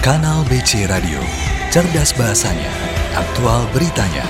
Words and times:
Kanal 0.00 0.48
BC 0.48 0.88
Radio, 0.88 1.20
cerdas 1.68 2.16
bahasanya, 2.16 2.72
aktual 3.12 3.68
beritanya. 3.68 4.24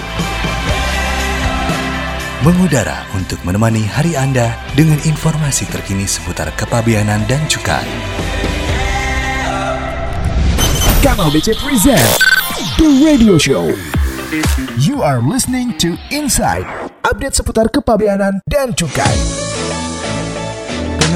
Mengudara 2.42 3.06
untuk 3.14 3.38
menemani 3.46 3.86
hari 3.86 4.18
Anda 4.18 4.58
dengan 4.74 4.98
informasi 5.06 5.70
terkini 5.70 6.10
seputar 6.10 6.50
kepabianan 6.58 7.22
dan 7.30 7.46
cukai. 7.46 7.86
Kanal 11.06 11.30
BC 11.30 11.54
present 11.62 12.02
The 12.74 12.90
Radio 13.06 13.38
Show. 13.38 13.70
You 14.74 15.06
are 15.06 15.22
listening 15.22 15.78
to 15.78 15.94
Inside, 16.10 16.66
update 17.06 17.38
seputar 17.38 17.70
kepabeanan 17.70 18.42
dan 18.50 18.74
cukai. 18.74 19.39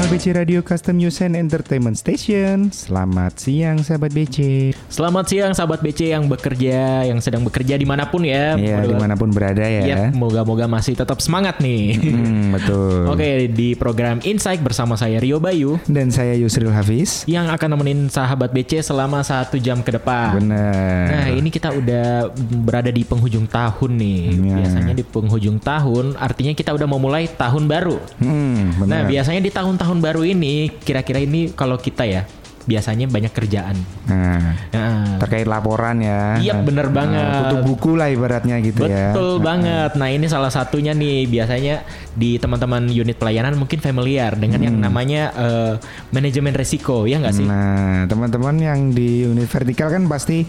Kanal 0.05 0.21
BC 0.21 0.37
Radio 0.37 0.61
Custom 0.61 1.01
News 1.01 1.17
and 1.25 1.33
Entertainment 1.33 1.97
Station. 1.97 2.69
Selamat 2.69 3.41
siang 3.41 3.81
sahabat 3.81 4.13
BC. 4.13 4.69
Selamat 4.85 5.25
siang 5.25 5.57
sahabat 5.57 5.81
BC 5.81 6.13
yang 6.13 6.29
bekerja, 6.29 7.09
yang 7.09 7.17
sedang 7.25 7.41
bekerja 7.41 7.73
di 7.73 7.89
mana 7.89 8.05
pun 8.05 8.21
ya. 8.21 8.53
Ya, 8.53 8.85
Moga- 8.85 8.85
di 8.85 8.95
mana 9.01 9.13
pun 9.17 9.33
berada 9.33 9.65
ya. 9.65 9.81
Ya, 9.81 10.13
moga-moga 10.13 10.69
masih 10.69 10.93
tetap 10.93 11.25
semangat 11.25 11.57
nih. 11.57 11.97
Hmm, 11.97 12.53
betul. 12.53 13.01
Oke, 13.17 13.49
di 13.49 13.73
program 13.73 14.21
Insight 14.21 14.61
bersama 14.61 14.93
saya 14.93 15.17
Rio 15.17 15.41
Bayu 15.41 15.81
Dan 15.89 16.13
saya 16.13 16.37
Yusril 16.37 16.69
Hafiz. 16.69 17.25
yang 17.25 17.49
akan 17.49 17.73
nemenin 17.73 18.05
sahabat 18.05 18.53
BC 18.53 18.85
selama 18.85 19.25
satu 19.25 19.57
jam 19.57 19.81
ke 19.81 19.89
depan. 19.89 20.37
Benar. 20.37 21.05
Nah 21.09 21.27
ini 21.33 21.49
kita 21.49 21.73
udah 21.73 22.29
berada 22.61 22.93
di 22.93 23.01
penghujung 23.01 23.49
tahun 23.49 23.97
nih. 23.97 24.21
Ya. 24.37 24.55
Biasanya 24.61 24.93
di 24.93 25.01
penghujung 25.01 25.57
tahun 25.57 26.13
artinya 26.21 26.53
kita 26.53 26.77
udah 26.77 26.85
mau 26.85 27.01
mulai 27.01 27.25
tahun 27.25 27.65
baru. 27.65 27.97
Hmm, 28.21 28.85
benar. 28.85 28.85
Nah 28.85 29.01
biasanya 29.09 29.41
di 29.41 29.49
tahun-tahun 29.49 29.94
baru 29.99 30.23
ini 30.23 30.71
kira-kira 30.71 31.19
ini 31.21 31.51
kalau 31.53 31.75
kita 31.75 32.03
ya 32.07 32.23
biasanya 32.65 33.05
banyak 33.05 33.29
kerjaan. 33.29 33.77
Nah, 34.09 34.57
Nah, 34.73 35.21
terkait 35.21 35.45
laporan 35.45 36.01
ya. 36.01 36.41
Iya, 36.41 36.65
bener 36.65 36.89
Nah, 36.89 36.93
banget. 36.93 37.33
Tutup 37.45 37.61
buku 37.63 37.91
lah 37.95 38.09
ibaratnya 38.09 38.57
gitu 38.59 38.89
ya. 38.89 39.13
Betul 39.13 39.39
banget. 39.39 39.93
Nah 39.95 40.09
ini 40.09 40.25
salah 40.25 40.49
satunya 40.49 40.91
nih 40.91 41.29
biasanya 41.29 41.85
di 42.17 42.41
teman-teman 42.41 42.89
unit 42.89 43.15
pelayanan 43.15 43.55
mungkin 43.55 43.79
familiar 43.79 44.33
dengan 44.35 44.59
yang 44.65 44.75
namanya 44.81 45.31
eh, 45.37 45.73
manajemen 46.09 46.57
resiko 46.57 47.05
ya 47.05 47.21
nggak 47.21 47.35
sih? 47.37 47.45
Nah, 47.45 48.09
teman-teman 48.09 48.57
yang 48.57 48.79
di 48.91 49.29
unit 49.29 49.47
vertikal 49.47 49.93
kan 49.93 50.09
pasti 50.09 50.43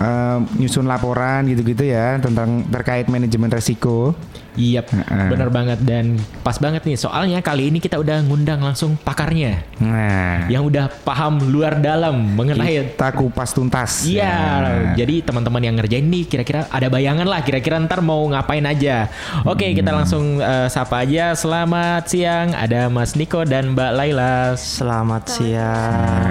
eh, 0.00 0.38
nyusun 0.58 0.88
laporan 0.88 1.44
gitu-gitu 1.46 1.86
ya 1.86 2.16
tentang 2.18 2.64
terkait 2.72 3.06
manajemen 3.06 3.52
resiko. 3.52 4.16
Iya, 4.52 4.82
Heeh. 4.82 5.28
bener 5.30 5.48
banget 5.48 5.78
dan 5.80 6.18
pas 6.42 6.56
banget 6.56 6.82
nih. 6.82 6.96
Soalnya 6.96 7.38
kali 7.38 7.68
ini 7.68 7.78
kita 7.78 7.96
udah 7.96 8.18
ngundang 8.20 8.58
langsung 8.58 8.94
pakarnya 8.96 9.62
Nah, 9.78 10.46
yang 10.46 10.62
udah 10.62 10.90
paham 11.02 11.40
luar 11.46 11.78
dalam 11.78 12.34
mengenai 12.34 12.90
kita 12.90 13.08
kupas 13.12 13.50
tuntas. 13.50 14.04
Iya, 14.04 14.34
Nah. 14.60 14.94
jadi 14.94 15.22
teman-teman 15.22 15.62
yang 15.62 15.74
ngerjain 15.74 16.04
nih 16.04 16.24
kira-kira 16.24 16.66
ada 16.68 16.86
bayangan 16.86 17.24
lah 17.24 17.40
kira-kira 17.40 17.78
ntar 17.80 18.00
mau 18.00 18.20
ngapain 18.26 18.62
aja. 18.62 19.08
Oke, 19.42 19.72
kita 19.72 19.90
langsung 19.90 20.38
eh, 20.38 20.66
sapa 20.66 21.02
aja. 21.02 21.32
Selamat 21.32 22.06
siang, 22.06 22.52
ada 22.52 22.86
Mas 22.86 23.14
Niko 23.14 23.42
dan 23.42 23.72
Mbak 23.72 23.90
Laila. 23.94 24.54
Selamat 24.54 25.30
siang. 25.30 26.26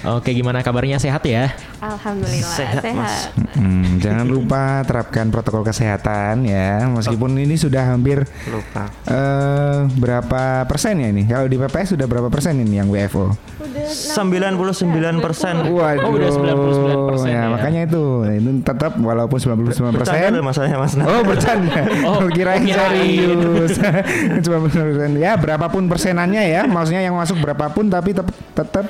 Nah, 0.00 0.16
Oke, 0.16 0.32
gimana 0.32 0.60
kabarnya? 0.60 0.96
Sehat 0.96 1.20
ya? 1.24 1.52
Alhamdulillah 1.76 2.56
Sehat, 2.56 2.80
sehat. 2.80 2.96
Mas. 2.96 3.28
hmm, 3.52 4.00
jangan 4.00 4.24
lupa 4.24 4.80
terapkan 4.84 5.28
protokol 5.28 5.60
kesehatan 5.60 6.44
ya. 6.44 6.88
Meskipun 6.88 7.29
ini 7.34 7.54
sudah 7.54 7.94
hampir 7.94 8.24
Lupa. 8.46 8.90
eh, 9.04 9.78
berapa 9.94 10.64
persen 10.64 10.98
ya 10.98 11.08
ini? 11.08 11.26
Kalau 11.26 11.46
di 11.46 11.56
PPS 11.56 11.94
sudah 11.94 12.06
berapa 12.06 12.26
persen 12.26 12.58
ini 12.58 12.78
yang 12.78 12.88
WFO? 12.88 13.30
Udah 13.60 13.86
99 13.90 15.20
persen. 15.20 15.54
Waduh. 15.66 16.06
Oh, 16.06 16.16
udah 16.16 16.30
99% 16.30 17.26
ya, 17.26 17.32
ya. 17.32 17.42
makanya 17.50 17.80
itu. 17.84 18.04
Itu 18.26 18.50
tetap 18.62 18.96
walaupun 18.96 19.36
99 19.36 19.94
Bercanda 19.94 20.30
persen. 20.30 20.42
masalahnya 20.42 20.78
mas. 20.78 20.94
Oh 20.96 21.22
bercanda. 21.22 21.80
Oh, 22.10 22.26
kirain 22.26 22.64
serius. 22.64 23.76
Cuma 24.44 24.58
persen. 24.64 25.14
Ya 25.16 25.36
berapapun 25.36 25.86
persenannya 25.86 26.42
ya, 26.42 26.62
maksudnya 26.64 27.02
yang 27.02 27.14
masuk 27.14 27.38
berapapun 27.38 27.86
tapi 27.86 28.10
tetap 28.10 28.34
tetap 28.54 28.86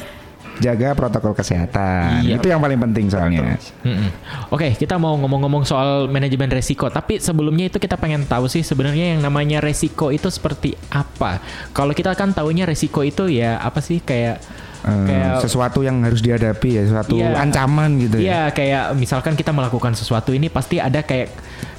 jaga 0.60 0.92
protokol 0.92 1.32
kesehatan. 1.32 2.22
Iya. 2.22 2.36
Itu 2.36 2.46
yang 2.52 2.60
paling 2.60 2.78
penting 2.78 3.08
soalnya. 3.08 3.56
Mm-mm. 3.82 4.10
Oke, 4.52 4.76
kita 4.76 5.00
mau 5.00 5.16
ngomong-ngomong 5.16 5.64
soal 5.64 6.06
manajemen 6.06 6.52
resiko. 6.52 6.92
Tapi 6.92 7.18
sebelumnya 7.18 7.72
itu 7.72 7.80
kita 7.80 7.96
pengen 7.96 8.28
tahu 8.28 8.46
sih 8.46 8.60
sebenarnya 8.60 9.16
yang 9.16 9.20
namanya 9.24 9.58
resiko 9.64 10.12
itu 10.12 10.28
seperti 10.28 10.76
apa. 10.92 11.40
Kalau 11.72 11.96
kita 11.96 12.12
kan 12.14 12.36
taunya 12.36 12.68
resiko 12.68 13.00
itu 13.00 13.32
ya 13.32 13.58
apa 13.58 13.80
sih 13.80 14.04
kayak 14.04 14.44
Eh, 14.80 15.06
kayak 15.06 15.44
sesuatu 15.44 15.84
yang 15.84 16.00
harus 16.00 16.24
dihadapi 16.24 16.80
ya, 16.80 16.82
sesuatu 16.88 17.20
Iya. 17.20 17.36
ancaman 17.36 18.00
gitu 18.00 18.16
ya. 18.16 18.24
Iya, 18.24 18.42
kayak 18.50 18.84
misalkan 18.96 19.36
kita 19.36 19.52
melakukan 19.52 19.92
sesuatu 19.92 20.32
ini 20.32 20.48
pasti 20.48 20.80
ada 20.80 21.04
kayak 21.04 21.28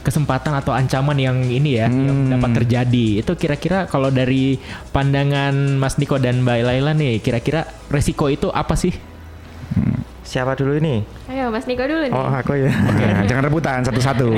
kesempatan 0.01 0.53
atau 0.53 0.69
ancaman 0.69 1.17
yang 1.17 1.37
ini 1.41 1.77
ya 1.77 1.89
yang 1.89 2.25
Hmm. 2.25 2.31
dapat 2.37 2.61
terjadi. 2.61 3.21
Itu 3.21 3.33
kira-kira 3.33 3.85
kalau 3.85 4.09
dari 4.09 4.61
pandangan 4.91 5.53
Mas 5.77 5.97
Niko 5.97 6.17
dan 6.17 6.41
Mbak 6.41 6.57
Laila 6.61 6.93
nih, 6.93 7.17
kira-kira 7.19 7.65
resiko 7.89 8.25
itu 8.25 8.49
apa 8.49 8.73
sih? 8.73 8.93
Siapa 10.31 10.55
dulu 10.55 10.79
ini? 10.79 11.03
Ayo 11.27 11.51
Mas 11.51 11.67
Niko 11.67 11.83
dulu 11.83 12.07
nih. 12.07 12.15
Oh 12.15 12.23
aku 12.23 12.55
ya. 12.55 12.71
Nah, 12.71 13.27
jangan 13.27 13.43
rebutan 13.43 13.83
satu-satu. 13.83 14.31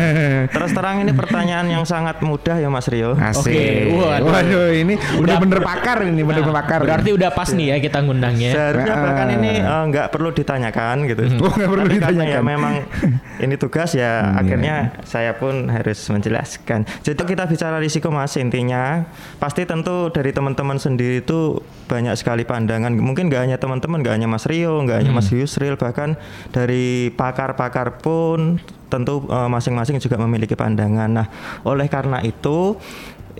Terus 0.54 0.70
terang 0.70 1.02
ini 1.02 1.10
pertanyaan 1.10 1.66
yang 1.66 1.82
sangat 1.82 2.22
mudah 2.22 2.54
ya 2.54 2.70
Mas 2.70 2.86
Rio. 2.86 3.18
Asik. 3.18 3.50
Oke, 3.50 3.66
waduh. 3.90 4.30
Waduh. 4.30 4.70
ini 4.70 4.94
bener-bener 4.94 5.58
pakar 5.58 6.06
ini, 6.06 6.22
bener-bener 6.22 6.54
Nah, 6.54 6.62
pakar. 6.62 6.80
Berarti 6.86 7.10
udah 7.10 7.34
pas 7.34 7.50
nih 7.50 7.66
ya 7.66 7.76
kita 7.78 7.98
ngundangnya. 7.98 8.50
Seharusnya 8.54 8.88
Ah. 8.90 9.02
bahkan 9.02 9.28
ini 9.32 9.52
eh, 9.58 9.82
nggak 9.90 10.06
perlu 10.08 10.30
ditanyakan 10.30 10.96
gitu. 11.10 11.22
Oh, 11.42 11.50
nggak 11.50 11.66
perlu 11.68 11.82
Tapi 11.82 11.98
karena 11.98 12.06
ya 12.06 12.14
ditanyakan. 12.38 12.42
memang 12.46 12.72
ini 13.44 13.54
tugas 13.56 13.90
ya 13.92 14.12
Hmm, 14.22 14.38
akhirnya 14.38 14.74
saya 15.02 15.34
pun 15.34 15.66
harus 15.66 15.98
menjelaskan. 16.06 16.86
Jadi 17.02 17.18
kita 17.18 17.44
bicara 17.44 17.82
risiko 17.82 18.06
mas 18.08 18.36
intinya 18.36 19.02
pasti 19.36 19.66
tentu 19.66 20.14
dari 20.14 20.30
teman-teman 20.30 20.78
sendiri 20.78 21.18
itu 21.20 21.58
banyak 21.86 22.14
sekali 22.14 22.46
pandangan. 22.46 22.92
Mungkin 22.92 23.26
nggak 23.26 23.42
hanya 23.42 23.58
teman-teman, 23.58 23.98
nggak 23.98 24.14
hanya 24.14 24.28
Mas 24.28 24.46
Rio, 24.46 24.78
nggak 24.78 25.02
hanya 25.02 25.10
Mas 25.10 25.26
Yusril, 25.40 25.80
bahkan 25.80 26.14
dari 26.52 27.10
pakar-pakar 27.16 27.98
pun 28.04 28.60
tentu 28.92 29.24
eh, 29.26 29.48
masing-masing 29.48 29.96
juga 29.98 30.20
memiliki 30.20 30.52
pandangan. 30.54 31.08
Nah 31.08 31.26
oleh 31.64 31.88
karena 31.88 32.20
itu 32.20 32.76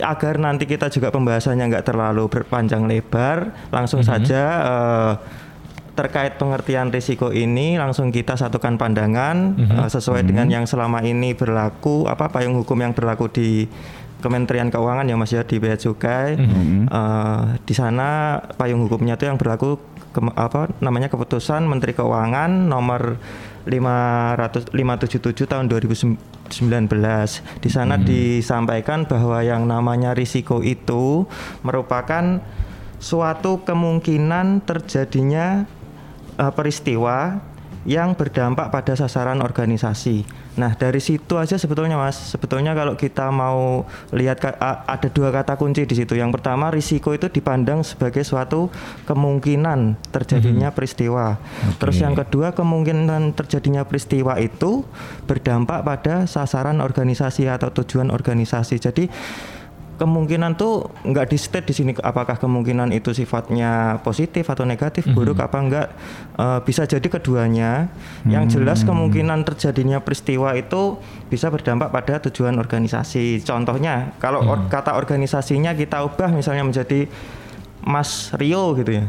agar 0.01 0.41
nanti 0.41 0.65
kita 0.65 0.89
juga 0.89 1.13
pembahasannya 1.13 1.67
nggak 1.69 1.87
terlalu 1.87 2.25
berpanjang 2.33 2.89
lebar, 2.89 3.53
langsung 3.69 4.01
saja 4.01 4.43
eh, 4.65 5.15
terkait 6.01 6.41
pengertian 6.41 6.89
risiko 6.89 7.29
ini 7.29 7.77
langsung 7.77 8.09
kita 8.09 8.39
satukan 8.39 8.81
pandangan 8.81 9.37
eh, 9.59 9.89
sesuai 9.91 10.25
dengan 10.25 10.49
yang 10.49 10.65
selama 10.65 11.05
ini 11.05 11.37
berlaku 11.37 12.09
apa 12.09 12.33
payung 12.33 12.57
hukum 12.57 12.81
yang 12.81 12.97
berlaku 12.97 13.29
di 13.29 13.69
Kementerian 14.21 14.69
Keuangan 14.69 15.09
ya 15.09 15.17
Mas 15.17 15.33
ya 15.33 15.41
di 15.49 15.57
Bea 15.57 15.81
Cukai. 15.81 16.37
Eh, 16.89 17.43
di 17.65 17.75
sana 17.77 18.41
payung 18.57 18.85
hukumnya 18.85 19.17
itu 19.17 19.25
yang 19.29 19.41
berlaku 19.41 19.81
ke- 20.11 20.35
apa 20.35 20.71
namanya 20.79 21.07
keputusan 21.07 21.65
Menteri 21.65 21.93
Keuangan 21.93 22.67
nomor 22.67 23.17
500 23.65 24.73
577 24.73 25.47
tahun 25.47 25.69
2019 25.69 26.17
di 27.59 27.69
sana 27.69 27.95
disampaikan 27.97 29.05
bahwa 29.05 29.39
yang 29.41 29.65
namanya 29.65 30.13
risiko 30.13 30.61
itu 30.61 31.29
merupakan 31.61 32.41
suatu 32.97 33.63
kemungkinan 33.63 34.63
terjadinya 34.63 35.65
eh, 36.37 36.53
peristiwa 36.53 37.41
yang 37.89 38.13
berdampak 38.13 38.69
pada 38.69 38.93
sasaran 38.93 39.41
organisasi. 39.41 40.25
Nah, 40.61 40.77
dari 40.77 41.01
situ 41.01 41.41
aja 41.41 41.57
sebetulnya 41.57 41.97
Mas, 41.97 42.13
sebetulnya 42.13 42.77
kalau 42.77 42.93
kita 42.93 43.33
mau 43.33 43.89
lihat 44.13 44.45
ada 44.61 45.09
dua 45.09 45.33
kata 45.33 45.57
kunci 45.57 45.89
di 45.89 45.97
situ. 45.97 46.13
Yang 46.13 46.37
pertama, 46.37 46.69
risiko 46.69 47.17
itu 47.17 47.33
dipandang 47.33 47.81
sebagai 47.81 48.21
suatu 48.21 48.69
kemungkinan 49.09 49.97
terjadinya 50.13 50.69
peristiwa. 50.69 51.41
Terus 51.81 52.05
yang 52.05 52.13
kedua, 52.13 52.53
kemungkinan 52.53 53.33
terjadinya 53.33 53.89
peristiwa 53.89 54.37
itu 54.37 54.85
berdampak 55.25 55.81
pada 55.81 56.29
sasaran 56.29 56.85
organisasi 56.85 57.49
atau 57.49 57.73
tujuan 57.73 58.13
organisasi. 58.13 58.77
Jadi 58.77 59.09
kemungkinan 60.01 60.57
tuh 60.57 60.89
nggak 61.05 61.29
di 61.29 61.37
state 61.37 61.69
di 61.69 61.75
sini 61.77 61.93
apakah 61.95 62.35
kemungkinan 62.35 62.89
itu 62.91 63.13
sifatnya 63.13 64.01
positif 64.01 64.49
atau 64.49 64.65
negatif 64.65 65.05
buruk 65.07 65.37
apa 65.39 65.59
enggak 65.61 65.89
Eh, 66.33 66.61
bisa 66.65 66.89
jadi 66.89 67.05
keduanya. 67.05 67.93
Yang 68.25 68.57
jelas 68.57 68.81
kemungkinan 68.81 69.45
terjadinya 69.45 70.01
peristiwa 70.01 70.57
itu 70.57 70.97
bisa 71.29 71.53
berdampak 71.53 71.93
pada 71.93 72.17
tujuan 72.25 72.57
organisasi. 72.57 73.45
Contohnya 73.45 74.17
kalau 74.17 74.41
or- 74.43 74.65
kata 74.67 74.97
organisasinya 74.97 75.77
kita 75.77 76.01
ubah 76.01 76.33
misalnya 76.33 76.65
menjadi 76.65 77.05
Mas 77.81 78.33
Rio 78.33 78.73
gitu 78.75 78.93
ya. 78.95 79.05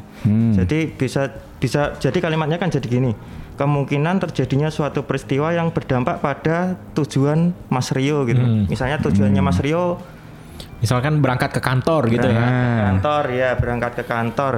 Jadi 0.59 0.91
bisa 0.91 1.31
bisa 1.55 1.95
jadi 1.95 2.19
kalimatnya 2.19 2.55
kan 2.55 2.67
jadi 2.67 2.83
gini. 2.83 3.15
Kemungkinan 3.55 4.19
terjadinya 4.19 4.67
suatu 4.67 5.03
peristiwa 5.03 5.51
yang 5.51 5.69
berdampak 5.69 6.19
pada 6.19 6.75
tujuan 6.91 7.55
Mas 7.67 7.91
Rio 7.91 8.23
gitu. 8.25 8.41
Misalnya 8.67 8.99
tujuannya 8.99 9.39
Mas 9.39 9.59
Rio 9.59 10.03
Misalkan 10.81 11.21
berangkat 11.21 11.53
ke 11.53 11.61
kantor 11.61 12.09
gitu 12.09 12.25
ya. 12.25 12.33
Berangkat 12.35 12.57
ke 12.57 12.81
kantor 12.81 13.23
ya 13.31 13.49
berangkat 13.53 13.91
ke 13.93 14.03
kantor 14.03 14.53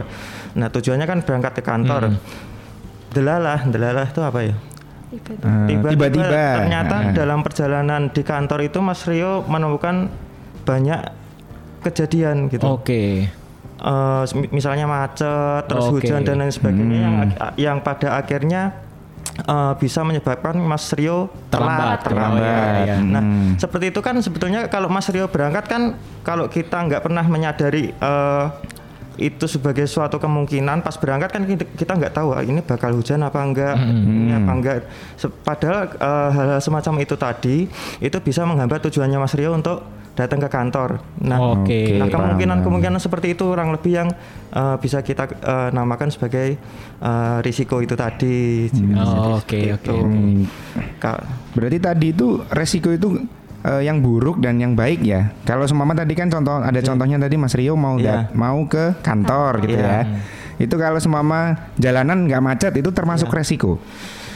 nah 0.54 0.68
tujuannya 0.70 1.04
kan 1.04 1.20
berangkat 1.20 1.54
ke 1.54 1.64
kantor 1.64 2.02
delalah, 3.10 3.60
delalah 3.66 4.06
itu 4.06 4.22
apa 4.22 4.40
ya? 4.42 4.56
Tiba-tiba. 5.12 5.46
Eh, 5.46 5.66
Tiba-tiba 5.68 5.90
tiba-tiba 6.10 6.42
ternyata 6.58 6.96
Ah. 6.96 7.14
dalam 7.14 7.40
perjalanan 7.42 8.02
di 8.08 8.22
kantor 8.22 8.60
itu 8.64 8.80
Mas 8.80 9.02
Rio 9.04 9.44
menemukan 9.44 10.10
banyak 10.64 11.00
kejadian 11.81 12.50
gitu. 12.50 12.66
Oke. 12.72 13.30
Eh, 13.75 14.24
mi- 14.34 14.52
misalnya 14.54 14.88
macet, 14.88 15.68
terus 15.68 15.86
Oke. 15.86 16.02
hujan 16.02 16.24
dan 16.24 16.40
lain 16.40 16.50
sebagainya 16.50 16.98
yang 16.98 17.16
yang 17.58 17.78
pada 17.80 18.16
akhirnya 18.16 18.72
eh, 19.35 19.74
bisa 19.75 20.01
menyebabkan 20.01 20.53
Mas 20.56 20.88
Rio 20.91 21.30
Terlambat. 21.47 22.01
terlambat. 22.01 22.38
Oh, 22.38 22.45
iya, 22.80 22.85
iya. 22.85 22.95
Nah, 23.00 23.19
Hmm. 23.19 23.53
seperti 23.56 23.89
itu 23.89 24.00
kan 24.00 24.15
sebetulnya 24.18 24.68
kalau 24.68 24.88
Mas 24.88 25.07
Rio 25.07 25.25
berangkat 25.25 25.65
kan 25.65 25.81
kalau 26.21 26.45
kita 26.47 26.77
nggak 26.80 27.01
pernah 27.01 27.24
menyadari 27.24 27.89
eh, 27.91 28.45
itu 29.15 29.45
sebagai 29.45 29.85
suatu 29.85 30.18
kemungkinan 30.18 30.81
pas 30.81 30.97
berangkat 30.97 31.30
kan 31.30 31.45
kita 31.45 31.94
nggak 31.94 32.13
tahu 32.13 32.33
ah, 32.33 32.41
ini 32.41 32.59
bakal 32.59 32.89
hujan 32.91 33.21
apa 33.21 33.39
enggak, 33.39 33.77
ini 33.77 34.33
apa 34.33 34.51
enggak. 34.51 34.75
Se- 35.15 35.30
Padahal 35.30 35.86
eh, 35.88 36.29
hal-hal 36.31 36.59
semacam 36.59 36.94
itu 37.00 37.13
tadi 37.15 37.57
itu 38.00 38.18
bisa 38.19 38.41
menghambat 38.41 38.81
tujuannya 38.81 39.18
Mas 39.18 39.33
Rio 39.33 39.53
untuk 39.53 39.86
datang 40.13 40.38
ke 40.38 40.45
kantor. 40.45 41.01
Nah, 41.19 41.57
Oke. 41.57 41.98
Nah, 41.98 42.06
paham, 42.06 42.38
kemungkinan-kemungkinan 42.38 42.98
seperti 42.98 43.33
itu 43.33 43.44
kurang 43.44 43.69
lebih 43.69 43.92
yang 43.95 44.10
eh, 44.50 44.75
bisa 44.77 45.00
kita 45.00 45.25
eh, 45.25 45.69
namakan 45.69 46.07
sebagai 46.07 46.57
eh, 47.00 47.38
risiko 47.42 47.80
itu 47.80 47.94
tadi. 47.94 48.69
Oh, 48.94 49.38
Oke, 49.38 49.74
oke. 49.74 49.89
Hmm, 49.89 50.45
Ka- 50.98 51.21
Berarti 51.51 51.77
tadi 51.77 52.07
itu 52.10 52.42
resiko 52.48 52.89
itu 52.89 53.25
eh, 53.62 53.81
yang 53.81 54.00
buruk 54.00 54.38
dan 54.38 54.57
yang 54.57 54.74
baik 54.74 55.01
ya. 55.01 55.33
Kalau 55.42 55.65
seumpama 55.65 55.94
tadi 55.94 56.13
kan 56.13 56.27
contoh 56.27 56.57
ada 56.57 56.77
contohnya 56.80 57.18
tadi 57.18 57.33
Mas 57.33 57.54
Rio 57.54 57.74
mau 57.74 57.98
dat- 57.98 58.30
mau 58.33 58.62
ke 58.65 58.94
kantor 59.00 59.65
gitu 59.65 59.75
Iya. 59.75 59.81
ya. 59.81 60.01
Itu 60.56 60.77
kalau 60.77 60.98
seumpama 60.98 61.74
jalanan 61.75 62.30
nggak 62.30 62.38
macet 62.39 62.74
itu 62.75 62.89
termasuk 62.89 63.27
Iya. 63.27 63.36
resiko. 63.36 63.81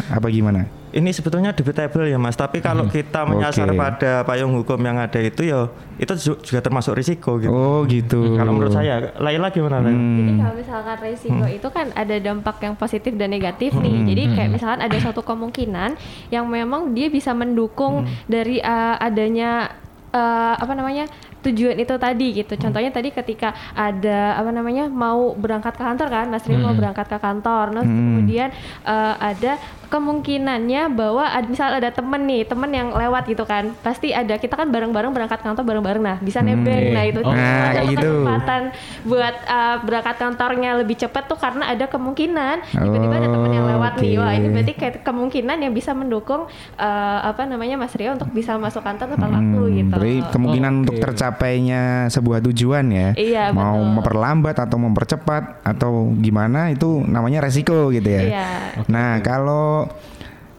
Apa 0.09 0.25
gimana? 0.27 0.65
Ini 0.97 1.13
sebetulnya 1.13 1.53
debatable 1.53 2.09
ya 2.09 2.17
Mas, 2.17 2.33
tapi 2.33 2.57
kalau 2.57 2.89
kita 2.89 3.21
menyasar 3.21 3.69
Oke. 3.69 3.77
pada 3.77 4.25
payung 4.25 4.49
hukum 4.57 4.81
yang 4.81 4.97
ada 4.97 5.21
itu 5.21 5.45
ya 5.45 5.69
itu 6.01 6.09
ju- 6.17 6.41
juga 6.41 6.57
termasuk 6.57 6.97
risiko 6.97 7.37
gitu. 7.37 7.53
Oh 7.53 7.85
gitu. 7.85 8.33
Kalau 8.33 8.49
menurut 8.49 8.73
saya, 8.73 9.13
Laila 9.21 9.53
gimana 9.53 9.77
Laila? 9.77 9.93
Jadi 9.93 10.31
Hmm. 10.33 10.39
kalau 10.41 10.55
misalkan 10.57 10.97
resiko 10.97 11.45
itu 11.45 11.67
kan 11.69 11.93
ada 11.93 12.15
dampak 12.17 12.57
yang 12.65 12.73
positif 12.73 13.13
dan 13.13 13.29
negatif 13.29 13.77
nih. 13.77 14.09
Jadi 14.09 14.23
kayak 14.33 14.49
misalkan 14.49 14.81
ada 14.81 14.97
suatu 14.97 15.21
kemungkinan 15.21 15.93
yang 16.33 16.49
memang 16.49 16.97
dia 16.97 17.13
bisa 17.13 17.29
mendukung 17.31 18.01
dari 18.25 18.57
uh, 18.57 18.97
adanya 18.97 19.77
uh, 20.09 20.57
apa 20.57 20.73
namanya 20.73 21.05
tujuan 21.37 21.77
itu 21.77 21.95
tadi 21.95 22.27
gitu. 22.33 22.57
Contohnya 22.57 22.91
tadi 22.91 23.13
ketika 23.13 23.53
ada 23.71 24.35
apa 24.35 24.49
namanya 24.51 24.89
mau 24.89 25.31
berangkat 25.37 25.77
ke 25.77 25.83
kantor 25.85 26.07
kan, 26.09 26.25
Mas 26.27 26.43
Rio 26.43 26.59
mau 26.59 26.73
berangkat 26.73 27.07
ke 27.07 27.17
kantor, 27.21 27.71
terus 27.71 27.87
kemudian 27.87 28.49
uh, 28.83 29.15
ada 29.15 29.55
kemungkinannya 29.87 30.89
bahwa 30.89 31.25
ad- 31.25 31.47
misal 31.47 31.73
ada 31.73 31.89
temen 31.89 32.23
nih, 32.23 32.43
temen 32.43 32.69
yang 32.69 32.89
lewat 32.89 33.23
gitu 33.25 33.43
kan, 33.43 33.71
pasti 33.79 34.11
ada 34.11 34.35
kita 34.35 34.53
kan 34.53 34.67
bareng-bareng 34.67 35.11
berangkat 35.11 35.39
kantor 35.39 35.63
bareng-bareng, 35.63 35.99
nah 35.99 36.17
bisa 36.17 36.39
nebeng, 36.39 36.91
nah 36.91 37.03
itu 37.03 37.19
Oh. 37.19 37.33
Nah, 37.33 37.73
ada 37.73 37.81
gitu. 37.83 38.23
kesempatan 38.23 38.61
buat 39.03 39.35
uh, 39.43 39.77
berangkat 39.81 40.15
kantornya 40.17 40.77
lebih 40.77 40.95
cepat 40.97 41.25
tuh 41.25 41.35
karena 41.35 41.67
ada 41.67 41.85
kemungkinan 41.85 42.63
tiba-tiba 42.71 43.15
ada 43.15 43.27
teman 43.27 43.51
yang 43.51 43.65
lewat 43.67 43.93
nih 43.97 44.11
Oke. 44.13 44.21
wah 44.21 44.31
ini 44.31 44.47
berarti 44.47 44.73
kayak 44.73 44.95
kemungkinan 45.01 45.57
yang 45.59 45.73
bisa 45.73 45.91
mendukung 45.91 46.47
uh, 46.77 47.19
apa 47.21 47.43
namanya 47.43 47.75
Mas 47.75 47.91
Rio 47.93 48.13
untuk 48.13 48.31
bisa 48.31 48.55
masuk 48.55 48.79
kantor 48.79 49.11
tepat 49.11 49.29
waktu 49.29 49.59
Hmm, 49.59 49.75
gitu 49.75 49.91
Berarti 49.91 50.15
kemungkinan 50.29 50.71
Oke. 50.71 50.79
untuk 50.79 50.95
tercapainya 50.99 51.81
sebuah 52.07 52.39
tujuan 52.41 52.85
ya. 52.89 53.09
Iya, 53.13 53.43
Mau 53.51 53.75
betul. 53.77 53.93
memperlambat 53.93 54.55
atau 54.57 54.77
mempercepat 54.77 55.43
atau 55.61 55.91
gimana 56.15 56.69
itu 56.69 57.03
namanya 57.03 57.43
resiko 57.43 57.89
gitu 57.89 58.07
ya. 58.07 58.21
Iya. 58.23 58.47
Nah, 58.87 59.19
kalau 59.19 59.76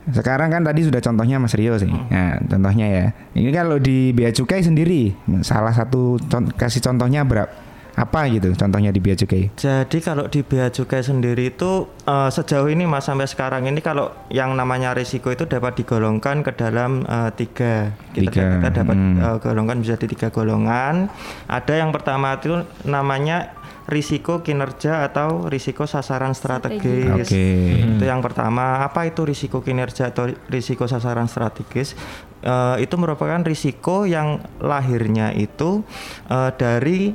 sekarang 0.08 0.48
kan 0.48 0.62
tadi 0.64 0.80
sudah 0.88 1.00
contohnya 1.04 1.36
Mas 1.36 1.52
Rio 1.52 1.76
sih. 1.76 1.90
Nah, 1.90 2.40
contohnya 2.48 2.86
ya. 2.88 3.06
Ini 3.36 3.50
kalau 3.52 3.76
di 3.76 4.16
Bea 4.16 4.32
Cukai 4.32 4.64
sendiri 4.64 5.12
salah 5.44 5.72
satu 5.76 6.16
con- 6.32 6.48
kasih 6.52 6.80
contohnya 6.80 7.24
berapa 7.28 7.68
apa 7.98 8.30
gitu 8.30 8.54
contohnya 8.54 8.94
di 8.94 9.02
Bea 9.02 9.18
Cukai? 9.18 9.50
Jadi 9.58 9.98
kalau 9.98 10.30
di 10.30 10.46
bea 10.46 10.70
cukai 10.70 11.02
sendiri 11.02 11.50
itu 11.50 11.90
eh, 12.06 12.30
sejauh 12.30 12.70
ini 12.70 12.86
mas 12.86 13.10
sampai 13.10 13.26
sekarang 13.26 13.66
ini 13.66 13.82
kalau 13.82 14.14
yang 14.30 14.54
namanya 14.54 14.94
risiko 14.94 15.34
itu 15.34 15.50
dapat 15.50 15.82
digolongkan 15.82 16.46
ke 16.46 16.54
dalam 16.54 17.02
eh, 17.02 17.30
tiga. 17.34 17.90
Kita, 18.14 18.30
Tiga, 18.30 18.44
kita 18.62 18.68
dapat 18.70 18.96
hmm. 18.96 19.18
eh, 19.18 19.36
golongkan 19.42 19.82
bisa 19.82 19.98
di 19.98 20.06
tiga 20.06 20.30
golongan. 20.30 21.10
Ada 21.50 21.82
yang 21.82 21.90
pertama 21.90 22.38
itu 22.38 22.62
namanya 22.86 23.57
risiko 23.88 24.44
kinerja 24.44 25.08
atau 25.08 25.48
risiko 25.48 25.88
sasaran 25.88 26.36
strategis. 26.36 27.32
Oke. 27.32 27.44
Itu 27.96 28.04
yang 28.04 28.20
pertama. 28.20 28.84
Apa 28.84 29.08
itu 29.08 29.24
risiko 29.24 29.64
kinerja 29.64 30.12
atau 30.12 30.28
risiko 30.52 30.84
sasaran 30.84 31.24
strategis? 31.26 31.96
Eh, 32.44 32.76
itu 32.84 32.94
merupakan 33.00 33.40
risiko 33.40 34.04
yang 34.04 34.44
lahirnya 34.60 35.32
itu 35.32 35.82
eh, 36.28 36.50
dari 36.54 37.10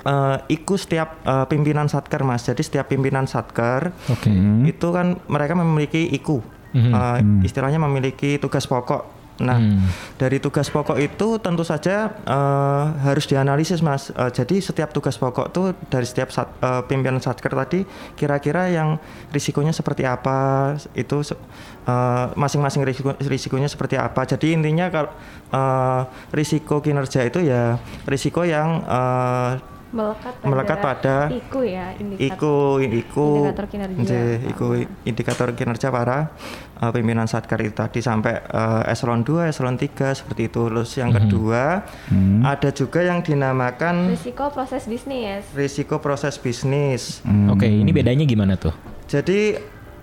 eh, 0.00 0.36
ikut 0.48 0.78
setiap 0.78 1.26
eh, 1.26 1.46
pimpinan 1.50 1.90
satker 1.90 2.22
mas. 2.22 2.46
Jadi 2.46 2.62
setiap 2.62 2.86
pimpinan 2.86 3.26
satker 3.26 3.90
Oke. 4.08 4.30
itu 4.64 4.86
kan 4.94 5.18
mereka 5.26 5.58
memiliki 5.58 6.06
iku, 6.08 6.40
Mhm. 6.70 6.92
Eh, 6.94 7.20
istilahnya 7.50 7.82
memiliki 7.82 8.38
tugas 8.38 8.70
pokok. 8.70 9.19
Nah, 9.40 9.56
Hmm. 9.56 9.88
dari 10.14 10.36
tugas 10.36 10.68
pokok 10.68 11.00
itu 11.00 11.40
tentu 11.40 11.64
saja 11.64 12.12
eh, 12.12 12.84
harus 13.02 13.24
dianalisis 13.24 13.80
mas. 13.80 14.12
Eh, 14.12 14.30
jadi 14.30 14.60
setiap 14.60 14.92
tugas 14.92 15.16
pokok 15.16 15.48
tuh 15.48 15.72
dari 15.88 16.04
setiap 16.04 16.28
sat- 16.28 16.52
eh, 16.60 16.82
pimpinan 16.84 17.18
satker 17.18 17.48
tadi 17.50 17.82
kira-kira 18.14 18.68
yang 18.68 19.00
risikonya 19.28 19.72
seperti 19.72 20.04
apa 20.04 20.72
itu 20.92 21.24
eh, 21.24 22.26
masing-masing 22.36 22.84
risiko, 22.84 23.16
risikonya 23.18 23.66
seperti 23.66 23.96
apa. 23.96 24.28
Jadi 24.28 24.52
intinya 24.52 24.86
kalau 24.88 25.10
eh, 25.50 26.02
risiko 26.30 26.78
kinerja 26.78 27.24
itu 27.24 27.40
ya 27.40 27.80
risiko 28.04 28.44
yang 28.44 28.84
eh, 28.84 29.52
melekat 29.90 30.38
pada, 30.38 30.46
Melekat 30.46 30.78
pada 30.78 31.16
IKU 31.34 31.60
ya 31.66 31.86
indikator. 31.98 32.30
Iku, 32.30 32.54
iku, 32.78 33.26
Indikator 33.34 33.66
kinerja. 33.66 34.18
Iku 34.46 34.66
indikator 35.02 35.48
kinerja 35.50 35.88
para 35.90 36.30
uh, 36.80 36.90
pimpinan 36.90 37.28
satker 37.28 37.60
itu 37.62 37.76
tadi 37.76 38.00
sampai 38.00 38.40
uh, 38.50 38.82
eselon 38.88 39.22
2, 39.22 39.52
eselon 39.52 39.76
3 39.76 40.16
seperti 40.16 40.48
itu. 40.48 40.66
Terus 40.66 40.90
yang 40.96 41.12
kedua, 41.12 41.84
ada 42.42 42.70
juga 42.72 43.00
yang 43.04 43.20
dinamakan 43.20 44.10
risiko 44.10 44.48
proses 44.50 44.88
bisnis 44.88 45.44
risiko 45.52 46.00
proses 46.00 46.40
bisnis. 46.40 47.20
Oke, 47.52 47.68
ini 47.68 47.92
bedanya 47.92 48.24
gimana 48.24 48.56
tuh? 48.56 48.72
Jadi 49.06 49.54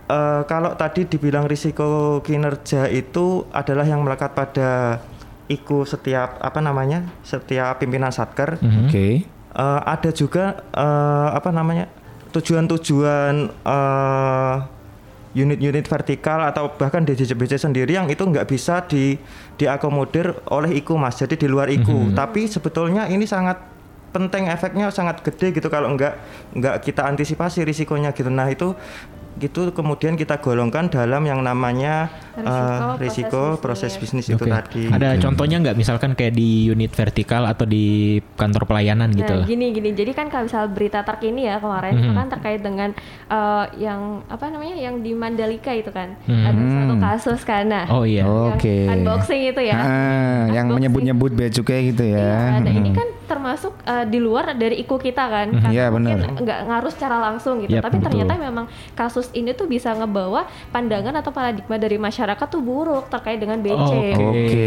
uh, 0.08 0.46
kalau 0.46 0.78
tadi 0.78 1.10
dibilang 1.10 1.50
risiko 1.50 2.19
kinerja 2.22 2.88
itu 2.94 3.50
adalah 3.52 3.84
yang 3.84 4.06
melekat 4.06 4.31
pada 4.38 5.02
iku 5.50 5.84
setiap 5.88 6.38
apa 6.44 6.60
namanya? 6.62 7.07
setiap 7.24 7.81
pimpinan 7.81 8.14
satker. 8.14 8.60
Oke. 8.86 9.38
Eh, 9.57 9.81
ada 9.90 10.14
juga 10.14 10.62
eh, 10.69 11.30
apa 11.34 11.50
namanya 11.50 11.90
tujuan-tujuan 12.30 13.50
eh, 13.50 14.56
unit-unit 15.38 15.86
vertikal 15.86 16.42
atau 16.42 16.74
bahkan 16.74 17.06
DJBC 17.06 17.62
sendiri 17.62 17.94
yang 17.94 18.10
itu 18.10 18.26
nggak 18.26 18.50
bisa 18.50 18.82
di 18.90 19.14
diakomodir 19.62 20.34
oleh 20.50 20.74
IKU 20.82 20.98
mas. 20.98 21.22
Jadi 21.22 21.38
di 21.38 21.48
luar 21.48 21.70
IKU. 21.70 22.18
Tapi 22.18 22.50
sebetulnya 22.50 23.06
ini 23.06 23.30
sangat 23.30 23.78
penting 24.08 24.50
efeknya 24.50 24.90
sangat 24.90 25.22
gede 25.22 25.54
gitu 25.54 25.68
kalau 25.70 25.94
nggak 25.94 26.14
nggak 26.58 26.76
kita 26.82 27.06
antisipasi 27.06 27.62
risikonya 27.62 28.16
gitu. 28.16 28.34
Nah 28.34 28.50
itu 28.50 28.74
gitu 29.38 29.70
kemudian 29.70 30.14
kita 30.14 30.38
golongkan 30.38 30.88
dalam 30.88 31.22
yang 31.22 31.40
namanya 31.40 32.10
Risiko 32.34 32.46
proses 32.94 32.98
risiko 33.00 33.42
proses 33.58 33.92
bisnis 33.96 34.26
itu 34.28 34.38
Oke. 34.38 34.46
tadi 34.48 34.84
Ada 34.88 35.18
contohnya 35.18 35.58
nggak 35.60 35.74
misalkan 35.76 36.14
kayak 36.14 36.34
di 36.34 36.68
unit 36.68 36.90
vertikal 36.90 37.44
atau 37.44 37.64
di 37.64 37.86
kantor 38.36 38.66
pelayanan 38.66 39.10
gitu? 39.10 39.34
Nah, 39.34 39.42
gini 39.44 39.72
gini. 39.72 39.90
Jadi 39.92 40.12
kan 40.12 40.28
kalau 40.28 40.46
misal 40.46 40.70
berita 40.70 41.02
terkini 41.02 41.46
ya 41.46 41.58
kemarin 41.58 41.94
itu 41.96 42.12
kan 42.12 42.28
terkait 42.30 42.62
dengan 42.62 42.90
eh, 43.28 43.66
yang 43.80 44.22
apa 44.28 44.46
namanya 44.48 44.76
yang 44.76 45.00
di 45.00 45.12
Mandalika 45.12 45.72
itu 45.72 45.90
kan 45.90 46.14
ada 46.24 46.62
satu 46.62 46.96
kasus. 46.98 47.40
Nah, 47.66 47.86
Oh 47.90 48.04
iya. 48.04 48.22
yang 48.22 48.54
Oke. 48.54 48.86
unboxing 48.86 49.42
itu 49.48 49.62
ya. 49.64 49.76
Ah, 49.76 49.86
yang 50.48 50.70
Unboxing. 50.70 50.76
menyebut-nyebut 50.78 51.32
bea 51.34 51.50
cukai 51.50 51.90
gitu 51.90 52.04
ya. 52.04 52.22
Iya, 52.54 52.62
nah 52.62 52.72
ini 52.72 52.90
Hmm. 52.90 52.98
kan 52.98 53.08
termasuk 53.28 53.74
eh, 53.84 54.06
di 54.06 54.20
luar 54.20 54.54
dari 54.54 54.80
IKU 54.80 54.98
kita 54.98 55.24
kan. 55.26 55.48
Mhm, 55.50 55.60
Karena 55.60 55.74
iya, 55.74 55.86
mungkin 55.90 56.16
benar. 56.18 56.32
nggak 56.38 56.60
ngaruh 56.64 56.92
secara 56.92 57.18
langsung 57.20 57.60
gitu. 57.60 57.74
Yap, 57.74 57.84
Tapi 57.84 57.98
betul. 57.98 58.06
ternyata 58.14 58.34
memang 58.38 58.66
kasus 58.94 59.27
ini 59.34 59.52
tuh 59.56 59.68
bisa 59.68 59.94
ngebawa 59.96 60.46
pandangan 60.72 61.16
atau 61.19 61.31
paradigma 61.31 61.76
dari 61.80 61.96
masyarakat 62.00 62.48
tuh 62.48 62.62
buruk 62.62 63.07
terkait 63.12 63.40
dengan 63.40 63.60
BC. 63.60 63.76
Oke. 63.76 64.10
Oke. 64.16 64.66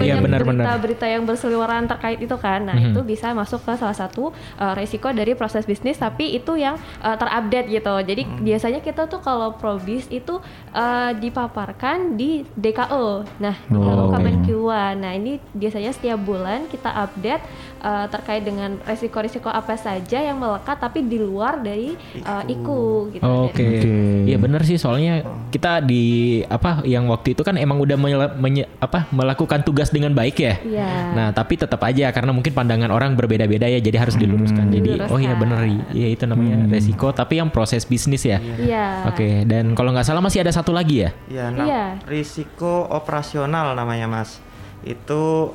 Iya 0.00 0.20
banyak 0.20 0.24
benar-benar. 0.24 0.64
berita-berita 0.80 1.06
yang 1.06 1.22
berseliweran 1.24 1.84
terkait 1.88 2.18
itu 2.20 2.36
kan. 2.36 2.60
Nah, 2.66 2.76
itu 2.76 3.00
bisa 3.04 3.32
masuk 3.32 3.62
ke 3.64 3.72
salah 3.76 3.96
satu 3.96 4.32
uh, 4.58 4.72
resiko 4.74 5.12
dari 5.12 5.32
proses 5.36 5.64
bisnis 5.64 5.96
tapi 6.00 6.34
itu 6.36 6.56
yang 6.56 6.76
uh, 7.04 7.16
terupdate 7.16 7.68
gitu. 7.70 7.94
Jadi 8.04 8.22
biasanya 8.40 8.80
kita 8.80 9.06
tuh 9.06 9.20
kalau 9.20 9.54
probis 9.56 10.08
itu 10.08 10.40
uh, 10.74 11.10
dipaparkan 11.16 12.16
di 12.16 12.44
DKO. 12.56 13.24
Nah, 13.38 13.56
DKO 13.68 14.00
Oh. 14.00 14.08
Kemenq 14.12 14.48
Nah, 14.70 15.12
ini 15.14 15.38
biasanya 15.54 15.92
setiap 15.94 16.20
bulan 16.20 16.66
kita 16.68 16.90
update 16.90 17.42
uh, 17.80 18.06
terkait 18.06 18.40
dengan 18.40 18.78
resiko-resiko 18.80 19.48
apa 19.48 19.74
saja 19.74 20.20
yang 20.20 20.36
melekat 20.36 20.76
tapi 20.76 21.02
di 21.02 21.16
luar 21.16 21.58
dari 21.58 21.96
uh, 22.20 22.44
IKU 22.44 23.12
gitu. 23.12 23.24
Oke. 23.24 23.64
Oke. 23.80 23.96
Iya 24.24 24.36
benar 24.36 24.62
sih 24.62 24.76
soalnya 24.76 25.20
kita 25.48 25.80
di 25.80 26.04
apa 26.44 26.84
yang 26.84 27.08
waktu 27.08 27.32
itu 27.32 27.42
kan 27.42 27.56
emang 27.56 27.76
udah 27.76 27.96
mele- 27.96 28.36
menye- 28.36 28.68
apa 28.78 29.08
melakukan 29.10 29.60
tugas 29.60 29.90
dengan 29.90 30.12
baik 30.12 30.36
ya. 30.38 30.54
Iya. 30.60 30.90
Nah, 31.12 31.28
tapi 31.32 31.56
tetap 31.56 31.80
aja 31.82 32.12
karena 32.12 32.30
mungkin 32.30 32.52
pandangan 32.52 32.88
orang 32.88 33.16
berbeda-beda 33.16 33.66
ya, 33.66 33.80
jadi 33.80 33.96
harus 33.98 34.14
diluruskan. 34.14 34.70
Jadi, 34.70 35.00
oh 35.08 35.18
iya 35.18 35.34
Diluruskan. 35.34 35.40
bener, 35.40 35.60
iya 35.90 36.08
itu 36.08 36.24
namanya 36.24 36.68
resiko. 36.68 37.10
Tapi 37.10 37.40
yang 37.40 37.50
proses 37.50 37.82
bisnis 37.82 38.22
ya. 38.22 38.38
Iya. 38.38 39.10
Oke, 39.10 39.42
dan 39.44 39.72
kalau 39.74 39.90
nggak 39.90 40.06
salah 40.06 40.20
masih 40.20 40.44
ada 40.44 40.52
satu 40.52 40.70
lagi 40.70 41.02
ya. 41.04 41.10
Ya, 41.26 41.48
nah, 41.50 41.66
Iya. 41.66 41.84
risiko 42.06 42.86
operasional 42.86 43.72
namanya 43.74 44.06
Mas. 44.06 44.38
Itu 44.82 45.52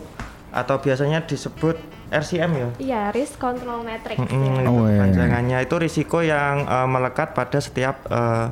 atau 0.51 0.75
biasanya 0.79 1.23
disebut 1.23 1.75
RCM 2.07 2.51
ya. 2.53 2.69
Iya, 2.77 3.01
risk 3.09 3.37
control 3.37 3.81
matrix. 3.81 4.17
Mm, 4.17 4.27
ya. 4.27 4.51
itu 4.57 4.69
Oh, 4.69 4.85
iya. 4.85 4.99
kepanjangannya 4.99 5.57
itu 5.61 5.75
risiko 5.75 6.17
yang 6.19 6.63
eh, 6.63 6.87
melekat 6.87 7.31
pada 7.31 7.57
setiap 7.57 8.05
eh, 8.05 8.47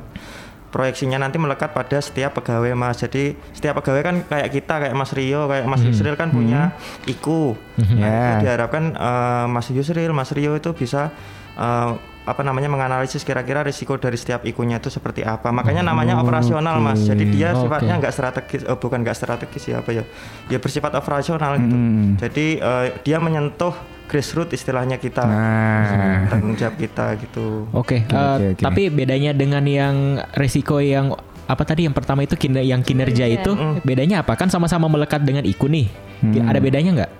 proyeksinya 0.68 1.16
nanti 1.16 1.38
melekat 1.38 1.70
pada 1.70 1.98
setiap 1.98 2.34
pegawai 2.34 2.74
Mas. 2.74 2.98
Jadi 2.98 3.38
setiap 3.50 3.78
pegawai 3.78 4.02
kan 4.02 4.16
kayak 4.24 4.48
kita 4.50 4.74
kayak 4.80 4.94
Mas 4.94 5.12
Rio, 5.12 5.46
kayak 5.46 5.64
Mas 5.64 5.82
Yusril 5.82 6.14
kan 6.14 6.30
punya 6.30 6.74
IKU. 7.04 7.54
Nah, 7.94 7.94
Ya. 7.94 8.18
itu 8.34 8.34
diharapkan 8.42 8.84
eh, 8.90 9.46
Mas 9.46 9.70
Yusril, 9.70 10.10
Mas 10.10 10.34
Rio 10.34 10.54
itu 10.54 10.70
bisa 10.72 11.14
eh, 11.54 11.90
apa 12.24 12.40
namanya 12.40 12.72
menganalisis 12.72 13.20
kira-kira 13.20 13.60
risiko 13.60 14.00
dari 14.00 14.16
setiap 14.16 14.42
ikunya 14.42 14.80
itu 14.80 14.88
seperti 14.88 15.20
apa. 15.20 15.52
Makanya 15.52 15.84
namanya 15.84 16.16
operasional 16.16 16.80
Mas. 16.80 17.04
Jadi 17.04 17.28
dia 17.28 17.52
Oke. 17.52 17.68
sifatnya 17.68 18.00
nggak 18.00 18.12
strategis, 18.12 18.62
eh, 18.64 18.72
bukan 18.74 19.04
nggak 19.04 19.12
strategis 19.12 19.64
ya 19.66 19.84
apa 19.84 19.92
ya? 19.92 20.04
Ya 20.48 20.56
bersifat 20.56 20.92
operasional 20.94 21.60
gitu. 21.60 21.76
Hmm. 21.76 22.16
Jadi 22.16 22.46
eh, 22.56 22.86
dia 23.04 23.20
menyentuh 23.20 23.76
grassroots 24.04 24.52
istilahnya 24.52 24.96
kita 24.96 25.20
Nah. 25.20 26.28
tanggung 26.28 26.56
jawab 26.56 26.76
kita 26.76 27.12
gitu. 27.20 27.68
Oke, 27.72 28.04
Oke, 28.04 28.08
eh, 28.08 28.16
oke, 28.16 28.46
oke. 28.56 28.62
tapi 28.62 28.82
bedanya 28.88 29.36
dengan 29.36 29.64
yang 29.64 29.96
resiko 30.32 30.80
yang 30.80 31.12
apa 31.44 31.60
tadi 31.60 31.84
yang 31.84 31.92
pertama 31.92 32.24
itu 32.24 32.36
kiner 32.36 32.64
yang 32.64 32.80
kinerja 32.80 33.28
Kinerja. 33.28 33.44
itu 33.44 33.52
bedanya 33.84 34.24
apa? 34.24 34.32
Kan 34.32 34.48
sama-sama 34.48 34.88
melekat 34.88 35.20
dengan 35.20 35.44
IKU 35.44 35.68
nih. 35.68 35.86
Hmm. 36.24 36.48
Ada 36.48 36.56
bedanya 36.56 36.90
nggak? 36.96 37.12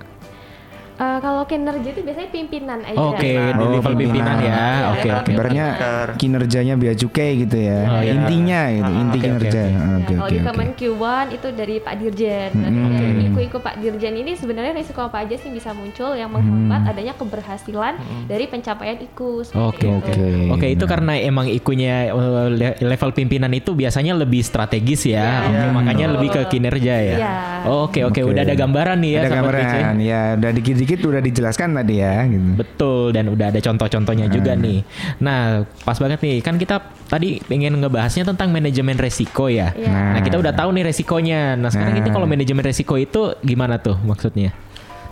Eh, 0.95 1.19
kalau 1.19 1.43
kinerja 1.43 1.89
itu 1.91 2.01
biasanya 2.01 2.31
pimpinan 2.31 2.79
aja. 2.81 2.95
Oke, 2.95 3.27
di 3.27 3.59
Oh, 3.59 3.67
level 3.69 3.93
pimpinan 3.93 3.99
pimpinan. 3.99 4.37
ya. 4.39 4.47
Iya, 4.47 4.63
Oke, 4.87 5.03
level 5.03 5.19
oke. 5.19 5.31
Ibaratnya 5.35 5.67
kinerjanya 6.15 6.75
bea 6.77 6.95
cukai 6.95 7.31
gitu 7.37 7.57
ya. 7.59 7.81
Oh, 7.85 7.99
iya. 7.99 8.13
Intinya 8.15 8.61
gitu, 8.71 8.87
Ah, 8.87 9.01
inti 9.03 9.11
oke, 9.11 9.25
kinerja. 9.27 9.59
oke, 9.59 9.75
Oke, 9.75 9.75
Ya, 9.75 9.83
oke, 9.99 10.13
kalau 10.15 10.29
di 10.29 10.39
oke. 10.39 10.47
Kemenq1 10.47 11.27
itu 11.33 11.49
dari 11.51 11.77
Pak 11.79 11.95
Dirjen. 11.97 12.51
Hmm. 12.55 12.93
dari 12.95 13.23
iku-iku 13.27 13.59
Pak 13.59 13.75
Dirjen 13.77 14.15
ini 14.15 14.33
sebenarnya 14.35 14.71
risiko 14.73 15.03
apa 15.03 15.19
aja 15.21 15.35
sih 15.35 15.51
bisa 15.51 15.71
muncul 15.73 16.15
yang 16.15 16.31
menghambat 16.31 16.87
adanya 16.87 17.15
keberhasilan 17.15 17.99
dari 18.25 18.47
pencapaian 18.47 18.95
IKU 18.97 19.51
Oke. 19.53 19.87
Oke. 19.91 20.15
Oke 20.49 20.67
itu 20.69 20.85
karena 20.85 21.19
emang 21.19 21.47
ikunya 21.49 22.11
uh, 22.11 22.47
le- 22.47 22.79
level 22.81 23.11
pimpinan 23.11 23.51
itu 23.51 23.73
biasanya 23.73 24.15
lebih 24.15 24.41
strategis 24.41 25.05
ya, 25.05 25.43
Iya. 25.43 25.51
Oke, 25.65 25.67
makanya 25.73 26.05
Betul. 26.05 26.15
lebih 26.15 26.29
ke 26.31 26.41
kinerja 26.49 26.95
ya. 26.97 27.17
Iya. 27.17 27.35
Oke 27.65 28.01
oke 28.03 28.21
udah 28.23 28.43
ada 28.43 28.55
gambaran 28.55 28.99
nih 29.01 29.11
ya. 29.11 29.21
Ada 29.21 29.31
gambaran 29.33 29.95
ya, 29.99 30.21
udah 30.37 30.51
dikit-dikit 30.85 31.09
udah 31.09 31.23
dijelaskan 31.25 31.73
tadi 31.75 31.95
ya 31.99 32.29
gitu. 32.29 32.49
Betul 32.55 33.05
dan 33.11 33.33
udah 33.33 33.49
ada 33.49 33.59
contoh-contohnya 33.59 34.29
juga 34.29 34.53
nih. 34.53 34.85
Nah 35.19 35.65
pas 35.83 35.97
banget 35.97 36.21
nih 36.21 36.45
kan 36.45 36.61
kita 36.61 36.79
tadi 37.09 37.41
pengen 37.43 37.81
ngebahasnya 37.81 38.29
tentang 38.29 38.53
manajemen 38.53 39.01
resiko 39.01 39.49
ya. 39.49 39.73
Iya. 39.73 40.15
Nah 40.15 40.21
kita 40.21 40.37
udah 40.37 40.53
tahu 40.53 40.71
nih 40.77 40.85
resikonya. 40.85 41.57
Nah 41.57 41.73
sekarang 41.73 41.97
Nah. 41.97 42.03
itu 42.05 42.11
kalau 42.13 42.29
manajemen 42.29 42.63
resiko 42.63 42.95
itu 42.95 43.33
gimana 43.41 43.81
tuh 43.81 43.97
maksudnya? 44.05 44.53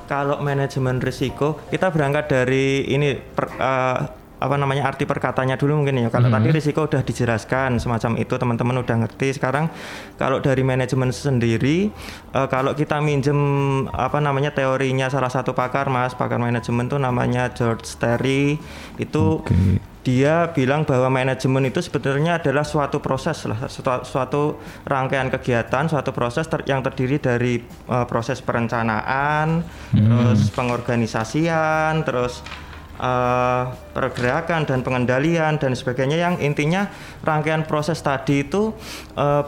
Kalau 0.02 0.44
manajemen 0.44 1.00
risiko, 1.00 1.56
kita 1.72 1.88
berangkat 1.88 2.28
dari 2.28 2.84
ini 2.84 3.16
per- 3.16 3.56
eh, 3.56 3.98
apa 4.42 4.58
namanya 4.58 4.90
arti 4.90 5.06
perkatanya 5.06 5.54
dulu 5.54 5.82
mungkin 5.82 6.02
ya. 6.02 6.10
Kalau 6.10 6.26
tadi 6.26 6.50
risiko 6.50 6.90
udah 6.90 7.06
dijelaskan 7.06 7.78
semacam 7.78 8.18
itu 8.18 8.34
teman-teman 8.34 8.82
udah 8.82 8.96
ngerti. 9.06 9.38
Sekarang 9.38 9.70
kalau 10.18 10.42
dari 10.42 10.66
manajemen 10.66 11.14
sendiri, 11.14 11.94
eh, 12.34 12.48
kalau 12.50 12.74
kita 12.74 12.98
minjem 12.98 13.38
apa 13.94 14.18
namanya 14.18 14.50
teorinya 14.50 15.06
salah 15.06 15.30
satu 15.30 15.54
pakar 15.54 15.86
mas, 15.86 16.18
pakar 16.18 16.42
manajemen 16.42 16.90
tuh 16.90 16.98
namanya 16.98 17.54
George 17.54 17.86
Terry 18.02 18.58
itu 18.98 19.46
dia 20.02 20.50
bilang 20.50 20.82
bahwa 20.82 21.06
manajemen 21.14 21.70
itu 21.70 21.78
sebenarnya 21.78 22.42
adalah 22.42 22.66
suatu 22.66 22.98
proses 22.98 23.46
lah, 23.46 23.70
suatu, 23.70 24.02
suatu 24.02 24.42
rangkaian 24.82 25.30
kegiatan, 25.30 25.86
suatu 25.86 26.10
proses 26.10 26.50
ter- 26.50 26.66
yang 26.66 26.82
terdiri 26.82 27.22
dari 27.22 27.62
uh, 27.86 28.02
proses 28.10 28.42
perencanaan, 28.42 29.62
terus 29.94 30.50
pengorganisasian, 30.50 32.02
terus 32.02 32.42
uh, 32.98 33.72
pergerakan 33.96 34.68
dan 34.68 34.84
pengendalian 34.84 35.56
dan 35.56 35.72
sebagainya 35.72 36.18
yang 36.18 36.34
intinya 36.42 36.88
rangkaian 37.24 37.64
proses 37.64 38.00
tadi 38.00 38.44
itu 38.44 38.74
uh, 39.16 39.44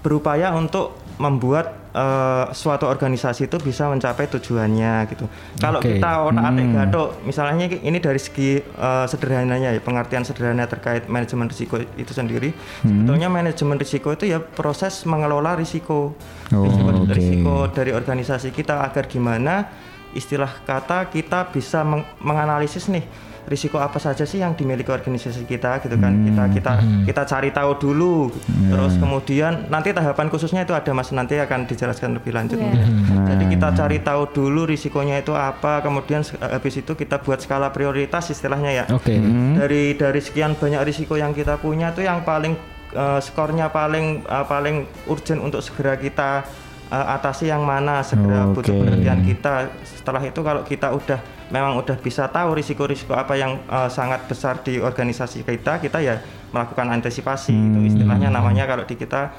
berupaya 0.00 0.52
untuk 0.56 0.96
membuat 1.20 1.76
uh, 1.92 2.48
suatu 2.56 2.88
organisasi 2.88 3.52
itu 3.52 3.60
bisa 3.60 3.92
mencapai 3.92 4.24
tujuannya 4.32 5.04
gitu. 5.12 5.28
Kalau 5.60 5.84
Oke. 5.84 6.00
kita 6.00 6.10
otak-atik 6.32 6.66
gathuk, 6.72 7.08
misalnya 7.28 7.68
ini 7.68 7.98
dari 8.00 8.16
segi 8.16 8.56
uh, 8.80 9.04
sederhananya 9.04 9.76
ya 9.76 9.80
pengertian 9.84 10.24
sederhana 10.24 10.64
terkait 10.64 11.12
manajemen 11.12 11.52
risiko 11.52 11.76
itu 11.76 12.12
sendiri. 12.16 12.56
Sebetulnya 12.80 13.28
manajemen 13.28 13.76
risiko 13.76 14.16
itu 14.16 14.32
ya 14.32 14.40
proses 14.40 15.04
mengelola 15.04 15.52
risiko, 15.60 16.16
Oh, 16.50 16.66
risiko, 16.66 16.88
oke. 16.88 17.14
risiko 17.14 17.54
dari 17.70 17.92
organisasi 17.94 18.50
kita 18.50 18.82
agar 18.82 19.06
gimana 19.06 19.68
istilah 20.12 20.50
kata 20.62 21.06
kita 21.06 21.48
bisa 21.48 21.80
meng- 21.80 22.06
menganalisis 22.18 22.86
nih 22.86 23.02
risiko 23.40 23.76
apa 23.76 23.98
saja 23.98 24.22
sih 24.22 24.38
yang 24.38 24.54
dimiliki 24.54 24.86
organisasi 24.86 25.42
kita 25.42 25.80
gitu 25.80 25.96
kan. 25.96 26.12
Kita 26.22 26.42
kita 26.52 26.72
kita 27.02 27.22
cari 27.24 27.50
tahu 27.50 27.72
dulu. 27.74 28.30
Terus 28.68 28.94
kemudian 28.94 29.66
nanti 29.66 29.90
tahapan 29.90 30.28
khususnya 30.28 30.62
itu 30.62 30.70
ada 30.70 30.92
mas 30.92 31.10
nanti 31.10 31.34
akan 31.34 31.64
dijelaskan 31.64 32.14
lebih 32.14 32.30
lanjut 32.30 32.54
Iya. 32.54 32.66
mungkin. 32.68 32.86
jadi 33.26 33.44
kita 33.48 33.68
cari 33.74 33.98
tahu 34.00 34.22
dulu 34.28 34.62
risikonya 34.64 35.18
itu 35.18 35.32
apa 35.32 35.80
kemudian 35.80 36.22
habis 36.38 36.74
itu 36.76 36.92
kita 36.92 37.18
buat 37.18 37.38
skala 37.38 37.70
prioritas 37.70 38.28
istilahnya 38.28 38.70
ya. 38.70 38.84
Oke. 38.88 39.18
dari 39.56 39.94
dari 39.94 40.20
sekian 40.20 40.54
banyak 40.54 40.82
risiko 40.84 41.14
yang 41.14 41.32
kita 41.32 41.56
punya 41.56 41.90
tuh 41.90 42.02
yang 42.02 42.22
paling 42.22 42.54
eh, 42.92 43.20
skornya 43.20 43.66
paling 43.68 44.22
eh, 44.22 44.44
paling 44.44 44.76
urgent 45.06 45.40
untuk 45.40 45.58
segera 45.58 45.96
kita 45.96 46.46
eh, 46.90 47.06
atasi 47.16 47.48
yang 47.48 47.62
mana 47.62 48.02
segera 48.02 48.50
butuh 48.50 48.74
Oke. 48.74 48.82
perhatian 48.82 49.20
kita 49.24 49.70
setelah 49.82 50.22
itu 50.26 50.40
kalau 50.42 50.62
kita 50.66 50.90
udah 50.90 51.18
memang 51.50 51.78
udah 51.78 51.96
bisa 51.98 52.30
tahu 52.30 52.54
risiko-risiko 52.58 53.14
apa 53.14 53.34
yang 53.38 53.58
eh, 53.66 53.88
sangat 53.90 54.26
besar 54.26 54.60
di 54.62 54.78
organisasi 54.82 55.46
kita 55.46 55.78
kita 55.78 55.98
ya 56.02 56.18
melakukan 56.50 56.90
antisipasi 56.90 57.54
itu 57.54 57.78
istilahnya 57.94 58.28
namanya 58.30 58.66
kalau 58.66 58.82
di 58.82 58.94
kita 58.98 59.30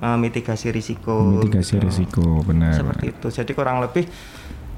eh, 0.00 0.16
mitigasi 0.16 0.70
risiko 0.70 1.42
Mitigasi 1.42 1.76
gitu. 1.78 1.86
risiko 1.86 2.24
benar. 2.46 2.74
seperti 2.74 3.10
itu 3.10 3.26
jadi 3.30 3.52
kurang 3.54 3.82
lebih 3.82 4.06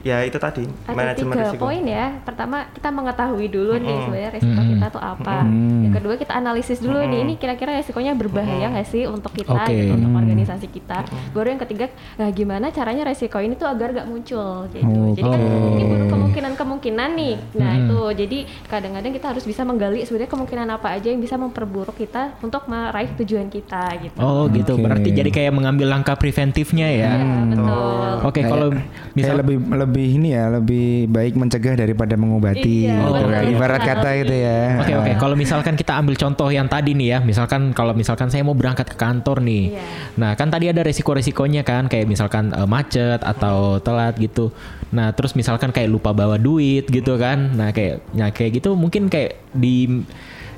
ya 0.02 0.20
itu 0.20 0.34
tadi 0.34 0.66
Ada 0.84 0.92
manajemen 0.92 1.32
tiga 1.32 1.44
risiko 1.46 1.62
poin 1.62 1.82
ya. 1.82 2.06
Pertama 2.20 2.56
kita 2.70 2.88
mengetahui 2.90 3.46
dulu 3.46 3.72
nih 3.74 3.86
Mm-mm. 3.86 4.04
sebenarnya 4.04 4.30
resiko 4.32 4.60
kita 4.66 4.86
tuh 4.90 5.02
apa. 5.02 5.36
Yang 5.78 5.92
kedua 5.94 6.14
kita 6.18 6.32
analisis 6.34 6.78
dulu 6.78 6.98
nih 7.00 7.20
ini 7.22 7.34
kira-kira 7.36 7.70
resikonya 7.72 8.12
berbahaya 8.12 8.66
nggak 8.68 8.88
sih 8.88 9.06
untuk 9.06 9.30
kita, 9.30 9.62
Oke. 9.62 9.72
gitu, 9.72 9.94
untuk 9.94 10.12
organisasi 10.12 10.66
kita. 10.68 10.98
Baru 11.30 11.48
yang 11.48 11.60
ketiga, 11.60 11.86
nah 12.14 12.28
gimana 12.28 12.68
caranya 12.68 13.02
resiko 13.04 13.38
ini 13.38 13.54
tuh 13.54 13.66
agar 13.66 13.92
nggak 13.92 14.06
muncul 14.06 14.66
gitu. 14.68 15.00
Jadi 15.14 15.22
kan 15.22 15.40
ini 15.40 15.84
baru 15.86 16.04
kemungkinan-kemungkinan 16.08 17.10
nih. 17.14 17.34
Nah 17.54 17.70
itu 17.78 17.98
jadi 18.18 18.38
kadang-kadang 18.66 19.12
kita 19.12 19.26
harus 19.30 19.44
bisa 19.44 19.62
menggali 19.62 20.02
sebenarnya 20.02 20.30
kemungkinan 20.30 20.66
apa 20.68 20.88
aja 20.92 21.08
yang 21.08 21.20
bisa 21.20 21.36
memperburuk 21.36 21.94
kita 21.94 22.34
untuk 22.40 22.66
meraih 22.66 23.14
tujuan 23.16 23.46
kita 23.46 23.86
gitu. 24.02 24.18
Oh 24.18 24.50
gitu. 24.50 24.74
Oke. 24.74 24.82
Berarti 24.82 25.08
jadi 25.12 25.30
kayak 25.30 25.52
mengambil 25.52 25.86
langkah 25.88 26.14
preventifnya 26.14 26.88
ya. 26.90 27.12
Iya, 27.12 27.30
betul. 27.46 28.12
Oke 28.22 28.32
Kayak- 28.34 28.50
kalau 28.50 28.68
Kayak 28.72 29.14
misal 29.14 29.34
lebih 29.38 29.56
lebih 29.92 30.08
ini 30.16 30.32
ya, 30.32 30.48
lebih 30.48 31.04
baik 31.12 31.36
mencegah 31.36 31.76
daripada 31.76 32.16
mengobati 32.16 32.88
Iya, 32.88 32.96
gitu 32.96 33.22
kan. 33.28 33.42
Ibarat 33.44 33.80
kata 33.84 34.08
itu 34.24 34.34
ya. 34.40 34.80
Oke 34.80 34.92
oke, 34.96 35.12
kalau 35.20 35.36
misalkan 35.36 35.76
kita 35.76 35.92
ambil 36.00 36.16
contoh 36.16 36.48
yang 36.48 36.64
tadi 36.64 36.96
nih 36.96 37.08
ya, 37.12 37.18
misalkan 37.20 37.76
kalau 37.76 37.92
misalkan 37.92 38.32
saya 38.32 38.40
mau 38.40 38.56
berangkat 38.56 38.88
ke 38.88 38.96
kantor 38.96 39.44
nih, 39.44 39.76
Iya. 39.76 39.84
nah 40.16 40.32
kan 40.32 40.48
tadi 40.48 40.72
ada 40.72 40.80
resiko-resikonya 40.80 41.60
kan, 41.60 41.92
kayak 41.92 42.08
misalkan 42.08 42.56
eh, 42.56 42.64
macet 42.64 43.20
atau 43.20 43.76
telat 43.84 44.16
gitu. 44.16 44.48
Nah 44.96 45.12
terus 45.12 45.36
misalkan 45.36 45.68
kayak 45.76 45.92
lupa 45.92 46.16
bawa 46.16 46.40
duit 46.40 46.88
gitu 46.88 47.20
kan, 47.20 47.52
nah 47.52 47.68
kayak, 47.68 48.00
nah 48.16 48.32
kayak 48.32 48.64
gitu 48.64 48.72
mungkin 48.72 49.12
kayak 49.12 49.36
di 49.52 50.08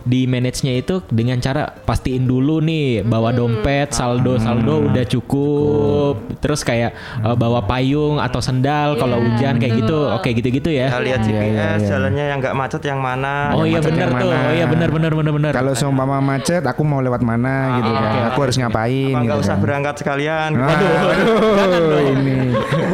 di 0.05 0.29
manage-nya 0.29 0.77
itu 0.77 1.01
dengan 1.09 1.41
cara 1.41 1.73
pastiin 1.73 2.29
dulu 2.29 2.61
nih 2.61 3.01
bawa 3.03 3.33
dompet, 3.33 3.91
saldo 3.91 4.37
saldo 4.37 4.85
udah 4.87 5.05
cukup. 5.09 6.15
Terus 6.39 6.61
kayak 6.61 6.93
eh, 7.21 7.37
bawa 7.37 7.65
payung 7.65 8.21
atau 8.21 8.39
sendal 8.39 8.95
kalau 8.95 9.17
Iya, 9.17 9.25
hujan 9.25 9.55
kayak 9.57 9.73
gitu. 9.81 9.99
Oke 10.13 10.29
gitu-gitu 10.33 10.69
ya. 10.69 10.93
Ya, 10.93 11.01
lihat 11.01 11.21
Iya, 11.25 11.33
GPS 11.33 11.49
iya, 11.49 11.69
iya. 11.81 11.89
jalannya 11.89 12.25
yang 12.29 12.39
nggak 12.39 12.55
macet 12.55 12.83
yang 12.85 13.01
mana. 13.01 13.57
Oh 13.57 13.65
yang 13.65 13.81
iya 13.81 13.81
benar 13.81 14.09
tuh. 14.13 14.29
mana. 14.29 14.45
Oh 14.45 14.53
iya 14.53 14.67
benar 14.69 14.89
benar 14.93 15.13
benar 15.17 15.33
benar. 15.33 15.53
Kalau 15.57 15.73
seumpama 15.73 16.21
macet, 16.21 16.61
aku 16.61 16.83
mau 16.85 17.01
lewat 17.01 17.25
mana 17.25 17.81
gitu 17.81 17.91
kan? 17.91 18.13
Aku 18.29 18.39
harus 18.45 18.57
ngapain? 18.61 19.15
Apa 19.15 19.21
nggak 19.25 19.37
gitu 19.37 19.45
usah 19.49 19.57
kan. 19.57 19.63
berangkat 19.65 19.95
sekalian. 20.05 20.51
Ah, 20.55 20.69
aduh, 20.69 22.01
ini, 22.13 22.39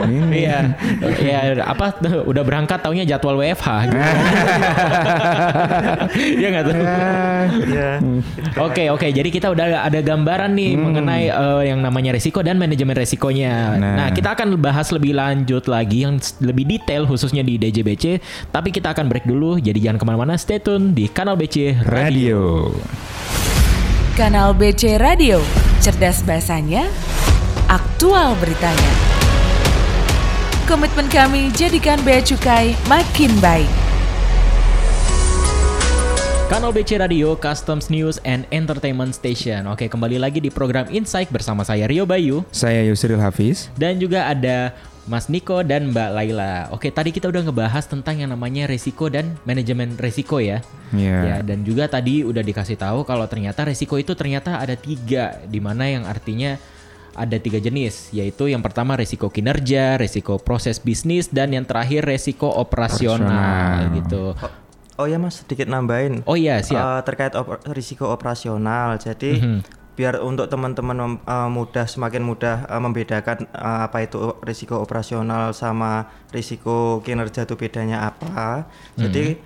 ini. 0.06 0.38
Iya, 0.40 0.58
ya 1.18 1.40
apa 1.66 1.98
udah 2.24 2.42
berangkat 2.46 2.78
taunya 2.80 3.02
jadwal 3.02 3.34
WFH. 3.36 3.68
gitu. 3.90 3.98
Iya 6.40 6.48
nggak 6.50 6.64
tuh? 6.66 6.74
Iya. 7.50 7.90
Oke 8.60 8.88
oke, 8.92 9.06
jadi 9.10 9.28
kita 9.28 9.50
udah 9.52 9.86
ada 9.86 10.00
gambaran 10.00 10.54
nih 10.54 10.70
mengenai 10.78 11.26
eh, 11.28 11.62
yang 11.72 11.80
namanya 11.82 12.14
resiko 12.14 12.40
dan 12.40 12.56
manajemen 12.56 12.94
resikonya. 12.94 13.76
Nah. 13.76 13.94
Nah. 14.00 14.08
kita 14.14 14.38
akan 14.38 14.56
bahas 14.60 14.90
lebih 14.94 15.16
lanjut 15.16 15.66
lagi 15.66 16.06
yang 16.06 16.16
lebih 16.40 16.64
detail 16.66 17.04
khususnya 17.04 17.44
di 17.44 17.58
DJBC. 17.60 18.22
Tapi 18.50 18.70
kita 18.70 18.94
akan 18.94 19.10
break 19.10 19.26
dulu, 19.26 19.58
jadi 19.58 19.76
jangan 19.90 19.98
ke 19.98 20.04
mana-mana. 20.06 20.34
Stay 20.40 20.62
tune 20.62 20.94
di 20.94 21.10
kanal 21.10 21.36
BC 21.36 21.84
Radio. 21.88 22.10
Radio. 22.10 22.72
Kanal 24.14 24.52
BC 24.52 25.00
Radio, 25.00 25.40
cerdas 25.80 26.20
bahasanya, 26.22 26.84
aktual 27.66 28.36
beritanya. 28.36 28.92
Komitmen 30.68 31.08
kami 31.10 31.50
jadikan 31.56 31.98
Bea 32.06 32.20
Cukai 32.20 32.76
makin 32.86 33.32
baik. 33.40 33.89
Kanal 36.50 36.74
BC 36.74 36.98
Radio, 36.98 37.38
Customs 37.38 37.94
News 37.94 38.18
and 38.26 38.42
Entertainment 38.50 39.14
Station. 39.14 39.70
Oke, 39.70 39.86
kembali 39.86 40.18
lagi 40.18 40.42
di 40.42 40.50
program 40.50 40.82
Insight 40.90 41.30
bersama 41.30 41.62
saya 41.62 41.86
Rio 41.86 42.02
Bayu. 42.02 42.42
Saya 42.50 42.82
Yusril 42.90 43.22
Hafiz. 43.22 43.70
Dan 43.78 44.02
juga 44.02 44.26
ada 44.26 44.74
Mas 45.06 45.30
Niko 45.30 45.62
dan 45.62 45.94
Mbak 45.94 46.10
Laila. 46.10 46.66
Oke, 46.74 46.90
tadi 46.90 47.14
kita 47.14 47.30
udah 47.30 47.46
ngebahas 47.46 47.86
tentang 47.86 48.18
yang 48.18 48.34
namanya 48.34 48.66
resiko 48.66 49.06
dan 49.06 49.38
manajemen 49.46 49.94
resiko 49.94 50.42
ya. 50.42 50.58
Iya. 50.90 51.18
Ya, 51.22 51.36
dan 51.46 51.62
juga 51.62 51.86
tadi 51.86 52.26
udah 52.26 52.42
dikasih 52.42 52.82
tahu 52.82 53.06
kalau 53.06 53.30
ternyata 53.30 53.62
resiko 53.62 53.94
itu 53.94 54.18
ternyata 54.18 54.58
ada 54.58 54.74
tiga, 54.74 55.38
di 55.46 55.62
mana 55.62 55.86
yang 55.86 56.02
artinya 56.02 56.58
ada 57.14 57.38
tiga 57.38 57.62
jenis, 57.62 58.10
yaitu 58.10 58.50
yang 58.50 58.62
pertama 58.62 58.98
resiko 58.98 59.30
kinerja, 59.30 59.98
resiko 60.02 60.42
proses 60.42 60.82
bisnis, 60.82 61.30
dan 61.30 61.54
yang 61.54 61.62
terakhir 61.62 62.06
resiko 62.06 62.50
operasional, 62.50 63.86
Operasional. 63.86 63.98
gitu. 64.02 64.24
Oh 65.00 65.08
ya 65.08 65.16
mas, 65.16 65.40
sedikit 65.40 65.64
nambahin. 65.64 66.20
Oh 66.24 66.36
iya, 66.36 66.60
siap. 66.60 66.76
Eh, 66.78 67.00
terkait 67.02 67.32
op- 67.32 67.64
risiko 67.66 68.06
operasional. 68.06 68.94
Jadi 68.96 69.40
Mhm. 69.40 69.60
biar 69.90 70.20
untuk 70.20 70.46
teman-teman 70.46 70.96
eh, 71.18 71.48
mudah 71.48 71.84
semakin 71.84 72.20
mudah 72.20 72.64
eh, 72.66 72.76
membedakan 72.78 73.44
eh, 73.46 73.80
apa 73.82 73.98
itu 74.00 74.20
risiko 74.40 74.76
operasional 74.76 75.52
sama 75.52 76.04
risiko 76.28 77.00
kinerja 77.00 77.42
itu 77.42 77.56
bedanya 77.56 78.06
apa. 78.06 78.68
Jadi 78.94 79.40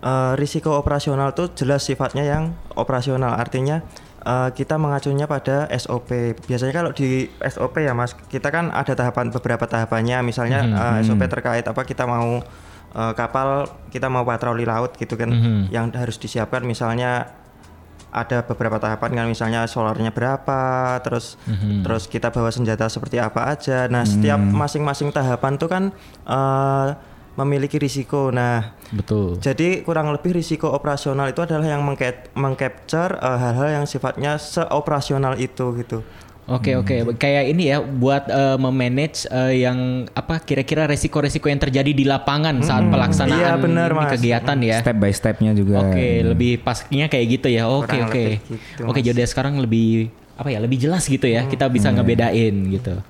eh, 0.00 0.32
risiko 0.34 0.70
operasional 0.72 1.30
itu 1.30 1.50
jelas 1.56 1.82
sifatnya 1.82 2.22
yang 2.22 2.44
operasional. 2.72 3.34
Artinya 3.34 3.82
eh, 4.22 4.50
kita 4.52 4.74
mengacunya 4.76 5.26
pada 5.26 5.66
SOP. 5.72 6.10
Biasanya 6.40 6.70
kalau 6.72 6.90
di 6.90 7.26
SOP 7.40 7.74
ya 7.80 7.90
Mas, 7.92 8.14
kita 8.26 8.50
kan 8.50 8.70
ada 8.70 8.94
tahapan 8.94 9.30
beberapa 9.30 9.66
tahapannya. 9.66 10.22
Misalnya 10.22 10.62
eh, 10.62 10.98
SOP 11.02 11.26
terkait 11.26 11.62
apa 11.62 11.82
kita 11.82 12.06
mau 12.06 12.38
eh, 12.92 13.12
kapal 13.12 13.48
kita 13.88 14.06
mau 14.06 14.22
patroli 14.22 14.62
laut 14.62 14.94
gitu 14.94 15.14
kan 15.14 15.28
Mhm. 15.28 15.68
yang 15.68 15.88
harus 15.90 16.16
disiapkan. 16.16 16.60
Misalnya 16.62 17.32
ada 18.10 18.44
beberapa 18.44 18.76
tahapan 18.76 19.10
kan 19.14 19.26
misalnya 19.26 19.64
solarnya 19.64 20.12
berapa 20.12 20.60
terus 21.00 21.40
terus 21.80 22.04
kita 22.04 22.28
bawa 22.28 22.48
senjata 22.48 22.84
seperti 22.86 23.16
apa 23.16 23.48
aja. 23.48 23.88
Nah 23.88 24.04
setiap 24.04 24.36
masing-masing 24.38 25.08
tahapan 25.10 25.56
tuh 25.56 25.66
kan 25.66 25.84
eh, 26.22 26.88
memiliki 27.32 27.80
risiko. 27.80 28.28
Nah 28.28 28.76
Betul. 28.90 29.40
jadi 29.40 29.80
kurang 29.80 30.12
lebih 30.12 30.36
risiko 30.36 30.68
operasional 30.68 31.24
itu 31.26 31.40
adalah 31.40 31.64
yang 31.64 31.80
mengca- 31.80 32.28
mengcapture 32.34 33.16
eh, 33.16 33.38
hal-hal 33.38 33.80
yang 33.80 33.86
sifatnya 33.86 34.36
seoperasional 34.36 35.40
itu 35.40 35.72
gitu 35.74 36.04
Oke 36.52 36.76
oke, 36.76 37.16
kayak 37.16 37.44
ini 37.48 37.72
ya 37.72 37.80
buat 37.80 38.28
eh, 38.28 38.56
memanage 38.60 39.24
eh, 39.32 39.64
yang 39.64 40.04
apa 40.12 40.36
kira-kira 40.44 40.84
resiko-resiko 40.84 41.48
yang 41.48 41.56
terjadi 41.56 41.96
di 41.96 42.04
lapangan 42.04 42.60
saat 42.60 42.84
pelaksanaan 42.92 43.56
Iya, 43.64 43.88
Mas. 43.88 44.12
kegiatan 44.20 44.58
ya. 44.60 44.76
Step 44.84 44.98
by 45.00 45.12
stepnya 45.16 45.56
juga. 45.56 45.80
Oke, 45.80 46.20
lebih 46.20 46.60
pasnya 46.60 47.08
kayak 47.08 47.26
gitu 47.40 47.48
ya. 47.48 47.64
Oke 47.64 47.96
oke. 48.04 48.24
gitu, 48.44 48.84
Oke, 48.84 49.00
jadi 49.00 49.24
sekarang 49.24 49.64
lebih 49.64 50.12
apa 50.36 50.52
ya? 50.52 50.60
Lebih 50.60 50.76
jelas 50.76 51.08
gitu 51.08 51.24
ya. 51.24 51.48
Kita 51.48 51.72
bisa 51.72 51.88
ngebedain 51.88 52.52
gitu. 52.68 53.00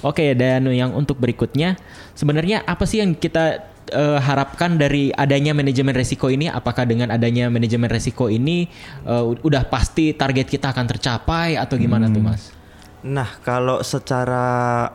Oke, 0.00 0.32
dan 0.32 0.64
yang 0.70 0.94
untuk 0.94 1.18
berikutnya 1.18 1.74
sebenarnya 2.14 2.62
apa 2.64 2.86
sih 2.86 3.02
yang 3.04 3.12
kita 3.18 3.68
eh, 3.90 4.18
harapkan 4.22 4.78
dari 4.80 5.12
adanya 5.12 5.52
manajemen 5.52 5.92
resiko 5.92 6.32
ini? 6.32 6.48
Apakah 6.48 6.88
dengan 6.88 7.12
adanya 7.12 7.52
manajemen 7.52 7.90
resiko 7.92 8.32
ini 8.32 8.64
eh, 9.04 9.24
udah 9.44 9.68
pasti 9.68 10.16
target 10.16 10.48
kita 10.48 10.72
akan 10.72 10.86
tercapai 10.88 11.58
atau 11.60 11.76
gimana 11.76 12.08
tuh, 12.08 12.22
Mas? 12.24 12.57
Nah, 13.00 13.30
kalau 13.40 13.78
secara 13.80 14.46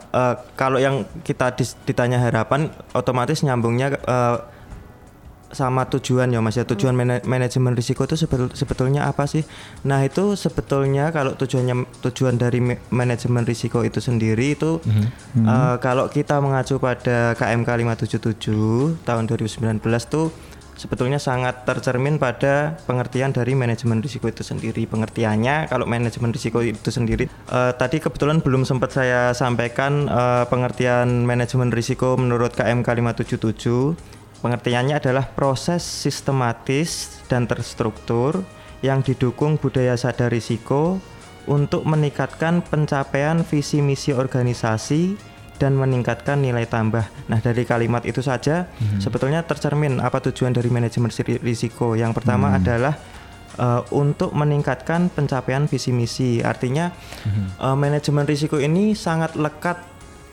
eh, 0.05 0.35
kalau 0.53 0.75
yang 0.75 0.95
kita 1.21 1.51
dis- 1.51 1.79
ditanya 1.81 2.19
harapan, 2.19 2.67
otomatis 2.91 3.39
nyambungnya 3.41 3.95
eh, 3.95 4.37
sama 5.49 5.85
tujuan 5.85 6.27
ya 6.27 6.41
Mas 6.41 6.57
ya. 6.57 6.65
Tujuan 6.65 6.91
mana- 6.93 7.21
manajemen 7.23 7.71
risiko 7.71 8.03
itu 8.03 8.17
sebetul- 8.17 8.49
sebetulnya 8.51 9.05
apa 9.05 9.23
sih? 9.23 9.45
Nah, 9.83 10.01
itu 10.01 10.33
sebetulnya 10.33 11.09
kalau 11.09 11.31
tujuannya 11.33 11.75
tujuan 12.01 12.35
dari 12.35 12.57
ma- 12.59 12.81
manajemen 12.89 13.43
risiko 13.43 13.81
itu 13.81 14.01
sendiri 14.01 14.51
itu 14.51 14.81
eh, 15.37 15.75
kalau 15.77 16.07
kita 16.07 16.37
mengacu 16.37 16.75
pada 16.77 17.33
KMK 17.33 17.69
577 17.69 18.97
tahun 18.99 19.23
2019 19.25 19.77
tuh 20.07 20.33
sebetulnya 20.83 21.15
sangat 21.15 21.63
tercermin 21.63 22.19
pada 22.19 22.75
pengertian 22.83 23.31
dari 23.31 23.55
manajemen 23.55 24.03
risiko 24.03 24.27
itu 24.27 24.43
sendiri. 24.43 24.83
Pengertiannya 24.83 25.71
kalau 25.71 25.87
manajemen 25.87 26.35
risiko 26.35 26.59
itu 26.59 26.91
sendiri 26.91 27.31
eh, 27.31 27.71
tadi 27.79 28.03
kebetulan 28.03 28.43
belum 28.43 28.67
sempat 28.67 28.91
saya 28.91 29.31
sampaikan 29.31 30.11
eh, 30.11 30.43
pengertian 30.51 31.23
manajemen 31.23 31.71
risiko 31.71 32.19
menurut 32.19 32.51
KMK 32.51 32.99
577. 32.99 34.43
Pengertiannya 34.43 34.99
adalah 34.99 35.23
proses 35.31 35.79
sistematis 35.87 37.23
dan 37.31 37.47
terstruktur 37.47 38.43
yang 38.83 38.99
didukung 38.99 39.55
budaya 39.55 39.95
sadar 39.95 40.27
risiko 40.27 40.99
untuk 41.47 41.87
meningkatkan 41.87 42.59
pencapaian 42.59 43.47
visi 43.47 43.79
misi 43.79 44.11
organisasi 44.11 45.32
dan 45.63 45.79
meningkatkan 45.79 46.43
nilai 46.43 46.67
tambah. 46.67 47.07
Nah, 47.31 47.39
dari 47.39 47.63
kalimat 47.63 48.03
itu 48.03 48.19
saja 48.19 48.67
sebetulnya 48.99 49.47
tercermin 49.47 50.03
apa 50.03 50.19
tujuan 50.19 50.51
dari 50.51 50.67
manajemen 50.67 51.07
risiko. 51.39 51.95
Yang 51.95 52.19
pertama 52.19 52.51
adalah 52.59 52.99
eh, 53.55 53.81
untuk 53.95 54.35
meningkatkan 54.35 55.07
pencapaian 55.07 55.63
visi 55.71 55.95
misi. 55.95 56.43
Artinya 56.43 56.91
eh, 57.63 57.75
manajemen 57.79 58.27
risiko 58.27 58.59
ini 58.59 58.91
sangat 58.91 59.39
lekat 59.39 59.79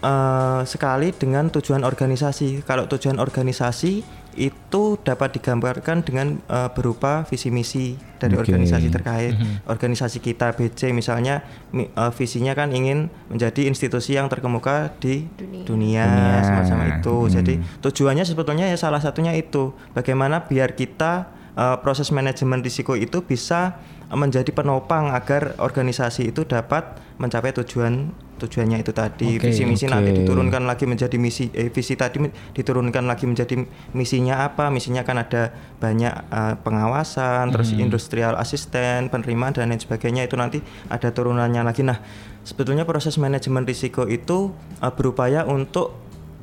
eh, 0.03 0.67
sekali 0.67 1.15
dengan 1.15 1.47
tujuan 1.47 1.87
organisasi. 1.87 2.67
Kalau 2.67 2.91
tujuan 2.91 3.23
organisasi 3.23 4.03
itu 4.41 4.97
dapat 4.97 5.37
digambarkan 5.37 6.01
dengan 6.01 6.41
eh, 6.41 6.69
berupa 6.73 7.29
visi 7.29 7.53
misi 7.53 7.93
dari 8.17 8.33
Oke. 8.35 8.49
organisasi 8.49 8.89
terkait. 8.89 9.37
Organisasi 9.65 10.19
kita 10.19 10.57
BC 10.57 10.91
misalnya 10.91 11.45
mi- 11.71 11.87
eh, 11.87 12.13
visinya 12.13 12.57
kan 12.57 12.73
ingin 12.73 13.13
menjadi 13.29 13.69
institusi 13.69 14.17
yang 14.17 14.33
terkemuka 14.33 14.97
di 14.97 15.29
dunia, 15.37 16.09
Dunia. 16.09 16.41
semacam 16.41 16.79
itu. 16.91 17.17
Hmm. 17.21 17.31
Jadi 17.31 17.55
tujuannya 17.81 18.25
sebetulnya 18.25 18.65
ya 18.65 18.77
salah 18.77 18.99
satunya 18.99 19.37
itu 19.37 19.77
bagaimana 19.93 20.49
biar 20.49 20.73
kita 20.73 21.29
eh, 21.53 21.77
proses 21.79 22.09
manajemen 22.09 22.65
risiko 22.65 22.97
itu 22.97 23.21
bisa 23.21 23.77
menjadi 24.11 24.51
penopang 24.51 25.15
agar 25.15 25.55
organisasi 25.57 26.35
itu 26.35 26.43
dapat 26.43 26.99
mencapai 27.21 27.55
tujuan 27.55 28.11
tujuannya 28.41 28.81
itu 28.81 28.97
tadi 28.97 29.37
Oke, 29.37 29.53
visi 29.53 29.69
misi 29.69 29.85
oke. 29.85 29.93
nanti 29.93 30.11
diturunkan 30.17 30.65
lagi 30.65 30.89
menjadi 30.89 31.17
misi 31.21 31.53
eh, 31.53 31.69
visi 31.69 31.95
tadi 31.95 32.17
diturunkan 32.57 33.05
lagi 33.05 33.29
menjadi 33.29 33.61
misinya 33.93 34.49
apa? 34.49 34.73
Misinya 34.73 35.05
kan 35.05 35.21
ada 35.21 35.53
banyak 35.77 36.15
eh, 36.33 36.55
pengawasan 36.65 37.53
terus 37.53 37.77
industrial 37.77 38.41
asisten 38.41 39.13
penerimaan 39.13 39.53
dan 39.53 39.69
lain 39.69 39.79
sebagainya. 39.79 40.25
Itu 40.25 40.41
nanti 40.41 40.65
ada 40.89 41.13
turunannya 41.13 41.61
lagi. 41.61 41.85
Nah 41.85 42.01
sebetulnya 42.43 42.89
proses 42.89 43.21
manajemen 43.21 43.69
risiko 43.69 44.09
itu 44.09 44.57
eh, 44.81 44.93
berupaya 44.97 45.45
untuk 45.45 45.95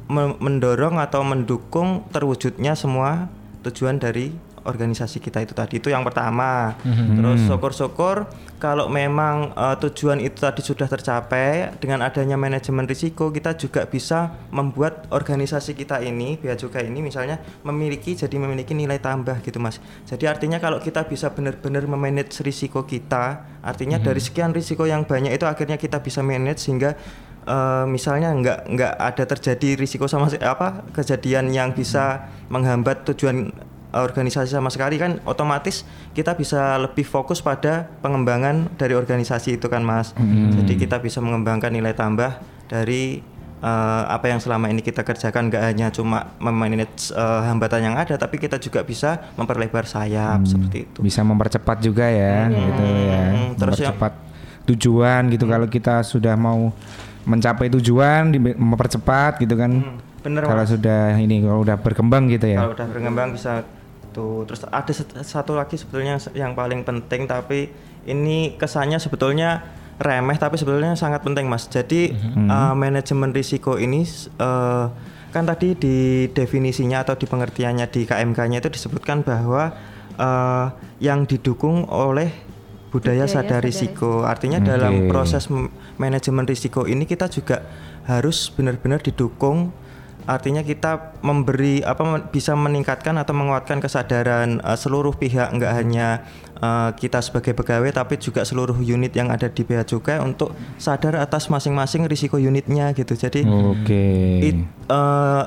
me- 0.08 0.38
mendorong 0.38 1.02
atau 1.02 1.26
mendukung 1.26 2.06
terwujudnya 2.14 2.78
semua 2.78 3.28
tujuan 3.66 4.00
dari 4.00 4.32
organisasi 4.68 5.24
kita 5.24 5.40
itu 5.42 5.56
tadi 5.56 5.80
itu 5.80 5.88
yang 5.88 6.04
pertama. 6.04 6.76
Terus 6.84 7.48
syukur-syukur 7.48 8.28
kalau 8.58 8.90
memang 8.90 9.54
eh, 9.54 9.76
tujuan 9.88 10.18
itu 10.18 10.42
tadi 10.42 10.66
sudah 10.66 10.90
tercapai 10.90 11.78
dengan 11.78 12.02
adanya 12.02 12.36
manajemen 12.36 12.90
risiko 12.90 13.30
kita 13.30 13.54
juga 13.54 13.86
bisa 13.86 14.34
membuat 14.50 15.06
organisasi 15.14 15.78
kita 15.78 16.02
ini 16.02 16.42
bea 16.42 16.58
cukai 16.58 16.90
ini 16.90 17.06
misalnya 17.06 17.38
memiliki 17.62 18.18
jadi 18.18 18.34
memiliki 18.36 18.74
nilai 18.74 18.98
tambah 18.98 19.40
gitu 19.46 19.62
mas. 19.62 19.78
Jadi 20.10 20.26
artinya 20.26 20.58
kalau 20.58 20.82
kita 20.82 21.06
bisa 21.06 21.30
benar-benar 21.30 21.86
memanage 21.86 22.42
risiko 22.42 22.84
kita, 22.84 23.46
artinya 23.62 24.02
dari 24.02 24.20
sekian 24.20 24.52
risiko 24.52 24.90
yang 24.90 25.06
banyak 25.06 25.38
itu 25.38 25.46
akhirnya 25.46 25.78
kita 25.78 26.02
bisa 26.02 26.26
manage 26.26 26.66
sehingga 26.66 26.98
eh, 27.46 27.86
misalnya 27.86 28.34
nggak 28.34 28.60
nggak 28.74 28.94
ada 28.98 29.24
terjadi 29.38 29.78
risiko 29.78 30.10
sama 30.10 30.34
apa 30.42 30.82
kejadian 30.98 31.54
yang 31.54 31.78
bisa 31.78 32.26
menghambat 32.50 33.06
tujuan 33.14 33.54
organisasi 34.00 34.50
sama 34.50 34.68
sekali 34.68 34.96
kan 34.96 35.18
otomatis 35.24 35.82
kita 36.12 36.34
bisa 36.34 36.76
lebih 36.78 37.04
fokus 37.04 37.40
pada 37.40 37.88
pengembangan 38.00 38.70
dari 38.76 38.94
organisasi 38.94 39.56
itu 39.56 39.66
kan 39.66 39.82
mas. 39.82 40.12
Jadi 40.54 40.76
kita 40.76 40.98
bisa 40.98 41.18
mengembangkan 41.18 41.70
nilai 41.70 41.92
tambah 41.92 42.38
dari 42.66 43.22
eh, 43.58 44.04
apa 44.06 44.26
yang 44.28 44.38
selama 44.38 44.68
ini 44.68 44.82
kita 44.82 45.02
kerjakan. 45.02 45.48
Nggak 45.48 45.64
hanya 45.64 45.88
cuma 45.90 46.36
memanage 46.38 47.10
eh, 47.10 47.42
hambatan 47.46 47.82
yang 47.84 47.96
ada 47.96 48.16
tapi 48.16 48.38
kita 48.38 48.58
juga 48.58 48.82
bisa 48.82 49.34
memperlebar 49.34 49.84
sayap 49.84 50.44
seperti 50.44 50.78
itu. 50.86 51.00
Bisa 51.00 51.22
mempercepat 51.22 51.78
juga 51.80 52.06
ya 52.06 52.48
gitu 52.48 52.84
ya. 52.84 53.24
Hmm, 53.28 53.50
terus 53.56 53.78
mempercepat 53.78 54.14
tujuan 54.66 55.22
gitu. 55.32 55.46
Kalau 55.46 55.68
kita 55.68 56.04
sudah 56.04 56.36
mau 56.36 56.70
mencapai 57.24 57.68
tujuan 57.70 58.32
di- 58.32 58.56
mempercepat 58.56 59.40
gitu 59.40 59.56
kan. 59.56 59.72
Bener 60.18 60.44
kalau 60.44 60.64
Mas. 60.66 60.72
sudah 60.72 61.16
ini 61.16 61.40
kalau 61.40 61.64
udah 61.64 61.78
berkembang 61.80 62.28
gitu 62.28 62.48
ya. 62.48 62.60
Kalau 62.60 62.74
udah 62.76 62.88
berkembang 62.90 63.32
bisa 63.32 63.64
tuh 64.18 64.50
terus 64.50 64.66
ada 64.66 64.90
satu 65.22 65.54
lagi 65.54 65.78
sebetulnya 65.78 66.18
yang 66.34 66.58
paling 66.58 66.82
penting 66.82 67.30
tapi 67.30 67.70
ini 68.10 68.58
kesannya 68.58 68.98
sebetulnya 68.98 69.62
remeh 70.02 70.38
tapi 70.38 70.58
sebetulnya 70.58 70.98
sangat 70.98 71.22
penting 71.22 71.46
mas. 71.46 71.70
Jadi 71.70 72.14
eh, 72.18 72.74
manajemen 72.74 73.30
risiko 73.30 73.78
ini 73.78 74.02
eh, 74.42 74.86
kan 75.30 75.44
tadi 75.46 75.78
di 75.78 76.26
definisinya 76.34 77.06
atau 77.06 77.14
di 77.14 77.30
pengertiannya 77.30 77.86
di 77.94 78.10
KMK-nya 78.10 78.58
itu 78.66 78.70
disebutkan 78.74 79.22
bahwa 79.22 79.74
eh, 80.18 80.66
yang 80.98 81.30
didukung 81.30 81.86
oleh 81.90 82.34
budaya, 82.90 83.24
Budaya 83.24 83.26
sadar 83.28 83.62
sadar 83.62 83.62
risiko. 83.68 84.24
artinya 84.24 84.64
Oke. 84.64 84.68
dalam 84.72 84.94
proses 85.12 85.52
manajemen 86.00 86.48
risiko 86.48 86.88
ini 86.88 87.04
kita 87.04 87.28
juga 87.28 87.62
harus 88.08 88.48
benar-benar 88.48 89.04
didukung 89.04 89.76
artinya 90.28 90.62
kita 90.62 91.16
memberi 91.24 91.80
apa 91.82 92.28
bisa 92.28 92.54
meningkatkan 92.54 93.16
atau 93.16 93.32
menguatkan 93.32 93.80
kesadaran 93.80 94.60
eh, 94.60 94.78
seluruh 94.78 95.16
pihak. 95.16 95.56
Nggak 95.56 95.72
hanya 95.74 96.08
eh, 96.60 96.90
kita 96.94 97.24
sebagai 97.24 97.56
pegawai 97.56 97.90
tapi 97.96 98.20
juga 98.20 98.44
seluruh 98.44 98.76
unit 98.78 99.16
yang 99.16 99.32
ada 99.32 99.48
di 99.48 99.64
bea 99.64 99.82
cukai 99.82 100.20
untuk 100.20 100.52
sadar 100.78 101.18
atas 101.18 101.48
masing-masing 101.48 102.06
risiko 102.06 102.36
unitnya 102.36 102.92
gitu. 102.92 103.16
Jadi 103.16 103.48
oke. 103.48 104.06
it- 104.44 104.68
eh, 104.92 105.44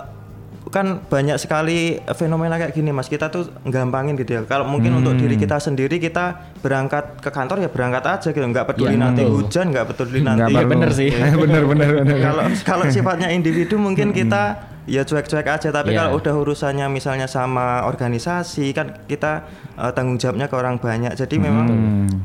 kan 0.71 1.03
banyak 1.03 1.35
sekali 1.35 1.79
fenomena 2.15 2.55
kayak 2.55 2.73
gini 2.73 2.91
mas. 2.91 3.07
Kita 3.07 3.27
tuh 3.27 3.51
gampangin 3.63 4.15
gitu 4.15 4.39
ya. 4.39 4.43
Kalau 4.43 4.65
mungkin 4.65 4.97
untuk 4.97 5.15
diri 5.15 5.35
kita 5.35 5.59
sendiri 5.59 5.99
kita 5.99 6.55
berangkat 6.59 7.19
ke 7.19 7.29
kantor 7.29 7.61
ya 7.61 7.69
berangkat 7.69 8.03
aja 8.03 8.29
gitu. 8.31 8.43
Nggak 8.43 8.67
peduli 8.69 8.95
nanti 8.95 9.23
hujan 9.23 9.69
nggak 9.69 9.87
peduli 9.89 10.23
Nggak 10.23 10.37
nanti 10.37 10.53
perlu. 10.55 10.71
bener 10.71 10.91
sih. 10.91 11.11
bener 11.13 11.63
bener 11.65 11.89
bener. 11.99 12.17
Kalau 12.27 12.43
kalau 12.65 12.85
sifatnya 12.87 13.29
individu 13.29 13.77
mungkin 13.77 14.11
kita 14.11 14.43
ya 14.87 15.03
cuek-cuek 15.03 15.47
aja. 15.47 15.69
Tapi 15.69 15.91
Iya. 15.91 16.07
kalau 16.07 16.19
udah 16.19 16.35
urusannya 16.37 16.87
misalnya 16.89 17.27
sama 17.27 17.85
organisasi 17.85 18.71
kan 18.71 18.95
kita 19.05 19.45
eh, 19.75 19.91
tanggung 19.91 20.17
jawabnya 20.17 20.47
ke 20.47 20.55
orang 20.55 20.79
banyak. 20.79 21.15
Jadi 21.15 21.37
memang 21.37 21.67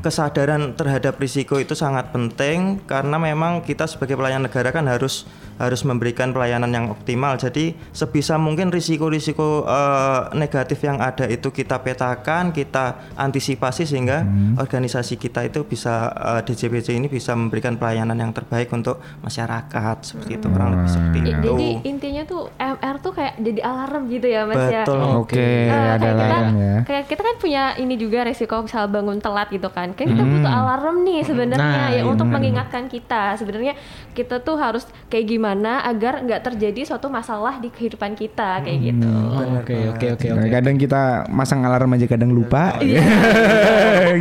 kesadaran 0.00 0.74
terhadap 0.74 1.16
risiko 1.16 1.56
itu 1.56 1.72
sangat 1.72 2.10
penting 2.10 2.78
karena 2.84 3.16
memang 3.16 3.60
kita 3.60 3.86
sebagai 3.86 4.14
pelayan 4.14 4.42
negara 4.42 4.70
kan 4.70 4.86
harus 4.86 5.26
harus 5.56 5.82
memberikan 5.82 6.30
pelayanan 6.30 6.68
yang 6.68 6.86
optimal 6.88 7.34
jadi 7.34 7.72
sebisa 7.90 8.36
mungkin 8.36 8.68
risiko-risiko 8.68 9.64
eh, 9.64 10.20
negatif 10.34 10.80
yang 10.80 10.98
ada 10.98 11.24
itu 11.26 11.48
kita 11.48 11.78
petakan 11.78 12.50
kita 12.50 12.84
antisipasi 13.14 13.82
sehingga 13.82 14.22
organisasi 14.56 15.16
kita 15.16 15.42
itu 15.42 15.62
bisa 15.62 16.08
eh, 16.10 16.40
DJBC 16.42 16.92
ini 16.94 17.06
bisa 17.06 17.32
memberikan 17.32 17.74
pelayanan 17.74 18.14
yang 18.14 18.30
terbaik 18.30 18.68
untuk 18.70 19.00
masyarakat 19.20 19.96
seperti 20.02 20.32
itu 20.34 20.46
kurang 20.46 20.74
lebih 20.74 20.88
seperti 20.88 21.18
I- 21.18 21.26
itu 21.30 21.48
Jadi 21.48 21.68
intinya 21.84 22.22
tuh 22.24 22.42
MR 22.54 22.96
tuh 22.98 23.12
kayak 23.12 23.34
jadi 23.38 23.60
alarm 23.62 24.02
gitu 24.08 24.26
ya 24.26 24.42
mas 24.44 24.64
ya. 24.66 24.82
Betul. 24.82 25.00
oke 25.18 25.36
Eh, 25.36 25.70
ada 25.70 25.98
kayak 26.02 26.16
kita, 26.18 26.38
ya 26.54 26.76
kayak 26.84 27.04
kita 27.06 27.22
kan 27.22 27.36
punya 27.38 27.62
ini 27.76 27.94
juga 27.96 28.18
resiko 28.22 28.56
misal 28.60 28.84
bangun 28.86 29.18
telat 29.18 29.48
gitu 29.48 29.68
kan. 29.68 29.92
Kan 29.92 30.06
kita 30.06 30.22
butuh 30.22 30.52
alarm 30.52 30.96
nih 31.02 31.20
sebenarnya 31.22 31.56
Nah, 31.56 31.88
ya 31.88 31.96
iya. 31.96 32.02
untuk 32.04 32.26
mengingatkan 32.26 32.86
kita. 32.86 33.34
Sebenarnya 33.36 33.72
kita 34.12 34.38
tuh 34.38 34.56
harus 34.56 34.82
kayak 35.06 35.26
gimana 35.26 35.44
agar 35.48 36.14
nggak 36.20 36.42
terjadi 36.42 36.80
suatu 36.84 37.06
masalah 37.06 37.56
di 37.56 37.68
kehidupan 37.68 38.12
kita 38.12 38.58
kayak 38.60 38.78
gitu. 38.84 39.06
Oh, 39.06 39.62
Oke 39.62 39.76
oke 39.88 40.06
oke 40.12 40.26
Nah, 40.28 40.42
oke. 40.42 40.50
kadang 40.50 40.76
kita 40.76 41.02
masang 41.28 41.62
alarm 41.62 41.92
aja 41.92 42.06
kadang 42.06 42.30
lupa 42.30 42.74
gitu 42.82 42.98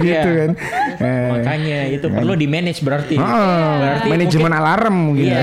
Iya. 0.06 0.22
kan 0.22 0.52
Eh, 0.96 1.28
Makanya 1.30 1.80
itu 1.90 2.08
perlu 2.08 2.34
di 2.34 2.48
manage 2.48 2.80
berarti. 2.80 3.16
oh, 3.16 3.26
Berarti 3.76 4.08
manajemen 4.08 4.44
mungkin- 4.48 4.62
alarm 4.62 4.96
gitu 5.14 5.28
Iya. 5.28 5.40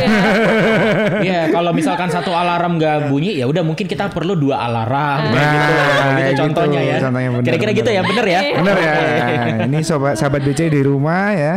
Iya, 1.27 1.40
kalau 1.51 1.71
misalkan 1.73 2.09
satu 2.09 2.31
alarm 2.31 2.77
nggak 2.77 3.09
bunyi 3.09 3.37
ya 3.37 3.45
udah 3.45 3.61
mungkin 3.61 3.85
kita 3.85 4.09
perlu 4.09 4.35
dua 4.35 4.62
alarm 4.62 5.29
Nah, 5.29 5.42
gitu. 5.42 5.73
Gitu 6.12 6.23
gitu, 6.23 6.40
contohnya 6.42 6.81
ya. 6.81 6.97
contohnya 6.99 7.29
bener, 7.31 7.45
Kira-kira 7.45 7.71
bener. 7.71 7.81
gitu 7.81 7.90
ya, 7.90 8.03
bener 8.03 8.27
ya? 8.27 8.40
Bener 8.55 8.77
ya. 8.77 8.92
Ini 9.64 9.79
sobat 9.83 10.14
sahabat 10.14 10.40
BC 10.42 10.68
di 10.68 10.81
rumah 10.81 11.33
ya. 11.33 11.55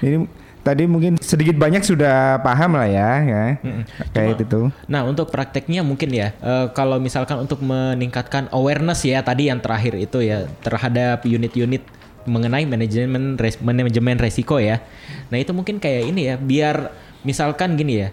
Ini 0.00 0.16
tadi 0.68 0.84
mungkin 0.84 1.16
sedikit 1.16 1.56
banyak 1.56 1.80
sudah 1.80 2.38
paham 2.38 2.76
lah 2.76 2.84
ya, 2.84 3.10
ya. 3.24 3.42
Kayak 4.12 4.44
itu. 4.44 4.60
Nah 4.84 5.02
untuk 5.02 5.32
prakteknya 5.32 5.80
mungkin 5.80 6.12
ya 6.12 6.36
eh, 6.36 6.66
kalau 6.70 7.00
misalkan 7.00 7.40
untuk 7.40 7.64
meningkatkan 7.64 8.52
awareness 8.52 9.00
ya 9.02 9.24
tadi 9.24 9.48
yang 9.48 9.58
terakhir 9.58 9.96
itu 9.96 10.20
ya 10.20 10.44
terhadap 10.60 11.24
unit-unit 11.24 11.80
mengenai 12.28 12.68
manajemen 12.68 13.40
res- 13.40 13.56
manajemen 13.58 14.20
resiko 14.20 14.60
ya. 14.60 14.84
Nah 15.32 15.40
itu 15.40 15.56
mungkin 15.56 15.80
kayak 15.80 16.02
ini 16.06 16.28
ya 16.28 16.36
biar 16.36 16.92
misalkan 17.24 17.74
gini 17.74 18.04
ya. 18.04 18.10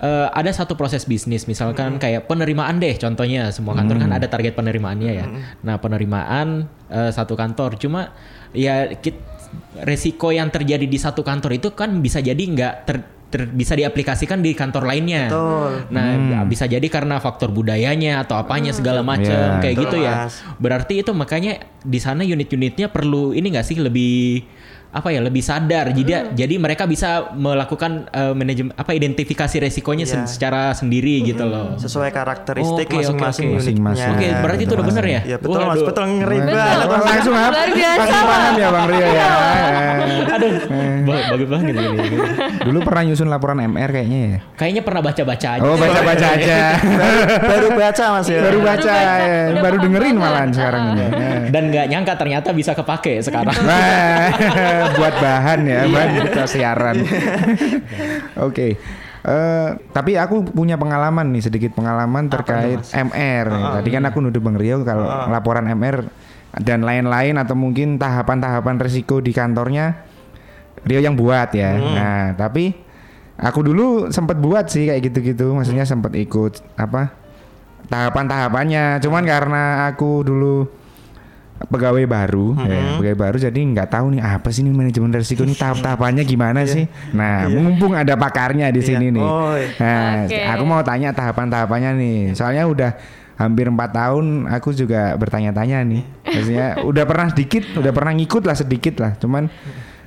eh, 0.00 0.28
ada 0.32 0.48
satu 0.48 0.80
proses 0.80 1.04
bisnis 1.04 1.44
misalkan 1.44 1.98
kayak 1.98 2.24
penerimaan 2.24 2.78
deh 2.78 2.96
contohnya 2.96 3.52
semua 3.52 3.76
kantor 3.76 4.00
kan 4.00 4.10
ada 4.14 4.24
target 4.24 4.54
penerimaannya 4.54 5.12
ya. 5.12 5.26
Nah 5.60 5.76
penerimaan 5.76 6.64
eh, 6.88 7.10
satu 7.10 7.36
kantor 7.36 7.76
cuma 7.76 8.16
ya 8.56 8.88
kit- 8.96 9.20
resiko 9.78 10.30
yang 10.30 10.48
terjadi 10.48 10.84
di 10.84 10.98
satu 10.98 11.22
kantor 11.22 11.56
itu 11.56 11.70
kan 11.72 12.00
bisa 12.00 12.18
jadi 12.18 12.38
nggak 12.38 12.74
ter- 12.84 13.06
ter- 13.28 13.50
bisa 13.52 13.76
diaplikasikan 13.76 14.40
di 14.40 14.56
kantor 14.56 14.88
lainnya. 14.88 15.28
Betul. 15.28 15.70
Nah, 15.92 16.42
bisa 16.48 16.64
jadi 16.64 16.84
karena 16.88 17.20
faktor 17.20 17.52
budayanya 17.52 18.24
atau 18.24 18.40
apanya 18.40 18.72
segala 18.72 19.04
macam 19.04 19.28
Iya. 19.28 19.60
kayak 19.60 19.76
Betul, 19.76 19.84
gitu 19.84 19.96
ya. 20.00 20.14
Berarti 20.56 20.94
itu 21.04 21.12
makanya 21.12 21.60
di 21.84 22.00
sana 22.00 22.24
unit-unitnya 22.24 22.88
perlu 22.88 23.36
ini 23.36 23.52
nggak 23.52 23.66
sih 23.68 23.76
lebih 23.76 24.48
apa 24.88 25.08
ya 25.08 25.20
lebih 25.20 25.40
sadar 25.40 25.92
jadi 25.92 26.32
jadi 26.32 26.54
mereka 26.56 26.84
bisa 26.84 27.30
melakukan 27.30 28.08
eh, 28.08 28.32
manajemen 28.32 28.72
apa 28.72 28.90
identifikasi 28.90 29.56
resikonya 29.60 30.02
sen- 30.02 30.16
Iya. 30.18 30.26
secara 30.26 30.62
sendiri 30.72 31.20
gitu 31.22 31.44
loh. 31.44 31.76
sesuai 31.76 32.08
karakteristik 32.08 32.88
Oke, 32.88 32.96
oke, 32.96 33.04
masing-masing 33.04 33.46
oke. 33.46 33.54
unitnya. 33.54 33.84
Masing-masing. 33.84 34.10
Oke, 34.10 34.28
berarti 34.40 34.62
itu 34.62 34.72
udah 34.72 34.86
bener 34.86 35.04
ya? 35.06 35.20
Ya 35.24 35.36
betul 35.36 35.60
mas, 35.60 35.68
Waduh. 35.70 35.86
betul 35.86 36.04
ngeri 36.10 36.38
banget. 36.40 36.56
Langsung, 36.80 37.04
langsung 37.04 37.34
apa? 37.36 37.52
Luar 37.52 37.70
biasa, 37.70 37.98
Langsung 38.00 38.24
paham 38.24 38.54
ya 38.54 38.68
Bang 38.68 38.86
Rio 38.88 39.06
ya. 39.06 39.28
Aduh, 40.34 40.50
ba- 41.04 41.24
bagus 41.28 41.48
banget 41.48 41.64
gitu. 41.68 41.82
Dulu 42.64 42.78
pernah 42.82 43.02
nyusun 43.04 43.28
laporan 43.28 43.58
MR 43.62 43.90
kayaknya 43.90 44.18
ya. 44.18 44.38
Kayaknya 44.54 44.82
pernah 44.82 45.02
baca-baca 45.02 45.48
aja. 45.52 45.62
Oh 45.62 45.76
baca-baca 45.76 46.26
aja. 46.32 46.56
Baru 47.44 47.68
baca 47.72 48.04
mas 48.10 48.26
ya. 48.26 48.40
baru 48.40 48.58
baca, 48.60 48.92
ya. 48.92 49.14
baru 49.54 49.76
paham 49.76 49.76
dengerin 49.78 50.16
malahan 50.16 50.50
sekarang 50.50 50.82
ini. 50.92 51.04
Dan 51.48 51.62
nggak 51.68 51.86
nyangka 51.86 52.14
ternyata 52.16 52.48
bisa 52.50 52.72
kepake 52.72 53.20
sekarang. 53.20 53.52
Buat 54.96 55.14
bahan 55.18 55.60
ya, 55.66 55.80
bahan 55.88 56.10
kita 56.24 56.44
siaran. 56.46 56.96
Oke. 58.46 58.78
Eh, 59.28 59.68
tapi 59.92 60.14
aku 60.14 60.46
punya 60.46 60.78
pengalaman 60.78 61.28
nih 61.34 61.50
sedikit 61.50 61.74
pengalaman 61.74 62.30
terkait 62.30 62.80
MR. 62.94 63.46
Tadi 63.80 63.88
kan 63.90 64.02
aku 64.08 64.24
nuduh 64.24 64.40
Bang 64.40 64.56
Rio 64.56 64.86
kalau 64.86 65.04
laporan 65.28 65.66
MR 65.68 66.06
dan 66.62 66.86
lain-lain 66.86 67.36
atau 67.36 67.52
mungkin 67.52 68.00
tahapan-tahapan 68.00 68.80
resiko 68.80 69.20
di 69.20 69.36
kantornya 69.36 70.00
Rio 70.86 71.02
yang 71.02 71.18
buat 71.18 71.50
ya. 71.52 71.76
Nah, 71.76 72.24
tapi 72.38 72.72
aku 73.36 73.60
dulu 73.66 74.08
sempat 74.14 74.38
buat 74.38 74.70
sih 74.70 74.88
kayak 74.88 75.12
gitu-gitu, 75.12 75.52
maksudnya 75.52 75.84
sempat 75.84 76.14
ikut 76.14 76.62
apa 76.78 77.12
tahapan-tahapannya. 77.90 79.02
Cuman 79.02 79.24
karena 79.26 79.62
aku 79.90 80.22
dulu 80.24 80.77
pegawai 81.66 82.06
baru, 82.06 82.54
ya, 82.54 83.02
pegawai 83.02 83.18
baru 83.18 83.36
jadi 83.42 83.58
nggak 83.58 83.90
tahu 83.90 84.14
nih 84.14 84.22
apa 84.22 84.48
sih 84.54 84.62
nih 84.62 84.70
manajemen 84.70 85.10
resiko 85.10 85.42
nih 85.42 85.58
tahap-tahapannya 85.58 86.22
gimana 86.22 86.62
sih. 86.62 86.86
Nah, 87.10 87.50
mumpung 87.50 87.98
ada 87.98 88.14
pakarnya 88.14 88.70
di 88.70 88.78
sini 88.78 89.10
nih. 89.10 89.26
Oh, 89.26 89.58
iya. 89.58 89.68
Nah, 89.82 90.30
Oke. 90.30 90.38
aku 90.38 90.64
mau 90.64 90.80
tanya 90.86 91.10
tahapan-tahapannya 91.10 91.90
nih. 91.98 92.18
Soalnya 92.38 92.62
udah 92.70 92.90
hampir 93.38 93.70
empat 93.70 93.90
tahun 93.94 94.50
aku 94.50 94.74
juga 94.74 95.14
bertanya-tanya 95.18 95.82
nih. 95.82 96.02
Maksudnya 96.26 96.68
udah 96.86 97.04
pernah 97.06 97.26
sedikit, 97.34 97.62
udah 97.74 97.92
pernah 97.94 98.12
ngikut 98.14 98.42
lah 98.46 98.56
sedikit 98.58 98.94
lah. 99.02 99.12
Cuman 99.18 99.50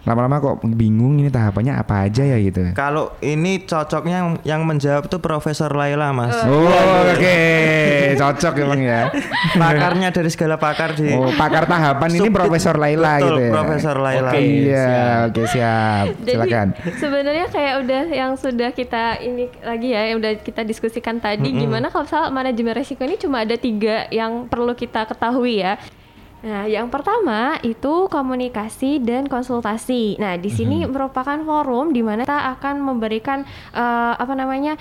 lama-lama 0.02 0.42
kok 0.42 0.66
bingung 0.66 1.22
ini 1.22 1.30
tahapannya 1.30 1.78
apa 1.78 2.10
aja 2.10 2.26
ya 2.26 2.38
gitu. 2.42 2.74
Kalau 2.74 3.14
ini 3.22 3.62
cocoknya 3.62 4.42
yang, 4.42 4.62
menjawab 4.66 5.06
tuh 5.06 5.22
Profesor 5.22 5.70
Laila, 5.70 6.10
Mas. 6.10 6.34
Oh, 6.50 6.66
oke. 7.06 7.38
Cocok 8.18 8.54
emang 8.66 8.82
ya. 8.82 9.14
Pakarnya 9.62 10.10
dari 10.10 10.30
segala 10.34 10.58
pakar 10.58 10.98
di 10.98 11.14
Oh, 11.14 11.30
pakar 11.38 11.70
tahapan 11.70 12.10
ini 12.18 12.30
Profesor 12.34 12.82
Laila 12.82 13.22
Betul, 13.22 13.28
gitu 13.30 13.42
ya. 13.42 13.52
Profesor 13.54 13.96
Laila. 14.02 14.32
Oke, 14.34 14.42
iya, 14.42 14.94
oke 15.30 15.44
siap. 15.46 16.06
Jadi 16.26 16.32
Silakan. 16.34 16.68
sebenarnya 16.98 17.46
kayak 17.54 17.76
udah 17.86 18.04
yang 18.10 18.32
sudah 18.38 18.70
kita 18.74 19.22
ini 19.22 19.54
lagi 19.62 19.94
ya 19.94 20.02
yang 20.10 20.18
udah 20.18 20.34
kita 20.42 20.66
diskusikan 20.66 21.22
tadi 21.22 21.54
gimana 21.54 21.94
kalau 21.94 22.10
misal 22.10 22.34
manajemen 22.34 22.74
resiko 22.74 23.06
ini 23.06 23.22
cuma 23.22 23.46
ada 23.46 23.54
tiga 23.54 24.10
yang 24.10 24.50
perlu 24.50 24.74
kita 24.74 25.06
ketahui 25.06 25.62
ya. 25.62 25.78
Nah, 26.42 26.66
yang 26.66 26.90
pertama 26.90 27.62
itu 27.62 28.10
komunikasi 28.10 28.98
dan 28.98 29.30
konsultasi. 29.30 30.18
Nah, 30.18 30.42
di 30.42 30.50
sini 30.50 30.82
merupakan 30.84 31.38
forum 31.38 31.94
di 31.94 32.02
mana 32.02 32.26
kita 32.26 32.58
akan 32.58 32.82
memberikan 32.82 33.46
eh, 33.72 34.14
apa 34.18 34.34
namanya 34.34 34.74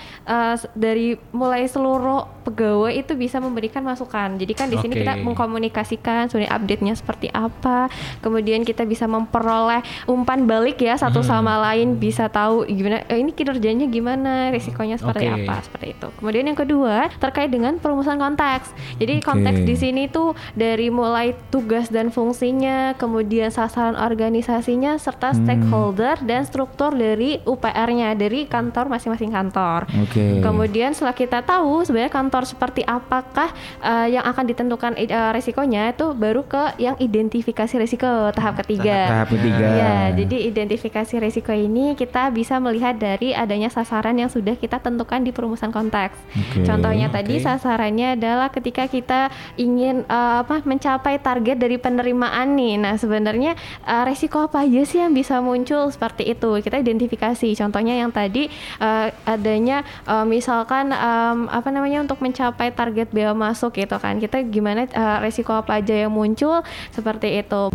s- 0.57 0.65
dari 0.73 1.13
mulai 1.29 1.69
seluruh 1.69 2.40
pegawai 2.41 2.91
itu 2.91 3.13
bisa 3.13 3.37
memberikan 3.37 3.85
masukan. 3.85 4.35
Jadi 4.37 4.53
kan 4.57 4.67
di 4.67 4.77
sini 4.81 4.97
Oke. 4.97 5.01
kita 5.05 5.13
mengkomunikasikan 5.21 6.27
sebenarnya 6.27 6.53
update-nya 6.57 6.93
seperti 6.97 7.27
apa, 7.29 7.87
kemudian 8.19 8.65
kita 8.65 8.83
bisa 8.83 9.05
memperoleh 9.05 9.81
umpan 10.09 10.49
balik 10.49 10.81
ya 10.81 10.97
satu 10.97 11.21
sama 11.21 11.61
lain 11.69 12.01
bisa 12.01 12.25
tahu 12.27 12.65
gimana 12.65 13.05
eh, 13.05 13.21
ini 13.21 13.31
kinerjanya 13.31 13.85
gimana, 13.85 14.49
risikonya 14.49 14.97
seperti 14.97 15.29
Oke. 15.29 15.45
apa, 15.45 15.55
seperti 15.61 15.87
itu. 15.93 16.07
Kemudian 16.17 16.45
yang 16.49 16.57
kedua 16.57 16.95
terkait 17.21 17.53
dengan 17.53 17.77
perumusan 17.77 18.17
konteks. 18.17 18.73
Jadi 18.97 19.21
Oke. 19.21 19.25
konteks 19.29 19.59
di 19.61 19.75
sini 19.77 20.09
tuh 20.09 20.33
dari 20.57 20.89
mulai 20.89 21.37
tugas 21.53 21.93
dan 21.93 22.09
fungsinya, 22.09 22.97
kemudian 22.97 23.53
sasaran 23.53 23.93
organisasinya 23.93 24.97
serta 24.97 25.31
Hmm. 25.31 25.45
stakeholder 25.45 26.15
dan 26.25 26.41
struktur 26.43 26.91
dari 26.95 27.37
UPR-nya 27.45 28.17
dari 28.17 28.49
kantor 28.49 28.89
masing-masing 28.89 29.29
kantor. 29.29 29.85
Oke. 30.01 30.41
Kemudian 30.41 30.95
setelah 30.95 31.13
kita 31.13 31.39
tahu 31.45 31.85
sebenarnya 31.85 32.09
kantor 32.09 32.30
seperti 32.47 32.87
apakah 32.87 33.51
eh, 33.83 34.15
yang 34.15 34.23
akan 34.23 34.47
ditentukan 34.47 34.95
eh, 34.95 35.31
resikonya 35.35 35.91
itu 35.91 36.15
baru 36.15 36.47
ke 36.47 36.79
yang 36.79 36.95
identifikasi 36.95 37.75
risiko 37.75 38.31
tahap 38.31 38.63
ketiga. 38.63 39.11
Tahap 39.11 39.29
ketiga. 39.35 39.67
Ya, 39.75 39.95
jadi 40.15 40.37
identifikasi 40.47 41.15
risiko 41.19 41.51
ini 41.51 41.93
kita 41.99 42.31
bisa 42.31 42.57
melihat 42.63 42.95
dari 42.95 43.35
adanya 43.35 43.67
sasaran 43.67 44.15
yang 44.15 44.31
sudah 44.31 44.55
kita 44.55 44.79
tentukan 44.79 45.19
di 45.19 45.35
perumusan 45.35 45.75
konteks. 45.75 46.15
Oke. 46.15 46.63
Contohnya 46.63 47.11
tadi 47.11 47.41
Oke. 47.41 47.45
sasarannya 47.45 48.15
adalah 48.15 48.47
ketika 48.49 48.87
kita 48.87 49.27
ingin 49.59 50.07
eh, 50.07 50.35
apa 50.41 50.63
mencapai 50.63 51.19
target 51.19 51.59
dari 51.59 51.75
penerimaan 51.75 52.55
nih. 52.55 52.79
Nah, 52.79 52.95
sebenarnya 52.95 53.59
eh, 53.83 54.03
resiko 54.07 54.47
apa 54.47 54.63
aja 54.63 54.81
sih 54.87 55.03
yang 55.03 55.11
bisa 55.11 55.43
muncul 55.43 55.91
seperti 55.91 56.31
itu? 56.31 56.61
Kita 56.63 56.79
identifikasi. 56.79 57.51
Contohnya 57.57 57.99
yang 57.99 58.13
tadi 58.13 58.47
eh, 58.79 59.07
adanya 59.27 59.83
eh, 60.07 60.25
misalkan 60.25 60.93
em, 60.93 61.49
apa 61.49 61.69
namanya 61.73 62.05
untuk 62.05 62.20
mencapai 62.21 62.71
target 62.71 63.09
bea 63.09 63.33
masuk 63.33 63.75
gitu 63.75 63.97
kan. 63.97 64.21
Kita 64.21 64.45
gimana 64.45 64.85
eh, 64.85 65.17
resiko 65.19 65.57
apa 65.57 65.81
aja 65.81 66.05
yang 66.07 66.13
muncul 66.13 66.61
seperti 66.93 67.41
itu. 67.41 67.73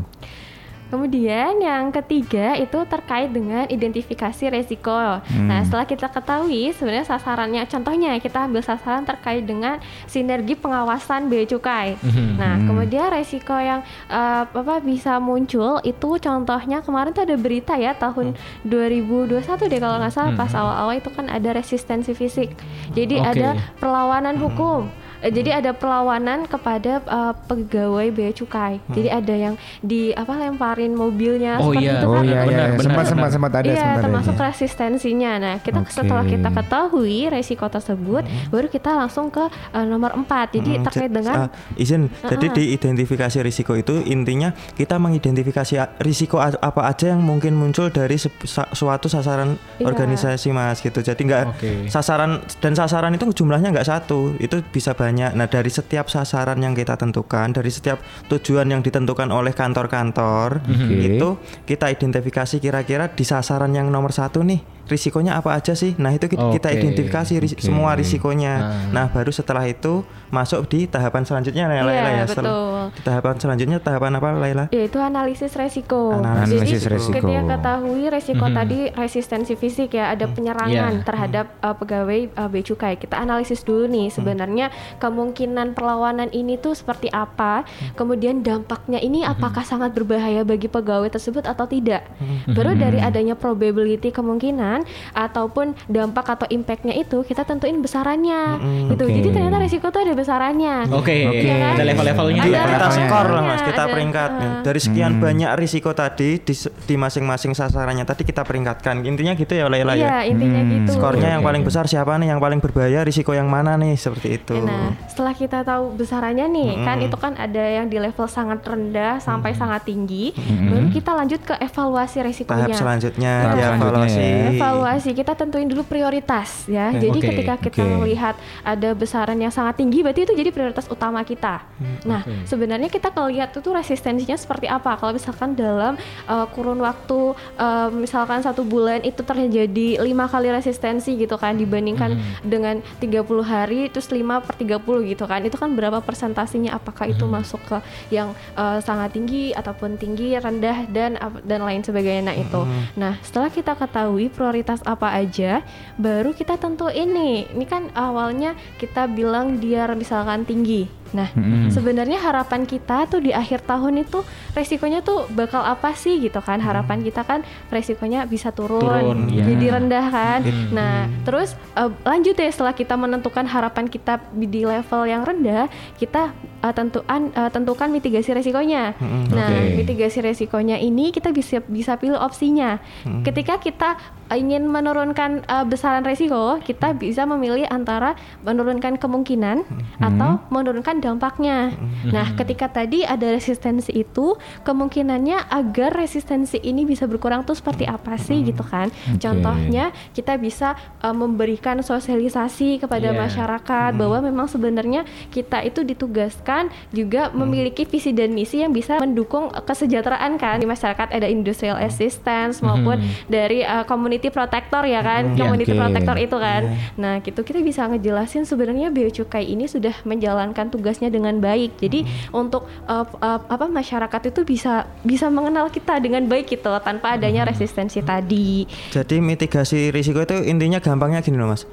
Kemudian 0.87 1.59
yang 1.59 1.91
ketiga 1.91 2.55
itu 2.55 2.79
terkait 2.87 3.35
dengan 3.35 3.67
identifikasi 3.67 4.45
resiko. 4.55 5.19
Nah, 5.23 5.61
setelah 5.67 5.87
kita 5.87 6.07
ketahui 6.07 6.71
sebenarnya 6.71 7.07
sasarannya, 7.07 7.63
contohnya 7.67 8.15
kita 8.23 8.47
ambil 8.47 8.63
sasaran 8.63 9.03
terkait 9.03 9.43
dengan 9.43 9.83
sinergi 10.07 10.55
pengawasan 10.55 11.27
bea 11.27 11.43
cukai. 11.47 11.99
Nah, 12.37 12.63
kemudian 12.63 13.11
resiko 13.11 13.57
yang 13.57 13.83
eh, 14.07 14.45
apa 14.47 14.79
bisa 14.79 15.19
muncul 15.19 15.83
itu 15.83 16.11
contohnya 16.23 16.81
kemarin 16.85 17.11
tuh 17.11 17.27
ada 17.27 17.37
berita 17.39 17.75
ya 17.75 17.97
tahun 17.97 18.39
2021 18.63 19.43
deh 19.67 19.81
kalau 19.83 19.97
nggak 19.99 20.13
salah 20.15 20.33
pas 20.39 20.53
awal-awal 20.55 20.95
itu 20.95 21.11
kan 21.11 21.27
ada 21.27 21.51
resistensi 21.51 22.15
fisik. 22.15 22.55
Jadi 22.95 23.19
Oke. 23.19 23.43
ada 23.43 23.59
perlawanan 23.83 24.39
hukum. 24.39 25.06
Eh, 25.19 25.31
Jadi 25.31 25.51
ada 25.51 25.71
perlawanan 25.71 26.45
kepada 26.45 26.99
eh, 26.99 27.33
pegawai 27.47 28.07
bea 28.09 28.31
cukai. 28.31 28.81
Jadi 28.89 29.09
ada 29.09 29.35
yang 29.35 29.55
di 29.79 30.13
apa 30.13 30.33
lemparin 30.35 30.93
mobilnya 30.93 31.57
Oh 31.57 31.71
seperti 31.71 31.83
iya. 31.83 31.95
itu 31.95 32.07
Oh 32.07 32.15
kan. 32.15 32.23
iya, 32.23 32.33
Benar, 32.37 32.47
iya. 32.47 32.47
benar, 32.47 32.67
sempat, 32.79 32.97
benar. 32.97 33.07
sempat, 33.07 33.31
sempat 33.31 33.53
ada, 33.53 33.67
Iya, 33.67 33.77
sempat 33.77 33.93
ada. 33.93 34.05
termasuk 34.05 34.35
resistensinya. 34.37 35.33
Nah, 35.37 35.55
kita 35.59 35.81
Oke. 35.81 35.91
setelah 35.91 36.25
kita 36.25 36.49
ketahui 36.51 37.19
resiko 37.27 37.67
tersebut, 37.67 38.23
baru 38.47 38.67
kita 38.67 38.91
langsung 38.93 39.29
ke 39.29 39.45
eh, 39.47 39.85
nomor 39.85 40.13
4. 40.15 40.27
Jadi 40.53 40.73
Hmm, 40.73 40.85
terkait 40.85 41.11
dengan 41.11 41.35
ah, 41.39 41.49
izin. 41.75 42.09
Jadi 42.23 42.47
di 42.51 42.65
identifikasi 42.73 43.39
risiko 43.41 43.73
itu 43.73 44.03
intinya 44.03 44.49
kita 44.73 44.97
mengidentifikasi 44.97 45.75
a- 45.77 45.93
risiko 45.99 46.37
apa 46.39 46.83
aja 46.83 47.09
yang 47.09 47.21
mungkin 47.21 47.55
muncul 47.55 47.89
dari 47.89 48.17
se- 48.17 48.33
suatu 48.71 49.07
sasaran 49.07 49.57
Iya. 49.77 49.87
organisasi 49.87 50.49
mas 50.51 50.79
gitu. 50.79 50.99
Jadi 50.99 51.21
nggak 51.23 51.43
Oke. 51.49 51.71
sasaran 51.87 52.37
dan 52.59 52.73
sasaran 52.73 53.13
itu 53.13 53.25
jumlahnya 53.33 53.71
nggak 53.71 53.87
satu, 53.87 54.35
itu 54.39 54.61
bisa 54.67 54.93
banyak. 54.93 55.06
Nah 55.09 55.47
dari 55.47 55.69
setiap 55.69 56.07
sasaran 56.07 56.59
yang 56.59 56.73
kita 56.73 56.95
tentukan, 56.95 57.51
dari 57.51 57.69
setiap 57.69 57.99
tujuan 58.27 58.67
yang 58.67 58.81
ditentukan 58.81 59.29
oleh 59.29 59.53
kantor-kantor 59.53 60.63
Oke. 60.63 60.95
itu 61.13 61.29
kita 61.65 61.87
identifikasi 61.89 62.57
kira-kira 62.57 63.07
di 63.07 63.23
sasaran 63.23 63.71
yang 63.71 63.87
nomor 63.87 64.11
satu 64.11 64.41
nih 64.41 64.59
risikonya 64.87 65.35
apa 65.35 65.51
aja 65.53 65.75
sih? 65.75 65.99
Nah 65.99 66.15
itu 66.15 66.27
kita, 66.27 66.47
kita 66.49 66.69
Oke, 66.71 66.79
identifikasi 66.79 67.33
ris- 67.37 67.55
oke. 67.55 67.61
semua 67.61 67.91
risikonya. 67.93 68.55
Ah. 68.55 68.71
Nah 68.93 69.07
baru 69.09 69.35
setelah 69.35 69.67
itu 69.67 70.07
masuk 70.29 70.63
di 70.65 70.87
tahapan 70.87 71.23
selanjutnya 71.23 71.67
ya, 71.67 71.83
Laila 71.83 71.91
Iya, 71.91 72.11
ya. 72.13 72.25
Setelah- 72.25 72.47
betul. 72.47 72.83
di 72.87 73.01
tahapan 73.03 73.35
selanjutnya 73.37 73.79
tahapan 73.81 74.13
apa 74.15 74.29
Laila? 74.33 74.65
yaitu 74.71 74.99
analisis 75.01 75.51
resiko. 75.53 76.15
Analisis 76.15 76.87
Jadi 76.87 76.95
resiko. 76.95 77.19
ketika 77.19 77.43
ketahui 77.49 78.03
resiko 78.07 78.47
Mhm. 78.47 78.55
tadi 78.55 78.79
resistensi 78.95 79.55
fisik 79.55 79.91
ya, 79.93 80.15
ada 80.15 80.31
penyerangan 80.31 80.71
Iya. 80.71 81.03
terhadap 81.03 81.47
uh, 81.61 81.75
pegawai 81.75 82.21
uh, 82.37 82.47
bea 82.47 82.63
cukai. 82.63 82.95
Kita 82.95 83.19
analisis 83.19 83.67
dulu 83.67 83.91
nih 83.91 84.07
sebenarnya 84.09 84.71
kemungkinan 84.97 85.73
perlawanan 85.73 86.29
ini 86.31 86.57
tuh 86.57 86.73
seperti 86.73 87.09
apa, 87.09 87.63
kemudian 87.95 88.41
dampaknya 88.41 88.99
ini 88.99 89.23
apakah 89.23 89.63
sangat 89.63 89.93
berbahaya 89.93 90.43
bagi 90.43 90.67
pegawai 90.67 91.09
tersebut 91.09 91.45
atau 91.45 91.65
tidak. 91.65 92.05
Baru 92.47 92.73
dari 92.73 92.99
adanya 92.99 93.35
probability 93.35 94.11
kemungkinan 94.11 94.83
ataupun 95.13 95.73
dampak 95.87 96.27
atau 96.29 96.47
impactnya 96.47 96.93
itu 96.93 97.23
kita 97.23 97.43
tentuin 97.43 97.79
besarannya. 97.79 98.43
Gitu. 98.91 99.03
Oke. 99.03 99.15
Jadi 99.15 99.29
ternyata 99.31 99.57
resiko 99.57 99.87
tuh 99.89 100.03
ada 100.03 100.13
besarannya. 100.13 100.91
Oke, 100.93 101.17
Oke. 101.27 101.49
ada 101.51 101.83
level-levelnya 101.83 102.43
Ada 102.43 102.51
ya. 102.53 102.65
kita 102.69 102.89
skor 102.93 103.27
lah 103.31 103.43
mas, 103.43 103.61
kita 103.63 103.83
ada. 103.85 103.93
peringkatnya. 103.93 104.51
Dari 104.63 104.81
sekian 104.81 105.13
Hmm. 105.17 105.23
banyak 105.23 105.51
risiko 105.57 105.91
tadi 105.93 106.39
di, 106.39 106.55
masing-masing 106.95 107.53
sasarannya 107.53 108.05
tadi 108.05 108.23
kita 108.23 108.43
peringkatkan. 108.43 109.01
Intinya 109.03 109.33
gitu 109.33 109.53
ya 109.53 109.67
Laila 109.67 109.95
Iya, 109.95 110.05
ya. 110.05 110.17
intinya 110.27 110.61
Hmm. 110.61 110.73
gitu. 110.73 110.91
Skornya 110.99 111.29
yang 111.33 111.43
Oke, 111.43 111.49
paling 111.49 111.63
besar 111.65 111.85
siapa 111.87 112.17
nih? 112.17 112.35
Yang 112.35 112.41
paling 112.41 112.61
berbahaya 112.61 113.01
risiko 113.03 113.33
yang 113.33 113.49
mana 113.49 113.75
nih? 113.75 113.95
Seperti 113.97 114.29
itu. 114.37 114.57
Nah, 114.59 114.86
setelah 115.09 115.35
kita 115.35 115.65
tahu 115.65 115.97
besarannya 115.97 116.47
nih, 116.51 116.71
kan 116.85 116.97
Mm-mm. 117.01 117.07
itu 117.09 117.17
kan 117.17 117.33
ada 117.39 117.65
yang 117.65 117.87
di 117.89 117.97
level 117.97 118.27
sangat 118.29 118.61
rendah 118.63 119.19
sampai 119.19 119.57
sangat 119.57 119.89
tinggi, 119.89 120.37
baru 120.37 120.89
kita 120.93 121.11
lanjut 121.17 121.41
ke 121.43 121.55
evaluasi 121.57 122.21
resikonya. 122.21 122.69
Tahap 122.69 122.79
selanjutnya 122.79 123.33
Tahap 123.49 123.57
ya. 123.57 124.47
Evaluasi 124.53 125.11
kita 125.17 125.33
tentuin 125.33 125.69
dulu 125.69 125.83
prioritas 125.89 126.69
ya. 126.69 126.93
Jadi 126.93 127.19
Oke, 127.19 127.29
ketika 127.33 127.55
kita 127.57 127.83
oke. 127.83 127.97
melihat 128.05 128.35
ada 128.61 128.93
besaran 128.93 129.39
yang 129.41 129.51
sangat 129.51 129.81
tinggi, 129.81 130.05
berarti 130.05 130.29
itu 130.29 130.33
jadi 130.37 130.51
prioritas 130.53 130.87
utama 130.91 131.23
kita. 131.25 131.65
Hmm, 131.81 131.99
Nah, 132.07 132.23
sebenarnya 132.47 132.87
kita 132.93 133.11
kalau 133.11 133.33
lihat 133.33 133.51
itu 133.57 133.71
resistensinya 133.73 134.37
seperti 134.39 134.71
apa? 134.71 134.95
Kalau 135.01 135.13
misalkan 135.17 135.57
dalam 135.59 135.99
uh, 136.29 136.47
kurun 136.53 136.79
waktu 136.79 137.35
uh, 137.59 137.89
misalkan 137.91 138.45
satu 138.45 138.63
bulan 138.63 139.03
itu 139.03 139.25
terjadi 139.25 140.01
lima 140.01 140.31
kali 140.31 140.53
resistensi 140.53 141.17
gitu 141.17 141.35
kan 141.41 141.57
dibandingkan 141.57 142.15
dengan 142.45 142.85
30 143.01 143.27
hari 143.43 143.89
terus 143.91 144.09
5 144.13 144.23
per 144.47 144.55
30 144.61 144.76
gitu 145.07 145.25
kan. 145.25 145.43
Itu 145.45 145.57
kan 145.57 145.73
berapa 145.75 146.03
persentasinya 146.03 146.75
apakah 146.77 147.11
itu 147.11 147.25
masuk 147.27 147.61
ke 147.67 147.79
yang 148.11 148.33
uh, 148.55 148.79
sangat 148.81 149.17
tinggi 149.17 149.53
ataupun 149.53 149.97
tinggi, 149.97 150.37
rendah 150.37 150.89
dan 150.91 151.17
dan 151.45 151.61
lain 151.63 151.83
sebagainya. 151.83 152.33
Nah, 152.33 152.37
itu. 152.37 152.61
Nah, 152.99 153.15
setelah 153.23 153.51
kita 153.53 153.73
ketahui 153.79 154.33
prioritas 154.33 154.83
apa 154.83 155.13
aja, 155.15 155.63
baru 156.01 156.35
kita 156.35 156.59
tentuin 156.59 157.09
nih. 157.11 157.55
Ini 157.55 157.67
kan 157.69 157.93
awalnya 157.95 158.59
kita 158.81 159.07
bilang 159.07 159.63
dia 159.63 159.87
misalkan 159.95 160.43
tinggi. 160.43 160.89
Nah, 161.15 161.31
Mm-mm. 161.37 161.71
sebenarnya 161.71 162.19
harapan 162.19 162.67
kita 162.67 163.07
tuh 163.07 163.23
di 163.23 163.31
akhir 163.31 163.63
tahun 163.69 164.03
itu 164.03 164.25
resikonya 164.57 165.05
tuh 165.05 165.31
bakal 165.31 165.63
apa 165.63 165.95
sih 165.95 166.19
gitu 166.19 166.41
kan? 166.43 166.59
Harapan 166.59 167.05
kita 167.05 167.23
kan 167.23 167.47
resikonya 167.71 168.27
bisa 168.27 168.51
turun, 168.51 168.83
Turun, 168.83 169.19
iya. 169.31 169.47
jadi 169.47 169.67
rendah 169.79 170.07
kan. 170.11 170.41
Nah, 170.75 171.07
terus 171.23 171.55
eh, 171.79 171.91
lanjut 172.03 172.35
ya 172.35 172.51
setelah 172.51 172.75
kita 172.75 172.95
menentukan 172.99 173.47
harapan 173.47 173.87
kita 173.87 174.19
di 174.35 174.67
level 174.67 175.03
yang 175.07 175.23
rendah, 175.23 175.71
kita 176.01 176.35
uh, 176.63 176.75
tentuan 176.75 177.31
uh, 177.37 177.51
tentukan 177.53 177.89
mitigasi 177.93 178.35
resikonya. 178.35 178.97
Nah, 179.31 179.51
Oke. 179.51 179.85
mitigasi 179.85 180.19
resikonya 180.25 180.81
ini 180.81 181.15
kita 181.15 181.31
bisa 181.31 181.63
bisa 181.67 181.95
pilih 182.01 182.19
opsinya. 182.19 182.79
Ketika 183.23 183.59
kita 183.63 183.99
ingin 184.35 184.67
menurunkan 184.67 185.47
uh, 185.47 185.63
besaran 185.63 186.03
resiko, 186.03 186.59
kita 186.65 186.97
bisa 186.99 187.23
memilih 187.23 187.69
antara 187.71 188.19
menurunkan 188.43 188.99
kemungkinan 188.99 189.63
atau 190.03 190.43
menurunkan 190.51 190.99
dampaknya. 190.99 191.71
Nah, 192.09 192.35
ketika 192.35 192.67
tadi 192.71 193.07
ada 193.07 193.31
resistensi 193.31 193.95
itu, 193.95 194.35
kemungkinannya 194.67 195.51
agar 195.51 195.95
resistensi 195.95 196.59
ini 196.59 196.83
bisa 196.83 197.07
berkurang 197.07 197.47
tuh 197.47 197.55
seperti 197.55 197.87
apa 197.87 198.19
sih 198.19 198.43
gitu 198.43 198.67
kan? 198.67 198.91
Contohnya 199.21 199.95
kita 200.17 200.35
bisa 200.41 200.75
uh, 201.05 201.15
memberikan 201.15 201.79
sosialisasi 201.85 202.83
kepada 202.83 203.13
Iya. 203.13 203.21
masyarakat 203.29 203.91
bahwa 203.95 204.19
memang 204.25 204.47
sebenarnya 204.51 205.05
kita 205.31 205.63
itu 205.63 205.87
ditugaskan 205.87 206.73
juga 206.91 207.31
memiliki 207.31 207.87
visi 207.87 208.11
dan 208.11 208.33
misi 208.33 208.65
yang 208.65 208.73
bisa 208.73 208.99
mendukung 208.99 209.53
uh, 209.53 209.63
kesejahteraan 209.63 210.39
kan 210.41 210.59
di 210.59 210.67
masyarakat. 210.67 211.13
Ada 211.13 211.29
industrial 211.29 211.79
assistance 211.79 212.65
maupun 212.65 212.99
dari 213.27 213.63
uh, 213.63 213.85
community 214.17 214.33
protector 214.33 214.83
ya 214.89 215.01
kan? 215.05 215.23
Iya. 215.37 215.39
community 215.45 215.73
Oke. 215.77 215.81
protector 215.85 216.17
itu 216.17 216.37
kan? 216.41 216.63
Nah 216.97 217.15
gitu 217.21 217.41
kita 217.45 217.61
bisa 217.61 217.85
ngejelasin 217.85 218.49
sebenarnya 218.49 218.89
bea 218.89 219.13
cukai 219.13 219.45
ini 219.45 219.69
sudah 219.69 219.93
menjalankan 220.09 220.73
tugasnya 220.73 221.13
dengan 221.13 221.37
baik. 221.37 221.77
Jadi 221.77 222.09
untuk 222.33 222.65
uh, 222.89 223.05
uh, 223.05 223.41
apa 223.45 223.69
masyarakat 223.69 224.33
itu 224.33 224.41
bisa 224.49 224.89
bisa 225.05 225.29
mengenal 225.29 225.69
kita 225.69 226.01
dengan 226.01 226.25
baik 226.25 226.49
gitu 226.49 226.73
tanpa 226.81 227.21
adanya 227.21 227.45
resistensi 227.45 228.01
tadi. 228.01 228.65
Jadi 228.97 229.21
mitigasi 229.21 229.93
risiko 229.93 230.25
itu 230.25 230.41
intinya 230.49 230.81
gampangnya 230.81 231.21
gini 231.21 231.37
loh 231.37 231.53
mas. 231.53 231.69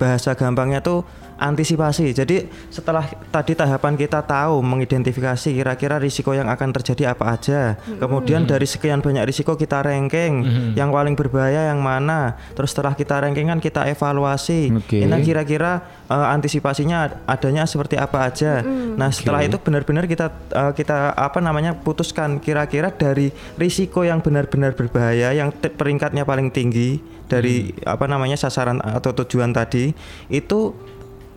Bahasa 0.00 0.32
gampangnya 0.32 0.80
tuh 0.80 1.04
antisipasi. 1.42 2.14
Jadi 2.14 2.46
setelah 2.70 3.02
tadi 3.34 3.58
tahapan 3.58 3.98
kita 3.98 4.22
tahu 4.22 4.62
mengidentifikasi 4.62 5.50
kira-kira 5.50 5.98
risiko 5.98 6.30
yang 6.30 6.46
akan 6.46 6.70
terjadi 6.70 7.12
apa 7.18 7.34
aja. 7.34 7.74
Kemudian 7.98 8.46
dari 8.46 8.64
sekian 8.64 9.02
banyak 9.02 9.26
risiko 9.26 9.58
kita 9.58 9.82
ranking 9.82 10.46
yang 10.78 10.94
paling 10.94 11.18
berbahaya 11.18 11.74
yang 11.74 11.82
mana. 11.82 12.38
Terus 12.54 12.70
setelah 12.70 12.94
kita 12.94 13.18
ranking 13.18 13.50
kan 13.50 13.58
kita 13.58 13.90
evaluasi. 13.90 14.70
Oke. 14.78 15.02
Ini 15.02 15.16
kira-kira 15.26 15.82
eh, 16.06 16.26
antisipasinya 16.32 17.26
adanya 17.26 17.66
seperti 17.66 17.98
apa 17.98 18.30
aja. 18.30 18.62
Nah 18.94 19.10
setelah 19.10 19.42
itu 19.42 19.58
benar-benar 19.58 20.06
kita 20.06 20.30
eh, 20.54 20.72
kita 20.78 21.12
apa 21.18 21.42
namanya 21.42 21.74
putuskan 21.74 22.38
kira-kira 22.38 22.94
dari 22.94 23.34
risiko 23.58 24.06
yang 24.06 24.22
benar-benar 24.22 24.78
berbahaya 24.78 25.34
yang 25.34 25.50
te- 25.50 25.72
peringkatnya 25.74 26.22
paling 26.22 26.54
tinggi 26.54 27.02
dari 27.26 27.72
apa 27.88 28.04
namanya 28.04 28.36
sasaran 28.36 28.76
atau 28.84 29.16
tujuan 29.24 29.56
tadi 29.56 29.96
itu 30.28 30.76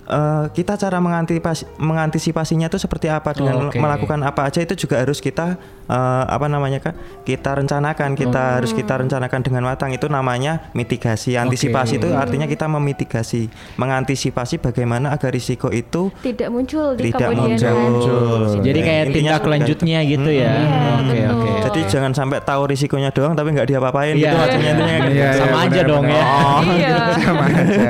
eh, 0.07 0.45
kita 0.49 0.73
cara 0.75 0.97
mengantisipasi 0.97 1.65
mengantisipasinya 1.77 2.67
itu 2.67 2.77
seperti 2.77 3.07
apa 3.07 3.31
dengan 3.31 3.67
Oke. 3.67 3.77
melakukan 3.77 4.21
apa 4.21 4.45
aja 4.45 4.59
itu 4.59 4.75
juga 4.77 4.99
harus 4.99 5.17
kita 5.17 5.57
eh, 5.85 6.23
apa 6.25 6.45
namanya 6.45 6.79
kak 6.79 6.95
kita 7.23 7.51
rencanakan 7.55 8.13
kita 8.13 8.57
harus 8.57 8.71
kita 8.71 8.97
rencanakan 8.97 9.41
dengan 9.41 9.63
matang 9.65 9.91
itu 9.91 10.05
namanya 10.05 10.69
mitigasi 10.71 11.33
antisipasi 11.35 11.97
itu 11.97 12.09
artinya 12.11 12.45
kita 12.45 12.65
memitigasi 12.65 13.49
mengantisipasi 13.75 14.57
bagaimana 14.57 15.09
agar 15.09 15.29
risiko 15.29 15.69
itu 15.69 16.09
tidak 16.21 16.49
muncul 16.49 16.93
di 16.93 17.09
Tidak 17.09 17.19
kemudian 17.21 17.75
muncul. 17.75 18.21
hari. 18.51 18.63
Jadi 18.63 18.79
kayak 18.81 19.03
Intinya 19.05 19.33
tindak 19.35 19.43
lanjutnya 19.45 19.99
gitu 20.03 20.29
ya. 20.29 20.53
Iya, 20.55 20.83
Oke 20.95 21.13
betul. 21.15 21.33
oke. 21.35 21.49
jadi 21.65 21.79
jangan 21.87 22.11
sampai 22.11 22.39
tahu 22.41 22.61
risikonya 22.65 23.09
doang 23.09 23.33
tapi 23.33 23.49
nggak 23.51 23.67
diapa-apain 23.67 24.13
Iya. 24.13 24.21
gitu 24.23 24.35
maksudnya 24.35 24.69
intinya 24.71 24.95
gitu. 24.97 25.15
Iya, 25.15 25.29
Sama 25.33 25.49
iya, 25.51 25.65
aja 25.65 25.69
benar, 25.75 25.85
dong 25.87 26.05
ya. 26.05 26.23
benar. 26.23 26.63
iya 26.75 26.95
Sama 27.19 27.45
aja. 27.45 27.89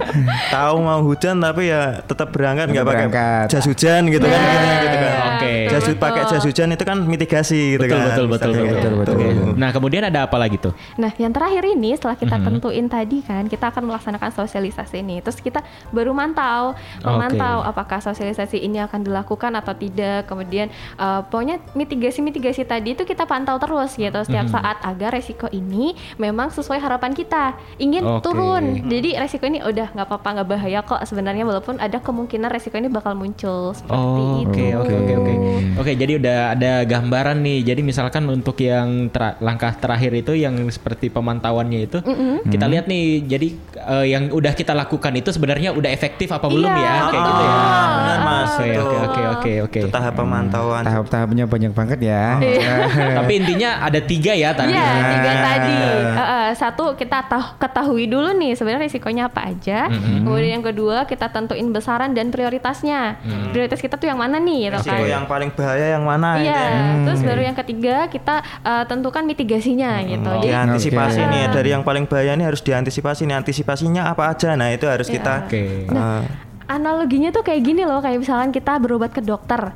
tahu 0.54 0.76
mau 0.80 1.00
hujan 1.02 1.36
tapi 1.38 1.53
ya 1.60 1.80
tetap 2.00 2.28
berangkat 2.30 2.66
nggak 2.68 2.82
pakai 2.82 3.06
Berangkat. 3.06 3.46
jas 3.48 3.64
hujan 3.64 4.02
gitu 4.06 4.24
kan 4.24 4.40
intinya 4.40 4.76
gitu 4.76 4.96
kan 4.96 5.12
Oke. 5.34 5.52
jas 5.68 5.84
betul. 5.84 5.96
pakai 5.96 6.22
jas 6.26 6.42
hujan 6.42 6.68
itu 6.70 6.84
kan 6.84 6.98
mitigasi 7.00 7.60
gitu 7.74 7.82
Betul 7.82 7.92
kan 7.92 8.06
betul 8.08 8.26
betul 8.26 8.50
betul 8.50 8.92
betul, 8.96 9.14
betul. 9.14 9.54
Nah 9.54 9.70
kemudian 9.70 10.02
ada 10.02 10.24
apa 10.24 10.34
lagi 10.34 10.56
tuh? 10.56 10.72
Nah, 10.94 11.12
yang 11.14 11.30
terakhir 11.30 11.62
ini 11.68 11.94
setelah 11.94 12.14
kita 12.14 12.34
Mhm. 12.34 12.44
tentuin 12.44 12.86
tadi 12.86 13.18
kan, 13.20 13.44
kita 13.44 13.68
akan 13.68 13.82
melaksanakan 13.84 14.30
sosialisasi 14.32 14.96
ini. 14.98 15.20
Terus 15.20 15.38
kita 15.38 15.60
baru 15.90 16.10
mantau, 16.10 16.72
memantau 17.00 17.62
apakah 17.62 18.00
sosialisasi 18.00 18.58
ini 18.58 18.80
akan 18.80 19.02
dilakukan 19.02 19.52
atau 19.54 19.72
tidak. 19.72 20.26
Kemudian 20.26 20.68
eh, 20.70 21.20
pokoknya 21.24 21.60
mitigasi-mitigasi 21.74 22.64
tadi 22.64 22.92
itu 22.92 23.04
kita 23.04 23.24
pantau 23.24 23.56
terus 23.56 23.94
gitu 23.94 24.16
setiap 24.18 24.46
Mhm. 24.46 24.52
saat 24.52 24.76
agar 24.82 25.12
resiko 25.12 25.46
ini 25.48 25.92
memang 26.16 26.50
sesuai 26.50 26.78
harapan 26.78 27.12
kita. 27.12 27.54
Ingin 27.76 28.02
turun. 28.20 28.84
Jadi 28.84 29.14
resiko 29.14 29.44
ini 29.44 29.60
udah 29.60 29.92
nggak 29.92 30.06
apa-apa 30.06 30.28
nggak 30.34 30.48
bahaya 30.48 30.80
kok 30.82 31.00
sebenarnya 31.04 31.43
walaupun 31.44 31.76
ada 31.76 31.96
kemungkinan 31.96 32.48
resiko 32.48 32.74
ini 32.74 32.88
bakal 32.88 33.12
muncul 33.12 33.70
seperti 33.70 33.94
Oh, 33.94 34.40
itu. 34.40 34.48
Oke 34.48 34.66
oke 34.74 34.94
oke 34.96 35.12
oke. 35.16 35.32
Oke 35.76 35.92
jadi 35.94 36.12
udah 36.16 36.38
ada 36.52 36.72
gambaran 36.82 37.38
nih. 37.38 37.58
Jadi 37.64 37.80
misalkan 37.80 38.24
untuk 38.26 38.56
yang 38.58 39.08
tera- 39.08 39.36
langkah 39.38 39.72
terakhir 39.72 40.12
itu 40.14 40.32
yang 40.34 40.54
seperti 40.68 41.08
pemantauannya 41.08 41.80
itu, 41.84 41.98
kita 42.44 42.66
lihat 42.66 42.84
nih. 42.84 43.04
Jadi 43.22 43.48
eh, 43.76 44.06
yang 44.08 44.28
udah 44.28 44.52
kita 44.52 44.72
lakukan 44.72 45.12
itu 45.12 45.28
sebenarnya 45.28 45.70
udah 45.70 45.88
efektif 45.88 46.28
apa 46.28 46.46
belum 46.46 46.66
Iya, 46.66 46.80
ya? 46.80 46.94
Kayak 47.04 47.12
betul. 47.14 47.24
gitu 47.26 47.42
ya. 47.44 47.56
benar 47.94 48.18
mas 48.20 48.52
Oke 48.54 48.70
oke 48.78 49.22
oke 49.30 49.52
oke 49.62 49.78
tahap 49.88 50.14
pemantauan 50.14 50.82
Tahap-tahapnya 50.82 51.44
banyak 51.44 51.72
banget 51.72 51.98
ya. 52.02 52.38
Tapi 53.18 53.32
intinya 53.34 53.80
ada 53.80 53.98
tiga 53.98 54.32
ya 54.32 54.50
tadi. 54.50 54.72
Iya, 54.72 54.86
tiga 55.10 55.30
Ah. 55.30 55.42
tadi. 55.44 55.74
Eh, 55.74 56.20
eh, 56.20 56.48
satu 56.54 56.94
kita 56.94 57.26
tahu 57.26 57.44
ketahui 57.58 58.04
dulu 58.06 58.30
nih 58.32 58.54
sebenarnya 58.54 58.84
risikonya 58.84 59.22
apa 59.26 59.50
aja. 59.50 59.90
Kemudian 59.90 60.54
yang 60.54 60.64
kedua 60.64 61.04
kita 61.04 61.26
tentuin 61.34 61.66
besaran 61.68 62.14
dan 62.14 62.30
prioritasnya. 62.30 63.18
Prioritas 63.50 63.76
kita 63.76 63.94
tuh 63.94 64.06
yang 64.06 64.16
mana 64.16 64.38
nih, 64.38 64.70
gitu 64.70 64.86
kan? 64.86 65.02
yang 65.02 65.26
paling 65.26 65.50
bahaya 65.50 65.86
yang 65.92 66.04
mana 66.04 66.38
Iya, 66.38 66.46
gitu 66.46 66.62
ya. 66.62 66.82
terus 67.04 67.20
baru 67.20 67.42
yang 67.42 67.56
ketiga 67.56 67.96
kita 68.06 68.34
eh, 68.62 68.84
tentukan 68.86 69.22
mitigasinya 69.24 69.98
gitu. 70.00 70.30
Jadi 70.32 70.46
diantisipasi 70.46 71.20
Oke. 71.20 71.30
nih 71.30 71.42
dari 71.50 71.68
yang 71.68 71.82
paling 71.82 72.04
bahaya 72.04 72.32
ini 72.32 72.44
harus 72.44 72.60
diantisipasi 72.60 73.24
nih 73.24 73.36
antisipasinya 73.36 74.06
apa 74.06 74.30
aja 74.30 74.54
nah 74.54 74.70
itu 74.70 74.86
harus 74.86 75.06
Iya. 75.06 75.14
kita 75.14 75.34
Oke. 75.42 75.62
eh, 75.84 76.22
analoginya 76.66 77.28
tuh 77.28 77.40
kayak 77.40 77.60
gini 77.60 77.82
loh, 77.82 77.98
kayak 77.98 78.18
misalkan 78.18 78.50
kita 78.50 78.76
berobat 78.76 79.10
ke 79.10 79.20
dokter. 79.20 79.72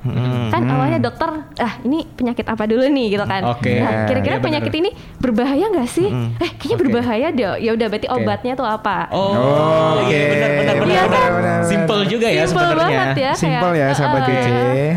Kan 0.48 0.62
awalnya 0.64 0.98
dokter, 0.98 1.28
ah 1.56 1.74
ini 1.82 2.04
penyakit 2.04 2.44
apa 2.44 2.64
dulu 2.64 2.84
nih 2.84 3.06
gitu 3.12 3.24
kan. 3.24 3.42
Oke. 3.48 3.78
Nah, 3.78 4.06
kira-kira 4.06 4.36
bener. 4.36 4.46
penyakit 4.48 4.72
ini 4.74 4.90
berbahaya 5.16 5.68
nggak 5.68 5.88
sih? 5.88 6.08
Eh, 6.38 6.50
kayaknya 6.56 6.76
Oke. 6.76 6.82
berbahaya 6.82 7.26
deh. 7.30 7.54
Ya 7.60 7.70
udah 7.72 7.86
berarti 7.86 8.08
Oke. 8.08 8.16
obatnya 8.18 8.52
tuh 8.54 8.64
apa? 8.64 9.08
Oh, 9.10 10.00
iya 10.06 10.20
benar 10.28 10.50
benar 10.50 10.74
benar. 10.76 10.88
Iya 10.88 11.04
kan? 11.06 11.30
benar. 11.36 11.58
Simple 11.62 12.02
juga 12.06 12.28
ya 12.28 12.42
Simple 12.42 12.64
sebenarnya. 12.64 12.80
banget 12.80 13.08
ya. 13.16 13.32
Simpel 13.36 13.70
kayak, 13.70 13.84
ya 13.84 13.94
sahabat 13.94 14.20
eh, 14.20 14.28
DC. 14.28 14.48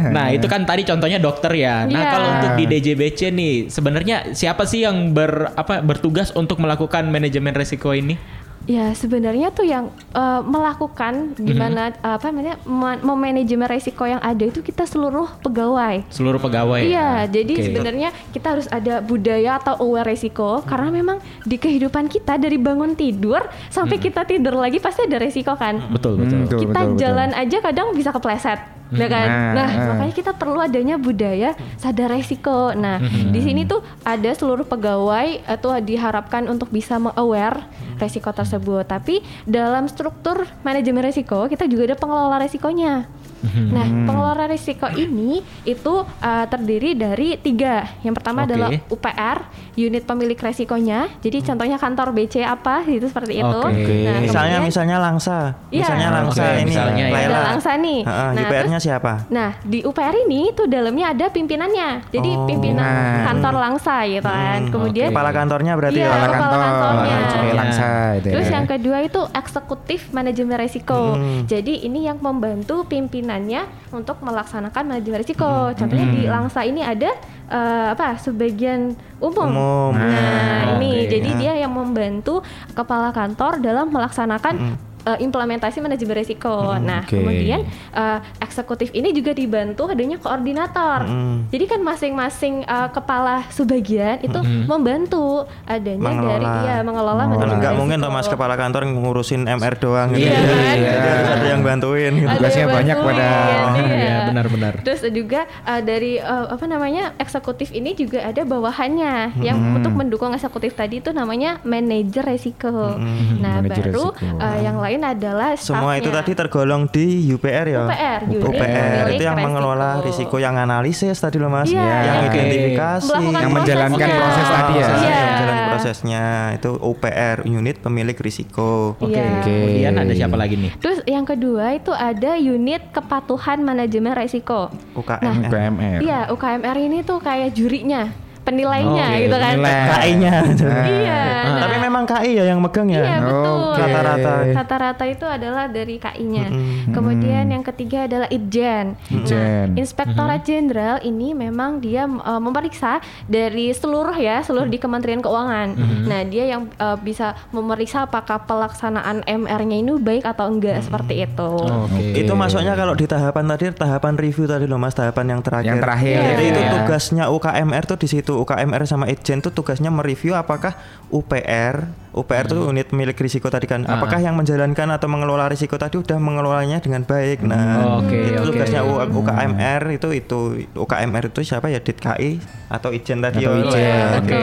Nah 0.10 0.26
itu 0.32 0.46
kan 0.48 0.62
tadi 0.64 0.82
contohnya 0.84 1.20
dokter 1.20 1.52
ya. 1.54 1.76
Nah 1.86 2.02
Iya. 2.02 2.10
kalau 2.10 2.28
untuk 2.32 2.52
di 2.56 2.66
DJBC 2.68 3.20
nih 3.30 3.54
sebenarnya 3.68 4.16
siapa 4.32 4.64
sih 4.64 4.84
yang 4.84 5.12
ber 5.12 5.52
apa 5.54 5.80
bertugas 5.82 6.32
untuk 6.32 6.58
melakukan 6.58 7.08
manajemen 7.08 7.52
risiko 7.52 7.92
ini? 7.92 8.16
Ya 8.64 8.94
sebenarnya 8.94 9.50
tuh 9.50 9.66
yang 9.66 9.90
eh, 10.12 10.42
melakukan 10.44 11.34
gimana 11.36 11.92
Mhm. 11.92 12.06
apa 12.06 12.26
namanya 12.30 12.56
ma- 12.64 12.96
memanajemen 12.96 13.66
resiko 13.66 14.04
yang 14.04 14.20
ada 14.20 14.44
itu 14.44 14.62
kita 14.62 14.84
seluruh 14.84 15.28
pegawai. 15.40 16.06
Seluruh 16.08 16.38
pegawai. 16.38 16.80
Iya, 16.80 17.26
jadi 17.26 17.54
Oke. 17.54 17.66
sebenarnya 17.66 18.10
kita 18.30 18.48
harus 18.52 18.68
ada 18.68 19.00
budaya 19.00 19.58
atau 19.58 19.82
aware 19.82 20.06
resiko 20.08 20.62
karena 20.62 20.88
memang 20.90 21.18
di 21.42 21.56
kehidupan 21.56 22.06
kita 22.06 22.38
dari 22.38 22.56
bangun 22.56 22.94
tidur 22.94 23.42
sampai 23.68 23.98
kita 23.98 24.24
tidur 24.24 24.54
lagi 24.56 24.78
pasti 24.78 25.04
ada 25.04 25.18
resiko 25.18 25.54
kan. 25.54 25.82
betul 25.90 26.16
betul. 26.16 26.38
Hmm, 26.38 26.46
betul, 26.46 26.60
kita 26.62 26.72
betul, 26.76 26.88
betul. 26.88 27.02
jalan 27.02 27.30
aja 27.34 27.58
kadang 27.60 27.88
bisa 27.92 28.10
kepleset. 28.10 28.60
Ya 28.92 29.08
kan? 29.08 29.30
Nah, 29.56 29.62
Nah, 29.62 29.70
ah. 29.70 29.86
makanya 29.94 30.16
kita 30.16 30.32
perlu 30.36 30.60
adanya 30.60 30.96
budaya 30.98 31.54
sadar 31.78 32.12
resiko. 32.12 32.74
Nah, 32.74 32.98
di 33.04 33.40
sini 33.40 33.64
tuh 33.64 33.86
ada 34.02 34.32
seluruh 34.34 34.66
pegawai 34.66 35.46
atau 35.46 35.78
diharapkan 35.78 36.50
untuk 36.50 36.74
bisa 36.74 36.98
aware 37.16 37.64
resiko 38.02 38.34
tersebut. 38.34 38.90
Tapi 38.90 39.22
dalam 39.46 39.86
struktur 39.86 40.50
manajemen 40.66 41.06
resiko 41.06 41.46
kita 41.46 41.70
juga 41.70 41.94
ada 41.94 41.98
pengelola 41.98 42.42
resikonya. 42.42 43.06
Nah, 43.42 44.06
pengelola 44.06 44.46
risiko 44.46 44.86
ini 44.94 45.42
itu 45.66 46.06
uh, 46.06 46.46
terdiri 46.46 46.94
dari 46.94 47.42
tiga. 47.42 47.90
Yang 48.06 48.22
pertama 48.22 48.46
Oke. 48.46 48.54
adalah 48.54 48.70
UPR, 48.86 49.38
unit 49.74 50.04
pemilik 50.04 50.36
resikonya. 50.36 51.08
Jadi 51.20 51.38
contohnya 51.42 51.78
kantor 51.78 52.12
BC 52.12 52.44
apa, 52.44 52.84
itu 52.84 53.08
seperti 53.08 53.40
itu. 53.40 53.62
Nah, 53.62 53.72
misalnya 54.20 54.60
kemudian- 54.60 54.64
misalnya 54.64 54.98
langsa 54.98 55.38
Iya. 55.68 55.88
misalnya 55.88 56.10
langsa 56.12 56.44
Oke, 56.44 56.54
ini 56.54 56.64
misalnya 56.68 57.04
ya. 57.04 57.14
Laila 57.14 57.40
langsa 57.48 57.72
nih. 57.76 58.00
Heeh, 58.04 58.30
Nah, 58.32 58.42
UPR-nya 58.42 58.80
siapa 58.80 59.14
Nah, 59.28 59.50
di 59.62 59.80
UPR 59.82 60.16
ini 60.20 60.52
tuh 60.52 60.68
dalamnya 60.68 61.12
ada 61.12 61.26
pimpinannya. 61.28 61.90
Jadi 62.10 62.32
Oh. 62.34 62.44
pimpinan 62.44 62.84
Nah. 62.84 63.24
kantor 63.28 63.54
langsa 63.58 63.96
gitu 64.06 64.26
kan. 64.26 64.60
Kemudian 64.68 65.10
kepala 65.10 65.32
kantornya 65.32 65.74
berarti 65.76 66.00
Iya, 66.00 66.06
ya 66.06 66.12
kepala 66.12 66.28
kantor, 66.32 66.60
kantornya. 66.60 67.18
Iya. 67.22 67.54
langsa 67.54 67.90
itu 68.18 68.28
Terus 68.32 68.48
ya. 68.48 68.54
yang 68.54 68.66
kedua 68.66 68.98
itu 69.02 69.22
eksekutif 69.32 70.00
manajemen 70.12 70.56
resiko. 70.56 71.16
Jadi 71.46 71.84
ini 71.84 72.06
yang 72.06 72.20
membantu 72.20 72.84
pimpinannya 72.84 73.64
untuk 73.92 74.20
melaksanakan 74.22 74.84
manajemen 74.86 75.20
resiko. 75.20 75.72
Contohnya 75.74 76.08
di 76.08 76.24
Langsa 76.24 76.64
ini 76.64 76.80
ada 76.80 77.12
eh, 77.52 77.86
apa? 77.92 78.16
Sebagian 78.16 78.96
umum. 79.20 79.52
Umum. 79.52 79.92
Nah, 79.94 80.72
Hmm. 80.72 80.80
ini 80.80 81.04
Oke. 81.04 81.10
jadi 81.12 81.30
dia 81.36 81.54
yang 81.60 81.76
membantu 81.76 82.40
kepala 82.72 83.12
kantor 83.12 83.60
dalam 83.60 83.92
melaksanakan 83.92 84.80
eh, 85.04 85.18
implementasi 85.20 85.80
manajemen 85.80 86.16
risiko. 86.16 86.74
nah, 86.78 87.02
oke. 87.02 87.14
kemudian 87.14 87.62
eh, 87.92 88.20
eksekutif 88.40 88.90
ini 88.92 89.12
juga 89.12 89.32
dibantu 89.32 89.86
adanya 89.86 90.18
koordinator. 90.18 91.06
Jadi 91.48 91.66
kan 91.66 91.82
masing-masing 91.82 92.64
eh, 92.64 92.90
kepala 92.90 93.44
subbagian 93.48 94.20
itu 94.20 94.40
membantu 94.66 95.46
adanya 95.64 96.02
Mengelola. 96.02 96.32
dari 96.32 96.48
ya 96.64 96.78
mengelola 96.82 97.22
Kan 97.22 97.30
manajemen 97.32 97.50
nggak 97.54 97.72
risiko. 97.72 97.80
mungkin 97.80 98.00
mas 98.12 98.28
kepala 98.28 98.54
kantor 98.56 98.82
ngurusin 98.88 99.42
MR 99.46 99.76
doang 99.76 100.10
gitu. 100.12 100.22
Iya 100.22 100.36
kan? 100.36 100.76
Jadi 100.76 101.08
harus 101.08 101.30
ada 101.32 101.48
yang 101.48 101.62
bantuin 101.62 102.12
gitu. 102.14 102.28
Ada 102.28 102.38
Tugasnya 102.38 102.62
yang 102.62 102.74
banyak 102.74 102.98
pada- 102.98 103.20
iya. 103.22 103.60
Iya, 104.02 104.16
benar-benar. 104.28 104.74
Terus 104.82 105.02
juga 105.08 105.42
uh, 105.64 105.82
dari 105.82 106.18
uh, 106.18 106.46
apa 106.50 106.66
namanya 106.66 107.04
eksekutif 107.16 107.72
ini 107.72 107.94
juga 107.94 108.20
ada 108.22 108.42
bawahannya 108.42 109.14
yang 109.40 109.58
untuk 109.74 109.94
mendukung 109.94 110.32
eksekutif 110.32 110.74
tadi 110.74 111.00
itu 111.00 111.12
namanya 111.12 111.62
manajer 111.64 112.24
resiko. 112.24 112.98
Nah 113.38 113.62
Manajer 113.62 113.88
baru 113.88 114.06
resiko. 114.12 114.38
uh, 114.38 114.58
yang 114.60 114.78
lain 114.78 114.91
adalah 115.00 115.56
Semua 115.56 115.96
itu 115.96 116.12
tadi 116.12 116.36
tergolong 116.36 116.84
di 116.86 117.24
UPR 117.26 117.66
ya. 117.66 117.88
UPR, 117.88 118.20
unit 118.28 118.44
UPR 118.44 118.60
pemilik 118.60 119.16
itu 119.16 119.24
yang 119.24 119.40
mengelola 119.40 120.04
risiko 120.04 120.36
yang 120.36 120.56
analisis 120.56 121.16
tadi 121.16 121.40
loh 121.40 121.48
mas, 121.48 121.72
Iya. 121.72 121.80
yang 121.80 122.18
Oke. 122.26 122.36
identifikasi, 122.36 123.08
Melakukan 123.08 123.40
Yang 123.40 123.52
menjalankan 123.54 123.96
prosesnya. 124.02 124.20
proses 124.20 124.46
tadi 124.46 124.72
ya? 124.74 124.80
prosesnya, 124.82 125.00
Iya. 125.00 125.16
yang 125.16 125.30
menjalankan 125.32 125.68
prosesnya 125.72 126.24
itu 126.52 126.70
UPR 126.76 127.38
unit 127.46 127.76
pemilik 127.80 128.18
risiko. 128.18 128.72
Oke. 128.98 129.14
Iya. 129.14 129.40
Kemudian 129.42 129.94
ada 129.96 130.12
siapa 130.12 130.36
lagi 130.36 130.56
nih? 130.58 130.72
Terus 130.78 131.00
yang 131.06 131.24
kedua 131.24 131.72
itu 131.72 131.92
ada 131.92 132.36
unit 132.36 132.92
kepatuhan 132.92 133.62
manajemen 133.62 134.12
resiko. 134.12 134.68
UKM. 134.94 135.48
UKMR. 135.48 136.00
Iya 136.02 136.20
UKMR 136.28 136.78
ini 136.78 137.00
tuh 137.02 137.18
kayak 137.18 137.52
jurinya, 137.52 138.12
penilainya 138.42 139.06
Oke, 139.14 139.22
gitu 139.28 139.38
kan. 139.38 139.54
penilai. 139.58 139.90
KI-nya. 139.92 140.34
Iya. 140.82 141.22
nah, 141.46 141.60
Tapi 141.68 141.76
memang 141.82 142.04
KI 142.10 142.32
ya 142.38 142.44
yang 142.50 142.60
megang 142.60 142.88
ya. 142.90 143.02
Iya 143.02 143.18
betul. 143.22 143.72
Rata-rata. 143.78 144.34
Rata-rata 144.56 145.04
itu 145.08 145.26
adalah 145.26 145.66
dari 145.70 145.96
KI-nya. 146.02 146.46
Kemudian 146.92 147.46
yang 147.50 147.64
ketiga 147.64 148.06
adalah 148.10 148.28
Itjen. 148.30 148.98
Itjen. 149.10 149.74
Nah, 149.74 149.80
Inspektorat 149.80 150.42
Jenderal 150.44 150.98
ini 151.06 151.34
memang 151.38 151.80
dia 151.80 152.06
uh, 152.06 152.42
memeriksa 152.42 153.00
dari 153.30 153.72
seluruh 153.72 154.16
ya, 154.18 154.42
seluruh 154.42 154.68
di 154.68 154.78
Kementerian 154.82 155.22
Keuangan. 155.22 155.78
Nah, 156.10 156.22
dia 156.26 156.50
yang 156.50 156.68
uh, 156.82 156.98
bisa 156.98 157.38
memeriksa 157.54 158.06
apakah 158.10 158.44
pelaksanaan 158.46 159.24
MR-nya 159.26 159.78
ini 159.78 159.92
baik 160.02 160.26
atau 160.26 160.50
enggak 160.50 160.82
seperti 160.82 161.24
itu. 161.24 161.52
Oke. 161.62 162.26
Itu 162.26 162.34
masuknya 162.34 162.74
kalau 162.74 162.98
di 162.98 163.06
tahapan 163.06 163.46
tadi 163.56 163.64
tahapan 163.72 164.14
review 164.18 164.46
tadi 164.50 164.66
loh 164.66 164.82
Mas, 164.82 164.98
tahapan 164.98 165.38
yang 165.38 165.42
terakhir. 165.46 165.70
Yang 165.70 165.80
terakhir. 165.86 166.18
Jadi 166.22 166.44
itu 166.44 166.62
ya. 166.62 166.72
tugasnya 166.74 167.24
UKMR 167.30 167.84
tuh 167.86 167.98
di 168.02 168.08
situ. 168.10 168.31
UKMR 168.40 168.88
sama 168.88 169.12
Itjen 169.12 169.44
tuh 169.44 169.52
tugasnya 169.52 169.92
mereview 169.92 170.38
apakah 170.38 170.78
UPR 171.12 171.92
UPR 172.12 172.44
tuh 172.46 172.68
unit 172.68 172.92
milik 172.92 173.16
risiko 173.18 173.48
tadi 173.48 173.66
kan. 173.66 173.84
Apakah 173.84 174.20
yang 174.20 174.36
menjalankan 174.36 174.88
atau 174.92 175.08
mengelola 175.08 175.48
risiko 175.48 175.76
tadi 175.76 175.96
udah 175.96 176.18
mengelolanya 176.18 176.78
dengan 176.78 177.02
baik. 177.02 177.40
Nah, 177.42 178.00
Oke, 178.00 178.20
itu 178.28 178.36
oke. 178.38 178.52
tugasnya 178.52 178.82
U- 178.82 179.00
UKMR 179.16 179.82
itu 179.92 180.08
itu 180.14 180.40
UKMR 180.74 181.24
itu 181.28 181.40
siapa 181.42 181.68
ya 181.68 181.80
DITKI 181.80 182.32
atau 182.68 182.90
Itjen 182.90 183.20
tadi 183.20 183.42
Atau 183.42 183.52
ya. 183.52 183.64
Itjen. 183.64 183.82
Ya, 183.82 184.06
Oke. 184.18 184.42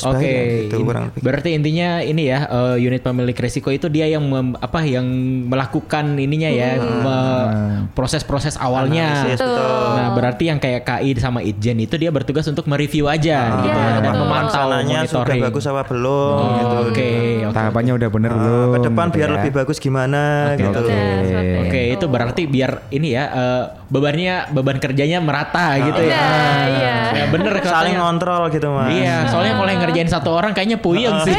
Oke, 0.00 0.24
ya, 0.24 0.42
gitu 0.64 0.76
in- 0.76 0.86
kurang 0.86 1.04
lebih. 1.08 1.20
berarti 1.20 1.48
intinya 1.52 1.88
ini 2.00 2.22
ya 2.24 2.38
eh, 2.44 2.76
unit 2.80 3.00
pemilik 3.00 3.34
risiko 3.34 3.68
itu 3.68 3.86
dia 3.86 4.06
yang 4.06 4.22
mem- 4.22 4.56
apa 4.56 4.80
yang 4.82 5.04
melakukan 5.46 6.16
ininya 6.16 6.48
ya 6.48 6.70
me- 6.78 7.48
proses-proses 7.90 8.54
awalnya. 8.56 9.26
Analisis, 9.26 9.38
betul. 9.38 9.58
Nah, 9.90 10.08
berarti 10.12 10.44
yang 10.46 10.58
kayak 10.58 10.82
KI 10.82 11.10
sama 11.16 11.40
Itjen 11.40 11.78
itu 11.78 11.94
dia 11.96 12.08
bertugas 12.08 12.46
untuk 12.46 12.64
mereview 12.64 13.06
aja 13.06 13.38
gitu 13.60 13.68
Iya, 13.70 13.98
dan 13.98 14.12
betul. 14.12 14.20
memantau 14.20 14.48
Pelaksananya 14.60 14.98
sudah 15.04 15.34
bagus 15.40 15.64
apa 15.64 15.82
belum 15.84 16.10
Oh, 16.10 16.59
gitu. 16.60 16.76
Oke, 16.84 17.10
oke. 17.42 17.52
Tahapannya 17.52 17.92
udah 17.94 18.08
bener 18.08 18.30
Ah, 18.30 18.36
belum? 18.36 18.68
ke 18.70 18.78
depan 18.84 19.06
gitu 19.06 19.16
biar 19.16 19.28
ya? 19.28 19.34
lebih 19.34 19.52
bagus 19.54 19.76
gimana 19.76 20.22
Oke, 20.50 20.60
gitu. 20.60 20.78
oke. 20.78 20.98
Seperti 21.22 21.58
Oke, 21.60 21.80
itu 21.90 22.04
berarti 22.06 22.42
biar 22.44 22.70
ini 22.88 23.08
ya 23.10 23.24
eh, 23.26 23.62
bebannya 23.86 24.34
beban 24.50 24.76
kerjanya 24.76 25.18
merata 25.18 25.66
gitu 25.78 26.02
ya. 26.02 26.20
Iya, 26.20 26.48
iya. 26.70 26.96
Ya 27.12 27.24
bener 27.26 27.52
Saling 27.56 27.64
katanya. 27.64 27.98
ngontrol 28.00 28.42
gitu 28.48 28.68
mas. 28.68 28.90
Iya, 28.92 29.14
soalnya 29.26 29.52
kalau 29.54 29.68
yang 29.68 29.80
ngerjain 29.80 30.08
satu 30.08 30.30
orang 30.30 30.52
kayaknya 30.52 30.78
puyeng 30.78 31.16
sih. 31.20 31.34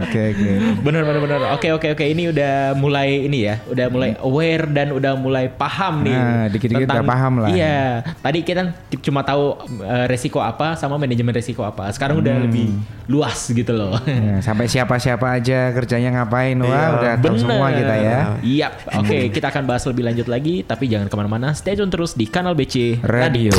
Oke 0.00 0.20
oke. 0.30 0.50
bener 0.82 1.02
bener 1.02 1.20
bener. 1.20 1.38
Oke 1.52 1.68
oke 1.70 1.88
oke. 1.90 2.04
Ini 2.04 2.30
udah 2.30 2.54
mulai 2.74 3.24
ini 3.24 3.38
ya, 3.44 3.58
udah 3.64 3.86
mulai 3.88 4.10
aware 4.20 4.64
dan 4.68 4.90
udah 4.90 5.12
mulai 5.14 5.46
paham 5.48 6.02
nih. 6.02 6.14
Nah, 6.14 6.44
dikit-dikit 6.48 6.86
udah 6.88 7.04
paham 7.04 7.32
lah. 7.40 7.48
Iya. 7.50 7.80
Tadi 8.16 8.38
kita 8.40 8.62
cuma 9.00 9.22
tahu 9.22 9.44
eh, 9.80 10.06
resiko 10.06 10.38
apa 10.38 10.74
sama 10.74 10.94
manajemen 10.94 11.32
resiko 11.32 11.62
apa. 11.62 11.90
Sekarang 11.90 12.18
udah 12.18 12.32
Hmm. 12.34 12.44
lebih 12.44 12.66
luas 13.06 13.46
gitu 13.54 13.72
loh. 13.72 13.94
Ya, 14.04 14.40
sampai 14.40 14.66
siapa-siapa 14.66 15.26
aja 15.32 15.70
kerjanya 15.70 16.10
ngapain, 16.14 16.58
wah 16.58 16.66
Iya. 16.66 16.86
udah 16.92 17.12
tahu 17.18 17.36
semua 17.36 17.68
kita 17.70 17.94
ya. 17.96 18.18
Iya. 18.40 18.68
Oke, 18.96 19.30
kita 19.30 19.48
akan 19.48 19.62
bahas 19.64 19.84
lebih 19.84 20.02
lanjut 20.02 20.26
lagi. 20.26 20.60
Tapi 20.60 20.84
jangan 20.86 21.06
ke 21.06 21.14
mana-mana. 21.14 21.52
Stay 21.52 21.72
tune 21.72 21.88
terus 21.88 22.12
di 22.12 22.26
kanal 22.26 22.52
BC 22.52 22.98
Radio. 23.00 23.54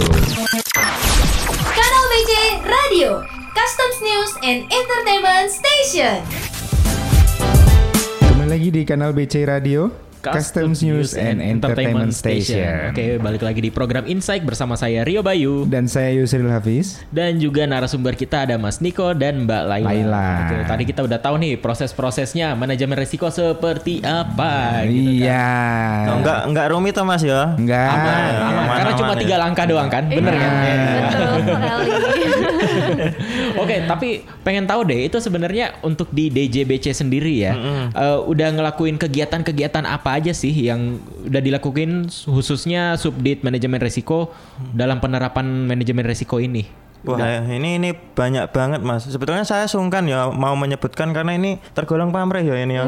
Kanal 1.72 2.04
BC 2.08 2.32
Radio, 2.62 3.10
Customs 3.52 3.98
News 4.02 4.32
and 4.42 4.60
Entertainment 4.68 5.48
Station. 5.48 6.18
Kembali 8.22 8.50
lagi 8.50 8.70
di 8.70 8.82
kanal 8.84 9.12
BC 9.12 9.44
Radio. 9.44 10.05
Customs 10.28 10.80
News 10.80 11.14
and 11.14 11.38
Entertainment 11.38 12.10
Station. 12.12 12.90
Oke, 12.90 13.18
balik 13.18 13.42
lagi 13.42 13.60
di 13.60 13.70
program 13.70 14.06
Insight 14.06 14.42
bersama 14.42 14.74
saya 14.74 15.02
Rio 15.02 15.20
Bayu 15.20 15.66
Dan 15.66 15.86
saya 15.86 16.10
Yusril 16.12 16.48
Hafiz. 16.48 17.04
dan 17.10 17.38
juga 17.38 17.64
narasumber 17.64 18.14
kita 18.14 18.44
ada 18.44 18.56
Mas 18.56 18.80
Niko 18.80 19.12
dan 19.12 19.44
Mbak 19.44 19.64
Laila. 19.66 19.88
Laila. 19.88 20.30
Oke, 20.42 20.56
tadi 20.66 20.84
kita 20.86 21.02
udah 21.02 21.20
tahu 21.20 21.36
nih 21.38 21.54
proses-prosesnya 21.56 22.16
manajemen 22.54 22.96
risiko 22.96 23.28
seperti 23.28 24.00
apa 24.00 24.82
gitu 24.84 25.12
kan. 25.12 25.22
Iya. 25.22 25.50
Oh, 26.06 26.16
enggak 26.20 26.40
enggak 26.48 26.66
rumit 26.70 26.94
toh 26.94 27.04
mas 27.04 27.22
ya. 27.22 27.54
Enggak. 27.54 27.90
Aman, 27.92 28.06
aman. 28.08 28.34
aman, 28.56 28.66
Karena 28.76 28.92
cuma 28.96 29.08
aman, 29.10 29.20
tiga 29.20 29.36
ya. 29.36 29.40
langkah 29.40 29.66
doang 29.66 29.90
kan, 29.90 30.04
bener 30.06 30.34
Iya, 30.34 30.42
kan? 30.42 30.54
Betul 31.06 31.36
sekali. 31.46 32.35
Oke, 33.62 33.76
tapi 33.88 34.24
pengen 34.46 34.66
tahu 34.70 34.88
deh 34.88 35.08
itu 35.08 35.18
sebenarnya 35.20 35.80
untuk 35.82 36.12
di 36.12 36.30
DJBC 36.30 36.96
sendiri 36.96 37.44
ya, 37.44 37.54
eh, 37.92 38.20
udah 38.22 38.48
ngelakuin 38.56 38.96
kegiatan-kegiatan 39.02 39.84
apa 39.86 40.20
aja 40.22 40.32
sih 40.32 40.52
yang 40.52 41.00
udah 41.26 41.42
dilakuin 41.42 42.08
khususnya 42.08 42.96
subdit 42.96 43.42
manajemen 43.42 43.82
risiko 43.82 44.32
dalam 44.72 45.02
penerapan 45.02 45.68
manajemen 45.68 46.06
risiko 46.06 46.38
ini? 46.40 46.85
Wah 47.14 47.46
ini 47.46 47.78
ini 47.78 47.90
banyak 47.94 48.50
banget 48.50 48.82
mas. 48.82 49.06
Sebetulnya 49.06 49.46
saya 49.46 49.70
sungkan 49.70 50.10
ya 50.10 50.34
mau 50.34 50.58
menyebutkan 50.58 51.14
karena 51.14 51.38
ini 51.38 51.62
tergolong 51.78 52.10
pamrih 52.10 52.42
ya 52.42 52.56
ini 52.66 52.82
ya. 52.82 52.84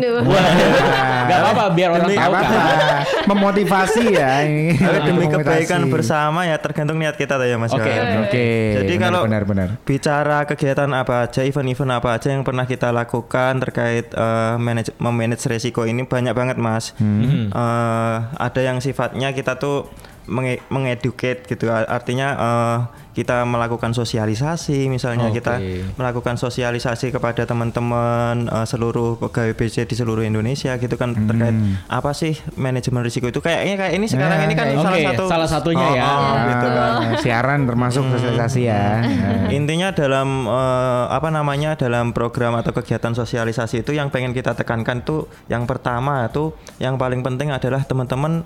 Gak 1.27 1.39
apa-apa 1.43 1.63
biar 1.77 1.89
orang 1.93 2.09
Demi 2.09 2.17
tahu 2.17 2.31
Gak 2.33 2.41
kan. 2.41 2.49
apa-apa. 2.49 2.97
Memotivasi 3.31 4.03
ya. 4.09 4.31
ini. 4.47 4.73
Tapi 4.87 4.99
demi 5.05 5.25
kebaikan 5.27 5.81
bersama 5.91 6.47
ya 6.47 6.57
tergantung 6.57 6.97
niat 6.97 7.13
kita 7.19 7.37
tuh 7.37 7.47
ya 7.47 7.57
mas. 7.59 7.71
Oke, 7.75 7.91
ya. 7.91 8.23
Oke. 8.23 8.47
Jadi 8.83 8.93
benar, 8.95 9.03
kalau 9.11 9.21
benar 9.27 9.43
benar. 9.43 9.67
bicara 9.83 10.39
kegiatan 10.47 10.89
apa 10.95 11.27
aja, 11.27 11.41
event-event 11.43 11.91
apa 11.91 12.09
aja 12.17 12.27
yang 12.31 12.41
pernah 12.47 12.65
kita 12.65 12.89
lakukan 12.89 13.59
terkait 13.61 14.09
eh, 14.15 14.55
manage, 14.57 14.95
memanage 14.97 15.43
resiko 15.51 15.83
ini 15.83 16.07
banyak 16.07 16.33
banget 16.33 16.57
mas. 16.57 16.95
Hmm. 16.97 17.51
Eh, 17.51 18.17
ada 18.37 18.61
yang 18.63 18.79
sifatnya 18.79 19.35
kita 19.35 19.59
tuh 19.59 19.89
menge- 20.27 20.61
mengeducate 20.67 21.43
gitu, 21.43 21.67
artinya 21.69 22.27
eh, 22.33 22.79
kita 23.13 23.41
melakukan 23.43 23.91
sosialisasi, 23.91 24.85
misalnya 24.87 25.27
Oke. 25.27 25.41
kita 25.41 25.57
melakukan 25.95 26.37
sosialisasi 26.37 27.09
kepada 27.09 27.43
teman-teman 27.43 28.45
eh, 28.45 28.63
seluruh 28.63 29.17
pegawai 29.17 29.51
BC 29.53 29.83
di 29.83 29.95
seluruh 29.95 30.21
Indonesia 30.21 30.75
gitu 30.75 30.93
kan 30.93 31.17
terkait 31.17 31.55
apa 31.87 32.11
sih 32.11 32.35
manajemen 32.53 33.01
risiko 33.01 33.25
itu 33.25 33.39
kayaknya 33.39 33.75
kayak 33.75 33.93
ini 33.93 34.05
sekarang 34.05 34.37
Nah, 34.37 34.45
ini 34.45 34.53
kan 34.53 34.65
kayak- 34.67 34.77
salah 34.77 35.01
satu 35.01 35.23
salah 35.25 35.49
satunya 35.49 35.87
ya. 35.91 36.03
Oh, 36.03 36.13
oh, 36.13 36.33
gitu 36.45 36.67
kan. 36.69 36.91
Ah, 36.93 37.17
siaran 37.17 37.59
termasuk 37.63 38.03
sosialisasi 38.07 38.61
ya. 38.63 38.85
Nah. 39.01 39.49
Intinya 39.57 39.89
dalam 39.91 40.27
eh, 40.45 41.05
apa 41.09 41.29
namanya 41.29 41.73
dalam 41.73 42.11
program 42.11 42.53
atau 42.53 42.69
kegiatan 42.71 43.11
sosialisasi 43.11 43.81
itu 43.81 43.91
yang 43.91 44.07
pengen 44.07 44.31
kita 44.31 44.53
tekankan 44.53 45.01
tuh 45.01 45.25
yang 45.47 45.65
pertama 45.65 46.27
tuh 46.27 46.51
yang 46.77 46.95
paling 46.95 47.21
penting 47.21 47.49
adalah 47.49 47.81
teman-teman 47.81 48.45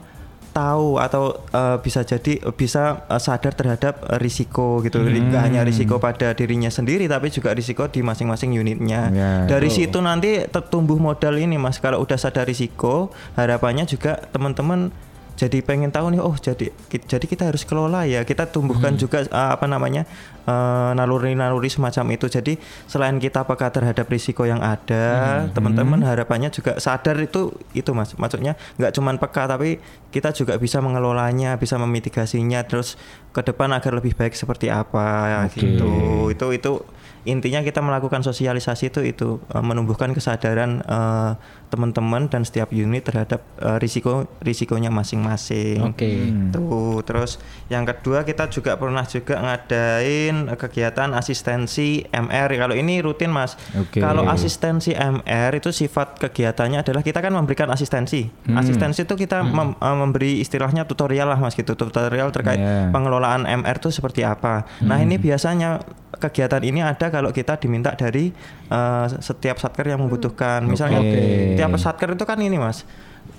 tahu 0.51 0.99
atau 0.99 1.41
eh, 1.51 1.77
bisa 1.79 2.03
jadi 2.03 2.43
bisa 2.53 3.07
eh, 3.07 3.21
sadar 3.21 3.55
terhadap 3.55 4.05
risiko 4.19 4.83
gitu. 4.85 4.99
Nggak 5.01 5.41
hanya 5.41 5.61
risiko 5.63 5.97
pada 5.97 6.35
dirinya 6.35 6.67
sendiri 6.67 7.07
tapi 7.07 7.31
juga 7.31 7.55
risiko 7.55 7.87
di 7.87 8.03
masing-masing 8.03 8.53
unitnya. 8.55 9.01
Ya, 9.11 9.31
Dari 9.47 9.71
situ 9.71 9.97
nanti 10.03 10.45
tertumbuh 10.51 10.99
modal 10.99 11.39
ini 11.39 11.55
Mas. 11.55 11.79
Kalau 11.79 12.03
udah 12.03 12.19
sadar 12.19 12.45
risiko, 12.45 13.09
harapannya 13.39 13.87
juga 13.87 14.19
teman-teman 14.29 14.91
jadi 15.41 15.57
pengen 15.65 15.89
tahu 15.89 16.13
nih 16.13 16.21
oh 16.21 16.37
jadi 16.37 16.69
jadi 16.85 17.25
kita 17.25 17.49
harus 17.49 17.65
kelola 17.65 18.05
ya. 18.05 18.21
Kita 18.21 18.45
tumbuhkan 18.53 18.93
juga 19.01 19.25
eh, 19.25 19.49
apa 19.57 19.65
namanya 19.65 20.05
eh, 20.45 20.91
naluri-naluri 20.93 21.65
semacam 21.65 22.13
itu. 22.13 22.29
Jadi 22.29 22.61
selain 22.85 23.17
kita 23.17 23.41
peka 23.49 23.73
terhadap 23.73 24.05
risiko 24.05 24.45
yang 24.45 24.61
ada 24.61 25.49
teman-teman 25.49 26.05
harapannya 26.05 26.53
juga 26.53 26.77
sadar 26.77 27.17
itu 27.17 27.57
itu 27.73 27.89
mas. 27.97 28.13
Maksudnya 28.13 28.53
nggak 28.77 28.93
cuman 28.93 29.17
peka 29.17 29.49
tapi 29.49 29.81
kita 30.13 30.29
juga 30.29 30.61
bisa 30.61 30.77
mengelolanya 30.77 31.57
bisa 31.57 31.81
memitigasinya 31.81 32.61
terus 32.69 33.01
ke 33.33 33.41
depan 33.41 33.73
agar 33.73 33.97
lebih 33.97 34.13
baik 34.13 34.37
seperti 34.37 34.69
apa 34.69 35.49
gitu. 35.57 36.29
Itu 36.29 36.53
itu 36.53 36.85
intinya 37.23 37.61
kita 37.61 37.79
melakukan 37.79 38.21
sosialisasi 38.21 38.89
itu 38.89 39.01
itu 39.03 39.29
eh, 39.47 39.61
menumbuhkan 39.61 40.11
kesadaran 40.11 40.81
eh, 40.81 41.31
teman-teman 41.67 42.27
dan 42.27 42.43
setiap 42.43 42.69
unit 42.69 43.05
terhadap 43.05 43.43
eh, 43.57 43.77
risiko 43.77 44.25
risikonya 44.41 44.89
masing-masing. 44.89 45.85
Oke. 45.85 46.31
Tuh, 46.49 46.99
terus 47.01 47.37
yang 47.67 47.85
kedua 47.85 48.23
kita 48.23 48.47
juga 48.47 48.75
pernah 48.75 49.05
juga 49.05 49.37
ngadain 49.39 50.51
kegiatan 50.55 51.13
asistensi 51.13 52.03
MR. 52.05 52.49
Kalau 52.57 52.75
ini 52.75 52.99
rutin 52.99 53.31
Mas. 53.31 53.55
Oke. 53.73 54.01
Kalau 54.01 54.27
asistensi 54.27 54.91
MR 54.91 55.51
itu 55.55 55.69
sifat 55.69 56.19
kegiatannya 56.19 56.81
adalah 56.81 57.01
kita 57.01 57.21
kan 57.21 57.31
memberikan 57.31 57.69
asistensi. 57.69 58.27
Hmm. 58.45 58.57
Asistensi 58.57 59.03
itu 59.03 59.13
kita 59.13 59.41
mem- 59.41 59.77
eh, 59.77 59.97
memberi 59.97 60.41
istilahnya 60.41 60.83
tutorial 60.83 61.29
lah 61.29 61.39
Mas 61.39 61.53
gitu, 61.53 61.73
tutorial 61.73 62.29
terkait 62.29 62.59
Yeah. 62.61 62.93
pengelolaan 62.93 63.47
MR 63.47 63.79
itu 63.79 63.89
seperti 63.89 64.21
apa. 64.21 64.67
Nah, 64.83 65.01
ini 65.01 65.17
biasanya 65.17 65.81
kegiatan 66.21 66.61
ini 66.61 66.85
ada 66.85 67.09
kalau 67.09 67.33
kita 67.33 67.57
diminta 67.57 67.97
dari 67.97 68.29
eh, 68.69 69.05
setiap 69.17 69.57
satker 69.57 69.89
yang 69.89 70.05
membutuhkan. 70.05 70.61
Misalnya 70.63 71.01
Oke. 71.01 71.57
tiap 71.57 71.73
satker 71.81 72.13
itu 72.13 72.25
kan 72.29 72.37
ini 72.37 72.61
Mas. 72.61 72.85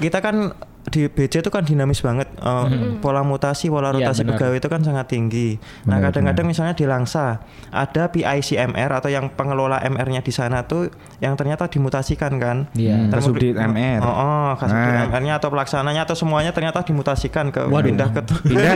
Kita 0.02 0.18
kan 0.18 0.50
di 0.84 1.06
BC 1.06 1.40
itu 1.40 1.48
kan 1.48 1.62
dinamis 1.62 2.00
banget 2.00 2.26
Eh, 2.34 2.66
pola 2.98 3.22
mutasi 3.22 3.66
pola 3.66 3.88
Iya, 3.88 4.02
rotasi 4.02 4.20
benar. 4.20 4.34
pegawai 4.34 4.56
itu 4.56 4.66
kan 4.66 4.80
sangat 4.80 5.06
tinggi 5.06 5.54
nah 5.82 5.96
Benar, 5.96 6.10
kadang-kadang 6.10 6.46
misalnya 6.48 6.74
di 6.74 6.84
Langsa 6.84 7.38
ada 7.68 8.08
PICMR 8.08 8.90
atau 8.92 9.06
yang 9.06 9.30
pengelola 9.30 9.78
MR-nya 9.80 10.20
di 10.20 10.30
sana 10.30 10.62
tuh 10.62 10.90
yang 11.18 11.34
ternyata 11.34 11.66
dimutasikan 11.66 12.34
kan 12.36 12.66
Iya. 12.72 12.98
Hmm, 12.98 13.08
Terus 13.08 13.22
Kasubdit 13.24 13.54
memberi- 13.54 13.94
MR. 13.94 14.00
oh, 14.00 14.10
oh 14.10 14.50
kasubdit 14.56 14.90
Nah. 14.90 15.06
MR-nya 15.08 15.34
atau 15.36 15.48
pelaksananya 15.48 16.02
atau 16.02 16.14
semuanya 16.14 16.50
ternyata 16.50 16.82
dimutasikan 16.82 17.48
ke 17.48 17.62
Waduh. 17.62 17.86
pindah 17.86 18.08
ke 18.10 18.20
pindah 18.48 18.74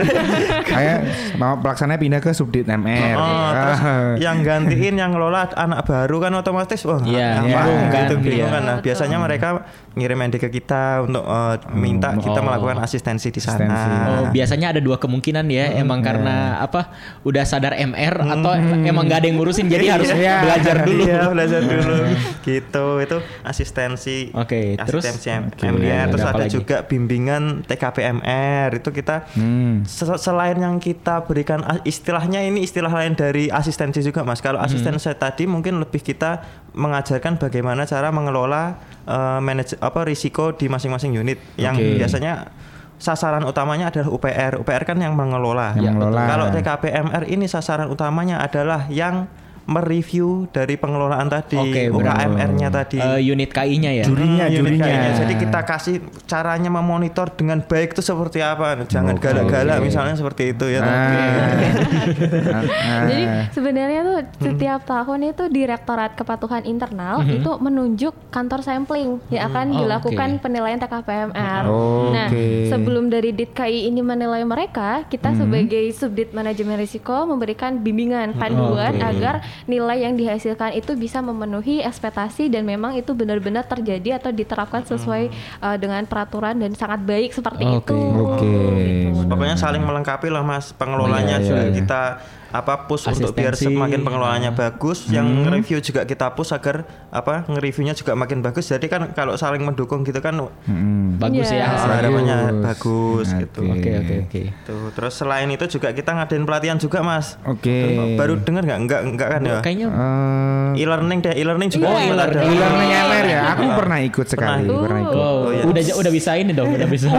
kayak 0.63 0.97
mau 1.35 1.57
pelaksananya 1.57 1.97
pindah 1.97 2.19
ke 2.19 2.31
subdit 2.31 2.65
MR. 2.65 3.15
Oh, 3.15 3.49
terus 3.51 3.79
Ah. 3.79 4.13
yang 4.25 4.41
gantiin 4.41 4.95
yang 4.95 5.11
ngelola 5.11 5.51
anak 5.51 5.83
baru 5.83 6.17
kan 6.19 6.31
otomatis 6.33 6.79
wah 6.83 6.99
Iya, 6.99 7.37
apa 7.37 7.43
bingung 7.43 7.83
gitu, 7.85 7.93
kan, 8.13 8.21
bingung 8.21 8.39
iya. 8.39 8.47
kan. 8.49 8.61
Nah, 8.63 8.77
biasanya 8.79 9.17
mereka 9.17 9.47
ngirim 9.93 10.19
ND 10.21 10.35
ke 10.37 10.49
kita 10.49 11.03
untuk 11.03 11.23
eh, 11.23 11.55
minta 11.97 12.13
kita 12.15 12.39
oh. 12.39 12.43
melakukan 12.43 12.77
asistensi 12.79 13.27
di 13.27 13.37
sana. 13.37 13.65
Asistensi. 13.65 13.89
Oh, 14.07 14.23
biasanya 14.29 14.67
ada 14.69 14.79
dua 14.79 14.95
kemungkinan 14.95 15.45
ya, 15.47 15.73
emang 15.75 15.99
karena 15.99 16.35
apa? 16.57 16.93
Udah 17.21 17.41
sadar 17.41 17.73
MR 17.73 18.13
atau 18.21 18.53
emang 18.83 19.03
gak 19.03 19.19
ada 19.19 19.27
yang 19.27 19.37
ngurusin 19.37 19.65
jadi 19.65 19.85
harus 19.91 20.09
Iya. 20.09 20.35
belajar 20.39 20.75
dulu. 20.83 21.01
Iya, 21.03 21.19
belajar 21.27 21.61
dulu. 21.61 21.95
gitu. 22.43 22.85
Itu 22.99 23.17
asistensi. 23.41 24.29
Oke, 24.31 24.77
terus? 24.79 25.01
asistensi 25.03 25.27
Oke, 25.49 25.65
MR, 25.67 26.05
terus 26.09 26.23
ada 26.23 26.39
lagi? 26.39 26.53
juga 26.53 26.81
bimbingan 26.81 27.65
TKPMR. 27.65 28.69
Itu 28.73 28.89
kita 28.91 29.25
Hmm. 29.33 29.81
Se- 29.83 30.17
selain 30.17 30.55
yang 30.55 30.77
kita 30.77 31.23
berikan 31.23 31.59
istilahnya 31.83 32.41
ini 32.41 32.61
istilah 32.61 32.89
lain 32.89 33.13
dari 33.13 33.49
asistensi 33.49 33.99
juga 33.99 34.21
mas 34.21 34.39
kalau 34.39 34.57
Hmm. 34.57 34.67
asisten 34.67 34.93
saya 34.97 35.15
tadi 35.15 35.43
mungkin 35.43 35.77
lebih 35.77 35.99
kita 35.99 36.43
mengajarkan 36.77 37.41
bagaimana 37.41 37.83
cara 37.83 38.13
mengelola 38.13 38.77
eh, 39.03 39.39
manage 39.41 39.73
apa 39.81 40.05
risiko 40.05 40.53
di 40.53 40.69
masing-masing 40.69 41.17
unit 41.17 41.41
yang 41.57 41.73
Oke. 41.73 41.97
biasanya 41.97 42.53
sasaran 42.97 43.45
utamanya 43.45 43.89
adalah 43.93 44.09
UPR 44.09 44.57
UPR 44.61 44.83
kan 44.85 44.97
yang 44.97 45.13
mengelola 45.13 45.73
Yang 45.77 45.97
mengelola. 45.97 46.21
kalau 46.29 46.45
TKPMR 46.49 47.23
ini 47.29 47.45
sasaran 47.45 47.89
utamanya 47.89 48.41
adalah 48.41 48.89
yang 48.89 49.29
mereview 49.67 50.47
dari 50.47 50.73
pengelolaan 50.73 51.27
tadi 51.27 51.55
Oke, 51.55 51.81
benar. 51.91 52.17
UKMR-nya 52.17 52.67
tadi 52.69 52.95
Eh, 52.97 53.19
unit 53.21 53.47
KI-nya 53.47 53.93
ya. 53.93 54.01
Jurinya, 54.01 54.45
Hmm, 54.45 54.55
unit 54.55 54.73
jurinya. 54.73 54.81
kayaknya. 54.81 55.09
Jadi 55.17 55.33
kita 55.37 55.59
kasih 55.61 55.95
caranya 56.23 56.69
memonitor 56.69 57.27
dengan 57.29 57.59
baik 57.59 57.91
itu 57.91 58.01
seperti 58.01 58.39
apa. 58.39 58.81
Jangan 58.83 59.13
Oke. 59.13 59.21
galak-galak 59.21 59.77
misalnya 59.81 60.15
seperti 60.15 60.49
itu 60.49 60.65
ya. 60.65 60.79
Ah. 60.79 60.87
Jadi 63.03 63.21
sebenarnya 63.51 63.99
tuh 64.01 64.17
setiap 64.41 64.79
tahun 64.83 65.19
itu 65.27 65.43
Direktorat 65.47 66.13
Kepatuhan 66.13 66.63
Internal 66.63 67.21
itu 67.23 67.49
menunjuk 67.57 68.11
kantor 68.29 68.59
sampling 68.61 69.17
yang 69.27 69.47
akan 69.47 69.65
Oh, 69.69 69.73
dilakukan 69.77 70.27
oke. 70.33 70.39
penilaian 70.41 70.77
TKPMR. 70.77 71.61
Oh, 71.67 72.09
Nah, 72.09 72.27
oke. 72.27 72.67
sebelum 72.67 73.07
dari 73.07 73.29
DITKI 73.31 73.85
ini 73.85 73.99
menilai 73.99 74.41
mereka, 74.41 75.03
kita 75.05 75.33
sebagai 75.35 75.83
subdit 75.91 76.31
manajemen 76.31 76.75
risiko 76.75 77.23
memberikan 77.25 77.77
bimbingan 77.77 78.33
panduan 78.33 78.93
Oke. 78.93 79.03
agar 79.05 79.33
nilai 79.65 80.05
yang 80.05 80.13
dihasilkan 80.13 80.77
itu 80.77 80.93
bisa 80.93 81.23
memenuhi 81.23 81.81
ekspektasi 81.81 82.51
dan 82.51 82.67
memang 82.67 82.93
itu 82.99 83.15
benar-benar 83.17 83.65
terjadi 83.65 84.21
atau 84.21 84.29
diterapkan 84.29 84.85
sesuai 84.85 85.31
uh, 85.63 85.77
dengan 85.79 86.05
peraturan 86.05 86.59
dan 86.61 86.75
sangat 86.77 87.01
baik 87.01 87.33
seperti 87.33 87.65
Oke. 87.65 87.89
itu. 87.89 87.99
Oke. 88.21 88.45
Gitu. 88.45 89.25
Pokoknya 89.25 89.57
saling 89.57 89.81
melengkapi 89.81 90.27
lah 90.29 90.43
Mas. 90.43 90.69
Pengelolanya 90.75 91.37
Iya, 91.37 91.43
iya, 91.43 91.47
juga 91.47 91.63
iya. 91.63 91.73
kita 91.73 92.01
apa 92.49 92.85
push 92.85 93.07
untuk 93.07 93.33
biar 93.33 93.51
Asistensi. 93.51 93.73
semakin 93.73 93.99
pengelolaannya 94.01 94.51
bagus. 94.51 95.07
Yang 95.07 95.27
review 95.47 95.77
juga 95.81 96.01
kita 96.03 96.31
push 96.31 96.51
agar 96.51 96.81
apa 97.07 97.43
nge-reviewnya 97.45 97.93
juga 97.93 98.13
makin 98.13 98.39
bagus. 98.39 98.67
Jadi 98.67 98.85
kan 98.85 99.11
kalau 99.11 99.33
saling 99.33 99.61
mendukung 99.61 100.01
gitu 100.01 100.17
kan 100.17 100.39
Hmm. 100.63 101.17
Bagus 101.17 101.47
Iya. 101.47 101.55
ya 101.55 101.63
ah, 101.63 101.69
hasilnya. 101.73 101.95
harapannya 101.97 102.37
Bagus. 102.37 102.63
bagus 102.63 103.27
gitu. 103.37 103.59
Oke. 103.63 103.75
Oke, 103.77 103.89
oke, 103.97 104.15
oke. 104.23 104.41
Tuh, 104.63 104.87
terus 104.91 105.13
selain 105.13 105.47
itu 105.47 105.65
juga 105.67 105.89
kita 105.89 106.11
ngadain 106.11 106.43
pelatihan 106.43 106.77
juga 106.77 106.99
Mas. 106.99 107.35
Oke. 107.43 107.97
Baru 108.13 108.37
dengar 108.37 108.63
nggak? 108.63 108.79
Enggak, 108.79 109.01
enggak 109.03 109.27
kan 109.29 109.41
ya? 109.41 109.57
Kayaknya 109.59 109.87
Eh, 109.89 110.69
E-learning 110.77 111.19
deh, 111.19 111.33
e-learning 111.33 111.69
juga 111.69 111.87
Oh, 111.87 111.97
e-learning. 111.97 112.47
e-learning 112.49 112.89
MR 112.91 113.25
ya. 113.25 113.41
Aku 113.51 113.65
pernah 113.73 113.97
ikut 113.99 114.27
sekali, 114.27 114.67
Pernah. 114.67 114.81
pernah 114.83 114.99
ikut. 115.01 115.17
Oh, 115.17 115.49
iya. 115.49 115.63
udah 115.63 115.81
udah 115.97 116.11
bisa 116.11 116.31
ini 116.33 116.51
dong, 116.51 116.69
udah 116.69 116.87
bisa. 116.87 117.07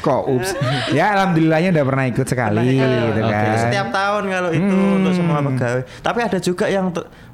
Kok 0.00 0.22
ups. 0.28 0.50
Ya 0.90 1.12
alhamdulillahnya 1.12 1.70
udah 1.70 1.84
pernah 1.84 2.04
ikut 2.06 2.26
sekali 2.26 2.78
gitu 3.00 3.20
Oke. 3.22 3.32
kan. 3.32 3.44
Itu 3.46 3.58
setiap 3.68 3.88
tahun 3.92 4.22
kalau 4.32 4.50
itu 4.52 4.76
untuk 5.02 5.12
semua 5.12 5.38
pegawai. 5.44 5.82
Tapi 6.00 6.18
ada 6.24 6.38
juga 6.40 6.66
yang 6.66 6.86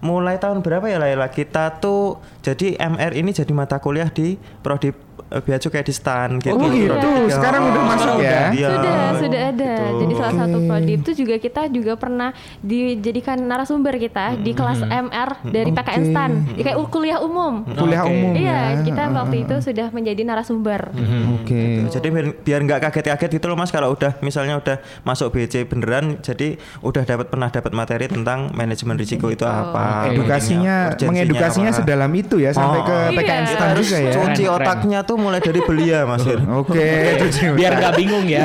mulai 0.02 0.36
tahun 0.36 0.60
berapa 0.60 0.86
ya 0.90 0.98
Laila 0.98 1.30
kita 1.30 1.78
tuh 1.78 2.18
jadi 2.42 2.74
MR 2.78 3.14
ini 3.14 3.30
jadi 3.30 3.52
mata 3.54 3.78
kuliah 3.78 4.10
di 4.10 4.34
prodi 4.60 4.90
bea 5.38 5.56
cukai 5.56 5.80
di 5.80 5.90
STAN 5.90 6.36
gitu. 6.38 6.52
Oh 6.52 6.66
gitu. 6.66 6.92
Prodi- 6.92 7.30
Sekarang 7.30 7.62
udah 7.64 7.82
masuk 7.86 8.16
ya. 8.18 8.40
Iya. 8.50 8.68
Sudah, 8.70 8.96
sudah 9.16 9.40
ada. 9.46 9.72
Gitu. 9.72 9.96
Jadi 9.98 10.12
salah 10.14 10.34
satu 10.36 10.56
prodi 10.62 10.92
itu 10.94 11.10
juga 11.16 11.34
kita 11.36 11.62
juga 11.68 11.92
pernah 11.94 12.30
dijadikan 12.60 13.38
narasumber 13.38 13.94
kita 13.96 14.34
di 14.36 14.50
kelas 14.50 14.80
MR 14.82 15.28
dari 15.44 15.70
PKN 15.70 16.02
STAN. 16.06 16.30
Di 16.50 16.62
kayak 16.62 16.78
kuliah 16.88 17.18
umum. 17.18 17.62
Kuliah 17.64 18.04
umum 18.04 18.32
Iya, 18.34 18.50
ya. 18.74 18.82
kita 18.82 19.02
waktu 19.10 19.36
itu 19.42 19.54
sudah 19.62 19.88
menjadi 19.88 20.22
narasumber. 20.22 20.90
Oke. 21.34 21.86
Jadi 21.86 22.06
biar, 22.08 22.26
biar 22.36 22.60
nggak 22.62 22.80
kaget-kaget 22.82 23.30
gitu 23.32 23.46
loh 23.46 23.54
Mas 23.54 23.68
kalau 23.68 23.92
udah 23.92 24.18
misalnya 24.20 24.58
udah 24.58 24.76
masuk 25.02 25.30
BC 25.30 25.64
beneran 25.64 26.18
jadi 26.18 26.56
udah 26.80 27.02
dapat 27.02 27.28
pernah 27.28 27.48
dapat 27.48 27.72
materi 27.72 28.06
tentang 28.06 28.50
manajemen 28.52 28.96
risiko 28.96 29.28
itu 29.28 29.44
apa. 29.44 30.08
Edukasinya, 30.08 30.96
mengedukasinya 30.98 31.70
apa. 31.70 31.78
sedalam 31.78 32.12
itu 32.12 32.36
ya 32.36 32.50
sampai 32.50 32.70
Oh, 32.74 32.84
ke 32.84 32.96
iya. 32.96 33.08
PKN 33.14 33.42
Kita 33.44 33.52
STAN 33.54 33.70
juga 33.76 33.96
ya. 33.98 34.12
cuci 34.12 34.44
otaknya 34.48 34.98
tuh 35.02 35.16
mulai 35.22 35.38
dari 35.38 35.62
belia 35.62 36.02
Mas. 36.02 36.26
Ir. 36.26 36.42
Oke, 36.50 37.14
cuci 37.22 37.54
Biar 37.54 37.78
nggak 37.78 37.94
bingung 37.94 38.26
ya. 38.26 38.42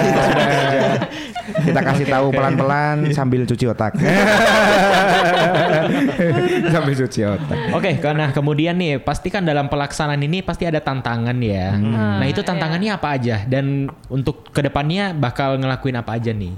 Kita 1.48 1.82
kasih 1.82 2.06
tahu 2.06 2.30
pelan-pelan 2.32 3.10
sambil 3.12 3.44
cuci 3.50 3.66
otak. 3.66 3.98
sambil 6.74 6.94
cuci 6.94 7.20
otak. 7.26 7.58
Oke, 7.74 7.98
karena 7.98 8.30
kemudian 8.30 8.78
nih 8.78 9.02
pasti 9.02 9.34
kan 9.34 9.42
dalam 9.42 9.68
pelaksanaan 9.68 10.22
ini 10.22 10.46
pasti 10.46 10.70
ada 10.70 10.78
tantangan 10.78 11.36
ya. 11.42 11.74
Nah 12.22 12.28
itu 12.30 12.46
tantangannya 12.46 12.94
apa 12.94 13.18
aja 13.18 13.44
dan 13.50 13.90
untuk 14.08 14.54
ke 14.54 14.62
depannya 14.62 15.18
bakal 15.18 15.58
ngelakuin 15.58 15.98
apa 15.98 16.16
aja 16.16 16.32
nih? 16.32 16.54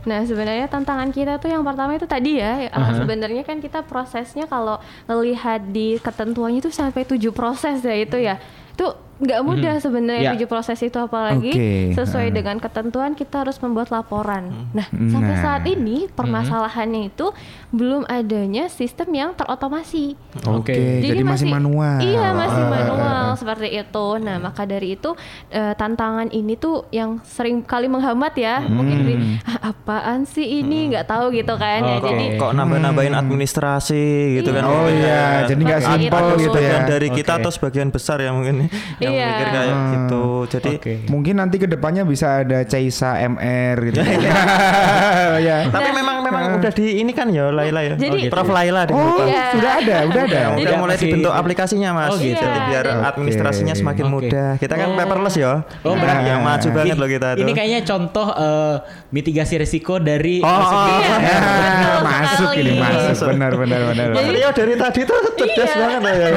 Nah, 0.00 0.24
sebenarnya 0.24 0.64
tantangan 0.64 1.12
kita 1.12 1.36
tuh 1.36 1.52
yang 1.52 1.60
pertama 1.60 1.92
itu 1.92 2.08
tadi 2.08 2.40
ya, 2.40 2.72
uh, 2.72 2.92
sebenarnya 2.96 3.44
kan 3.44 3.60
kita 3.60 3.84
prosesnya 3.84 4.48
kalau 4.48 4.80
ngelihat 5.04 5.68
di 5.68 6.00
ketentuannya 6.00 6.64
itu 6.64 6.72
sampai 6.72 7.04
tujuh 7.04 7.36
proses 7.36 7.84
ya 7.84 7.92
itu 7.92 8.16
ya. 8.16 8.40
Itu 8.72 8.96
nggak 9.20 9.40
mudah 9.42 9.74
sebenarnya 9.78 10.22
Ya. 10.22 10.32
tujuh 10.32 10.48
proses 10.48 10.80
itu 10.80 10.96
apalagi 10.96 11.52
Oke, 11.52 11.70
sesuai 11.92 12.28
uh. 12.28 12.34
dengan 12.34 12.56
ketentuan 12.56 13.12
kita 13.12 13.44
harus 13.44 13.56
membuat 13.56 13.88
laporan. 13.88 14.48
Nah, 14.72 14.88
Nah. 14.88 15.10
sampai 15.10 15.34
saat 15.36 15.62
ini 15.66 16.08
permasalahannya 16.08 17.08
itu 17.08 17.28
belum 17.70 18.02
adanya 18.06 18.66
sistem 18.66 19.12
yang 19.12 19.30
terotomasi. 19.32 20.16
Oke, 20.42 20.74
jadi, 20.98 21.20
masih 21.20 21.46
manual. 21.46 22.00
Iya 22.00 22.32
masih 22.32 22.58
Ah, 22.58 22.70
manual 22.70 23.24
seperti 23.34 23.68
itu. 23.76 24.06
Nah 24.18 24.36
maka 24.38 24.64
dari 24.64 24.96
itu 24.96 25.12
eh, 25.48 25.72
tantangan 25.74 26.28
ini 26.30 26.54
tuh 26.54 26.88
yang 26.88 27.20
sering 27.22 27.60
kali 27.60 27.86
menghambat 27.86 28.34
ya. 28.34 28.58
Mungkin 28.62 28.96
Hmm. 28.96 29.04
dari 29.04 29.16
"Ah, 29.44 29.70
apaan 29.70 30.24
sih 30.24 30.60
ini 30.60 30.90
nggak 30.90 31.06
tahu 31.06 31.30
gitu 31.30 31.54
kan 31.54 31.80
ya. 31.80 31.96
Oke. 31.96 32.08
Jadi 32.08 32.24
kok 32.36 32.52
nambah-nambahin 32.52 33.14
administrasi 33.14 34.04
gitu 34.34 34.50
kan. 34.50 34.64
Oh 34.64 34.86
iya, 34.86 35.44
jadi 35.44 35.60
nggak 35.60 35.82
simpel 35.82 36.24
itu. 36.26 36.36
gitu 36.40 36.58
ya. 36.58 36.70
Sebagian 36.70 36.82
dari 36.88 37.08
kita 37.10 37.32
atau 37.36 37.50
sebagian 37.50 37.88
besar 37.90 38.18
yang 38.18 38.34
mungkin 38.34 38.66
yang 39.10 39.18
Iya. 39.18 39.28
mikir 39.28 39.48
kayak 39.48 39.68
Hmm. 39.70 39.90
gitu. 39.92 40.24
Jadi 40.48 40.70
Oke. 40.74 40.92
Mungkin 41.06 41.34
nanti 41.36 41.56
ke 41.56 41.66
depannya 41.66 42.02
bisa 42.02 42.40
ada 42.40 42.62
Caisa 42.62 43.10
MR 43.18 43.76
gitu. 43.84 44.00
ya. 45.48 45.56
tapi 45.68 45.88
memang 45.92 46.16
memang 46.20 46.42
udah 46.56 46.70
di 46.70 47.00
ini 47.00 47.10
kan 47.10 47.28
ya 47.28 47.50
Laila 47.50 47.80
ya. 47.82 47.94
Jadi- 47.96 48.28
Prof 48.28 48.48
Laila 48.48 48.84
deh. 48.84 48.94
Oh, 48.94 49.22
Iya. 49.22 49.44
sudah 49.52 49.72
ada, 49.76 49.96
udah 50.06 50.22
ada. 50.24 50.38
Yang 50.40 50.52
udah 50.52 50.64
Jadi- 50.64 50.80
mulai 50.80 50.96
dibentuk 50.96 51.32
aplikasinya 51.32 51.88
Mas. 51.92 52.10
Oh, 52.10 52.16
gitu. 52.16 52.38
Jadi 52.38 52.58
biar 52.66 52.84
Iya. 52.86 52.96
administrasinya 53.04 53.74
semakin 53.74 54.04
Oke. 54.06 54.12
mudah. 54.12 54.48
Kita 54.56 54.74
kan 54.74 54.88
Oh. 54.88 54.96
paperless 54.96 55.36
ya. 55.36 55.52
Oh, 55.82 55.94
berarti 55.94 56.28
yang 56.28 56.40
maju 56.40 56.68
banget 56.70 56.96
loh 56.96 57.08
kita 57.08 57.28
tuh. 57.34 57.42
Ini 57.42 57.52
kayaknya 57.52 57.80
contoh 57.82 58.26
eh, 58.30 58.74
mitigasi 59.10 59.54
risiko 59.56 59.98
dari 59.98 60.38
Oh, 60.40 60.48
oh, 60.48 60.88
Ya, 61.00 62.00
masuk 62.06 62.50
ini 62.54 62.78
masuk 62.78 63.28
benar 63.28 63.52
benar 63.52 63.80
benar. 63.90 64.06
Mas 64.12 64.26
Rio 64.28 64.50
dari 64.50 64.74
tadi 64.74 65.00
tuh 65.02 65.18
cerdas 65.34 65.68
Iya. 65.68 65.76
banget 65.76 66.00
ya. 66.04 66.28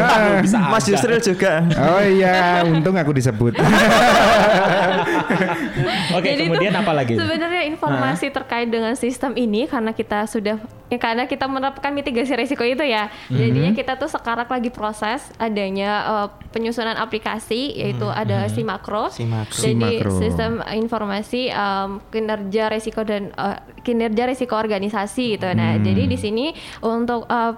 Mas 0.66 0.86
Yusril 0.86 1.20
juga. 1.20 1.54
Oh 1.76 2.02
iya, 2.02 2.62
untung 2.66 2.95
aku 2.95 3.11
disebut. 3.11 3.53
Oke, 6.14 6.28
Jadi 6.30 6.43
kemudian 6.47 6.74
apa 6.74 6.91
lagi? 6.93 7.14
Sebenarnya 7.16 7.64
informasi 7.68 8.30
terkait 8.30 8.68
dengan 8.68 8.93
sistem 8.93 9.34
ini 9.34 9.66
karena 9.66 9.91
kita 9.91 10.26
sudah 10.26 10.59
ya 10.88 10.97
karena 10.97 11.26
kita 11.26 11.45
menerapkan 11.45 11.89
mitigasi 11.89 12.34
risiko 12.34 12.61
itu 12.61 12.84
ya. 12.84 13.09
Mhm. 13.28 13.36
Jadinya 13.36 13.72
kita 13.74 13.93
tuh 13.95 14.07
sekarang 14.07 14.45
lagi 14.45 14.70
proses 14.70 15.26
adanya 15.38 15.91
eh, 16.05 16.28
penyusunan 16.51 16.95
aplikasi 16.95 17.74
yaitu 17.74 18.05
ada 18.05 18.45
Simakro. 18.47 19.09
Simakro. 19.09 19.53
Jadi 19.53 19.74
Simakro. 19.99 20.11
sistem 20.20 20.51
informasi 20.70 21.49
em, 21.49 21.89
kinerja 22.07 22.70
risiko 22.70 23.01
dan 23.01 23.32
eh, 23.32 23.57
kinerja 23.82 24.24
risiko 24.26 24.53
organisasi 24.53 25.38
gitu. 25.38 25.49
Nah, 25.49 25.76
Hmm. 25.76 25.84
jadi 25.84 26.03
di 26.05 26.18
sini 26.18 26.45
untuk 26.80 27.26
em, 27.26 27.57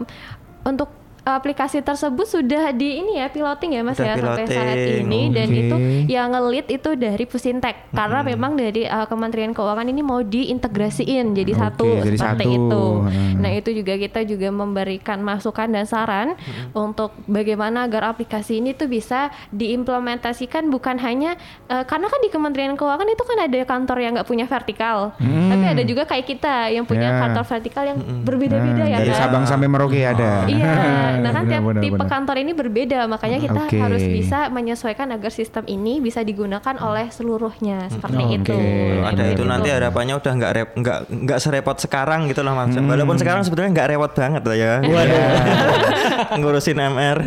untuk 0.63 0.89
aplikasi 1.25 1.81
tersebut 1.81 2.23
sudah 2.23 2.69
di 2.69 3.01
ini 3.01 3.17
ya 3.17 3.27
piloting 3.27 3.73
ya 3.73 3.81
Mas 3.81 3.97
Udah 3.97 4.05
ya 4.05 4.13
sampai 4.15 4.45
saat 4.45 4.77
piloting, 4.77 5.03
ini 5.03 5.21
dan 5.33 5.47
oke. 5.49 5.57
itu 5.57 5.75
yang 6.05 6.29
ngelit 6.29 6.67
itu 6.69 6.89
dari 6.93 7.25
Pusintek 7.25 7.89
karena 7.89 8.21
memang 8.21 8.53
dari 8.53 8.85
uh, 8.85 9.03
Kementerian 9.03 9.49
Keuangan 9.49 9.89
ini 9.89 9.99
mau 9.99 10.21
diintegrasiin 10.21 11.33
jadi 11.33 11.51
Oke, 11.51 11.59
satu 11.59 11.87
jadi 11.99 12.13
seperti 12.15 12.45
satu. 12.45 12.55
itu. 12.55 12.85
Hmm. 13.09 13.33
Nah 13.41 13.51
itu 13.51 13.69
juga 13.73 13.93
kita 13.95 14.21
juga 14.21 14.49
memberikan 14.49 15.17
masukan 15.19 15.65
dan 15.65 15.83
saran 15.83 16.37
untuk 16.71 17.17
bagaimana 17.25 17.89
agar 17.89 18.13
aplikasi 18.13 18.61
ini 18.61 18.71
tuh 18.71 18.85
bisa 18.85 19.33
diimplementasikan 19.49 20.69
bukan 20.69 20.97
hanya 20.97 21.35
uh, 21.67 21.83
karena 21.83 22.05
kan 22.05 22.19
di 22.21 22.29
Kementerian 22.29 22.73
Keuangan 22.75 23.07
itu 23.07 23.23
kan 23.23 23.37
ada 23.41 23.59
kantor 23.65 23.97
yang 23.97 24.11
nggak 24.13 24.25
punya 24.25 24.45
vertikal, 24.45 25.17
tapi 25.17 25.65
ada 25.65 25.81
juga 25.81 26.05
kayak 26.05 26.25
kita 26.27 26.69
yang 26.69 26.83
punya 26.83 27.03
Ya. 27.05 27.21
kantor 27.21 27.45
vertikal 27.45 27.83
yang 27.85 27.97
berbeda-beda 28.25 28.73
Nah, 28.75 28.89
ya 28.89 28.97
dari 28.97 29.13
kan. 29.13 29.21
Sabang 29.23 29.43
sampai 29.45 29.67
Merauke 29.69 30.01
ada. 30.01 30.43
Iya, 30.45 31.14
nah 31.21 31.31
kan 31.31 31.43
Benar, 31.45 31.51
tiap 31.51 31.63
benar, 31.63 31.81
tipe 31.83 31.95
benar. 31.95 32.09
kantor 32.09 32.35
ini 32.41 32.51
berbeda, 32.51 32.99
makanya 33.05 33.37
kita 33.37 33.61
Oke. 33.67 33.77
harus 33.77 34.03
bisa 34.03 34.39
menyesuaikan 34.49 35.07
agar 35.11 35.31
sistem 35.31 35.63
ini 35.67 35.99
bisa 35.99 36.21
digunakan 36.21 36.75
oleh 36.81 37.07
seluruhnya 37.11 37.87
seperti 37.87 38.23
Oke. 38.23 38.35
itu. 38.41 38.57
Ada 39.05 39.23
itu 39.31 39.43
nanti 39.43 39.69
harapannya 39.69 40.15
udah 40.17 40.31
nggak 40.35 40.51
rep, 40.51 40.69
nggak 40.75 40.97
nggak 41.11 41.39
serepot 41.39 41.77
sekarang 41.77 42.27
gitu 42.27 42.41
lah 42.41 42.53
mas. 42.55 42.75
Walaupun 42.75 43.15
sekarang 43.15 43.41
sebetulnya 43.45 43.71
nggak 43.75 43.87
repot 43.95 44.11
banget 44.11 44.43
lah 44.43 44.57
ya. 44.57 44.73
Ngurusin 46.39 46.77
MR. 46.79 47.17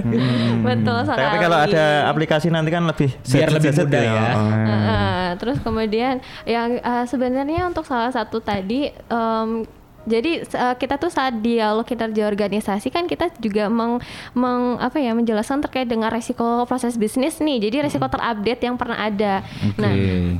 betul 0.64 0.98
sekali. 1.06 1.20
Tapi 1.22 1.36
kalau 1.38 1.58
ada 1.58 1.84
aplikasi 2.08 2.48
nanti 2.50 2.70
kan 2.72 2.84
lebih 2.84 3.10
Biar 3.24 3.48
lebih 3.52 3.70
mudah 3.74 4.02
ya. 4.02 4.26
Oh. 4.34 4.50
Heeh, 4.50 5.26
terus 5.38 5.56
kemudian 5.60 6.20
yang 6.44 6.80
uh, 6.80 7.04
sebenarnya 7.04 7.68
untuk 7.68 7.84
salah 7.84 8.10
satu 8.10 8.40
tadi 8.40 8.90
em, 8.90 9.50
jadi 10.08 10.42
uh, 10.56 10.74
kita 10.74 10.96
tuh 10.96 11.12
saat 11.12 11.38
dialog 11.38 11.84
kinerja 11.84 12.26
organisasi 12.26 12.88
kan 12.88 13.04
kita 13.04 13.30
juga 13.38 13.68
meng, 13.68 14.00
meng 14.32 14.80
apa 14.80 14.98
ya 14.98 15.12
menjelaskan 15.12 15.60
terkait 15.68 15.86
dengan 15.86 16.08
resiko 16.08 16.64
proses 16.64 16.96
bisnis 16.96 17.38
nih. 17.38 17.68
Jadi 17.68 17.76
resiko 17.84 18.08
mm-hmm. 18.08 18.16
terupdate 18.18 18.62
yang 18.64 18.76
pernah 18.80 18.98
ada. 18.98 19.44
Okay. 19.44 19.78
Nah, 19.78 19.92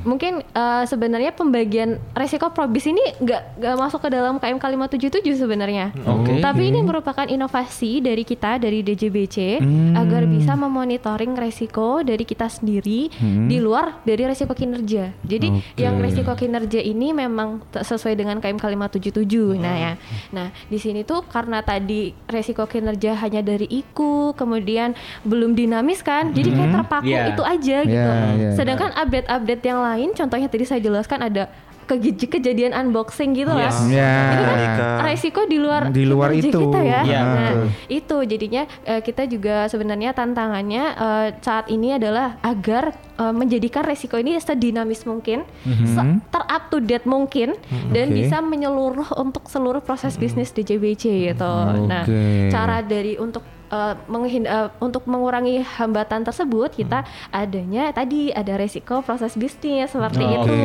mungkin 0.03 0.43
uh, 0.57 0.85
sebenarnya 0.89 1.37
pembagian 1.37 2.01
resiko 2.17 2.51
probis 2.51 2.89
ini 2.89 3.01
nggak 3.21 3.61
nggak 3.61 3.77
masuk 3.77 4.01
ke 4.03 4.09
dalam 4.11 4.41
KM 4.41 4.59
tujuh 4.59 5.11
tujuh 5.13 5.35
sebenarnya. 5.37 5.93
Okay. 5.95 6.41
Tapi 6.41 6.63
ini 6.73 6.81
mm-hmm. 6.81 6.89
merupakan 6.89 7.27
inovasi 7.29 8.01
dari 8.01 8.25
kita 8.25 8.57
dari 8.57 8.81
DJBC 8.81 9.61
hmm. 9.61 9.95
agar 9.99 10.25
bisa 10.25 10.57
memonitoring 10.57 11.37
resiko 11.37 12.01
dari 12.01 12.25
kita 12.25 12.49
sendiri 12.49 13.13
hmm. 13.13 13.47
di 13.51 13.59
luar 13.61 14.01
dari 14.07 14.25
resiko 14.25 14.57
kinerja. 14.57 15.13
Jadi 15.21 15.49
okay. 15.53 15.85
yang 15.85 16.01
resiko 16.01 16.33
kinerja 16.33 16.81
ini 16.81 17.13
memang 17.13 17.61
sesuai 17.75 18.17
dengan 18.17 18.41
KM 18.41 18.57
tujuh 18.59 19.13
tujuh. 19.13 19.58
Nah 19.59 19.75
ya. 19.77 19.93
Hmm. 19.95 20.19
Nah, 20.33 20.47
di 20.71 20.79
sini 20.79 21.03
tuh 21.03 21.27
karena 21.27 21.61
tadi 21.61 22.15
resiko 22.31 22.65
kinerja 22.65 23.19
hanya 23.19 23.43
dari 23.43 23.67
IKU, 23.69 24.33
kemudian 24.39 24.95
belum 25.27 25.53
dinamis 25.59 26.01
kan, 26.01 26.31
jadi 26.33 26.49
kayak 26.55 26.69
hmm. 26.71 26.77
terpaku 26.81 27.11
yeah. 27.11 27.31
itu 27.31 27.43
aja 27.43 27.79
gitu. 27.85 28.13
Yeah, 28.39 28.55
Sedangkan 28.55 28.91
update-update 28.95 29.63
yang 29.67 29.81
lain, 29.83 30.09
contohnya 30.15 30.49
tadi 30.49 30.65
saya 30.65 30.81
jelaskan 30.81 31.27
ada 31.27 31.51
ke- 31.89 31.99
kejadian 32.31 32.71
unboxing 32.71 33.33
gitu 33.33 33.49
lah. 33.49 33.67
Yes. 33.67 33.81
Ya. 33.89 34.13
Itu 34.29 34.43
kan 34.43 34.57
Ketika 34.59 34.85
resiko 35.03 35.41
di 35.45 35.57
luar 35.57 35.83
Di 35.89 36.05
luar 36.05 36.31
itu. 36.31 36.53
kita 36.53 36.79
ya. 36.79 37.01
Iya, 37.03 37.21
nah, 37.21 37.51
itu 37.89 38.17
jadinya 38.23 38.63
eh, 38.85 39.01
kita 39.01 39.25
juga 39.25 39.65
sebenarnya 39.67 40.13
tantangannya 40.13 40.85
eh, 40.93 41.29
saat 41.39 41.67
ini 41.67 41.95
adalah 41.95 42.37
agar 42.41 42.93
eh, 43.17 43.33
menjadikan 43.33 43.83
resiko 43.83 44.15
ini 44.15 44.37
sedinamis 44.37 45.03
mungkin, 45.03 45.49
se- 45.65 46.21
ter-up 46.29 46.69
to 46.69 46.79
date 46.79 47.05
mungkin 47.05 47.57
dan 47.89 48.07
Oke. 48.07 48.17
bisa 48.19 48.39
menyeluruh 48.39 49.17
untuk 49.17 49.49
seluruh 49.49 49.81
proses 49.81 50.15
bisnis 50.15 50.51
di 50.51 50.63
JBC 50.63 51.05
gitu. 51.27 51.53
Nah, 51.85 52.05
Oke. 52.05 52.49
cara 52.49 52.81
dari 52.81 53.17
untuk 53.17 53.41
eh, 53.69 53.95
menghind- 54.09 54.49
eh, 54.49 54.69
untuk 54.81 55.05
mengurangi 55.05 55.61
hambatan 55.61 56.25
tersebut 56.25 56.73
kita 56.75 57.05
adanya 57.31 57.93
tadi 57.93 58.33
ada 58.33 58.57
resiko 58.57 59.01
proses 59.05 59.37
bisnis 59.37 59.93
seperti 59.93 60.25
Oke. 60.25 60.35
itu. 60.35 60.57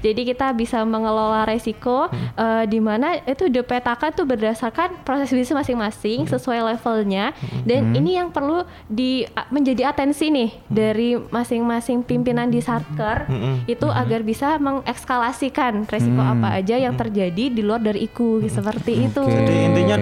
Jadi 0.00 0.20
kita 0.34 0.52
bisa 0.56 0.82
mengelola 0.84 1.44
resiko 1.44 2.08
eh, 2.12 2.64
di 2.66 2.80
mana 2.80 3.20
itu 3.24 3.46
dipetakan 3.48 4.10
tuh 4.16 4.26
berdasarkan 4.26 5.04
proses 5.04 5.30
bisnis 5.30 5.52
masing-masing 5.54 6.26
sesuai 6.26 6.74
levelnya. 6.74 7.32
Dan 7.64 7.92
ini 7.94 8.16
yang 8.16 8.32
perlu 8.32 8.64
di 8.88 9.24
menjadi 9.50 9.92
atensi 9.92 10.32
nih 10.32 10.50
dari 10.66 11.16
masing-masing 11.18 12.02
pimpinan 12.06 12.48
di 12.48 12.62
Satker 12.62 13.26
itu 13.66 13.86
agar 13.90 14.22
bisa 14.24 14.56
mengekskalasikan 14.58 15.84
resiko 15.86 16.20
apa 16.20 16.56
aja 16.56 16.76
yang 16.76 16.94
terjadi 16.96 17.50
di 17.50 17.62
luar 17.62 17.82
dari 17.82 18.06
IKU 18.06 18.44
seperti 18.46 19.10
itu. 19.10 19.22
Jadi 19.22 19.54
intinya 19.66 19.96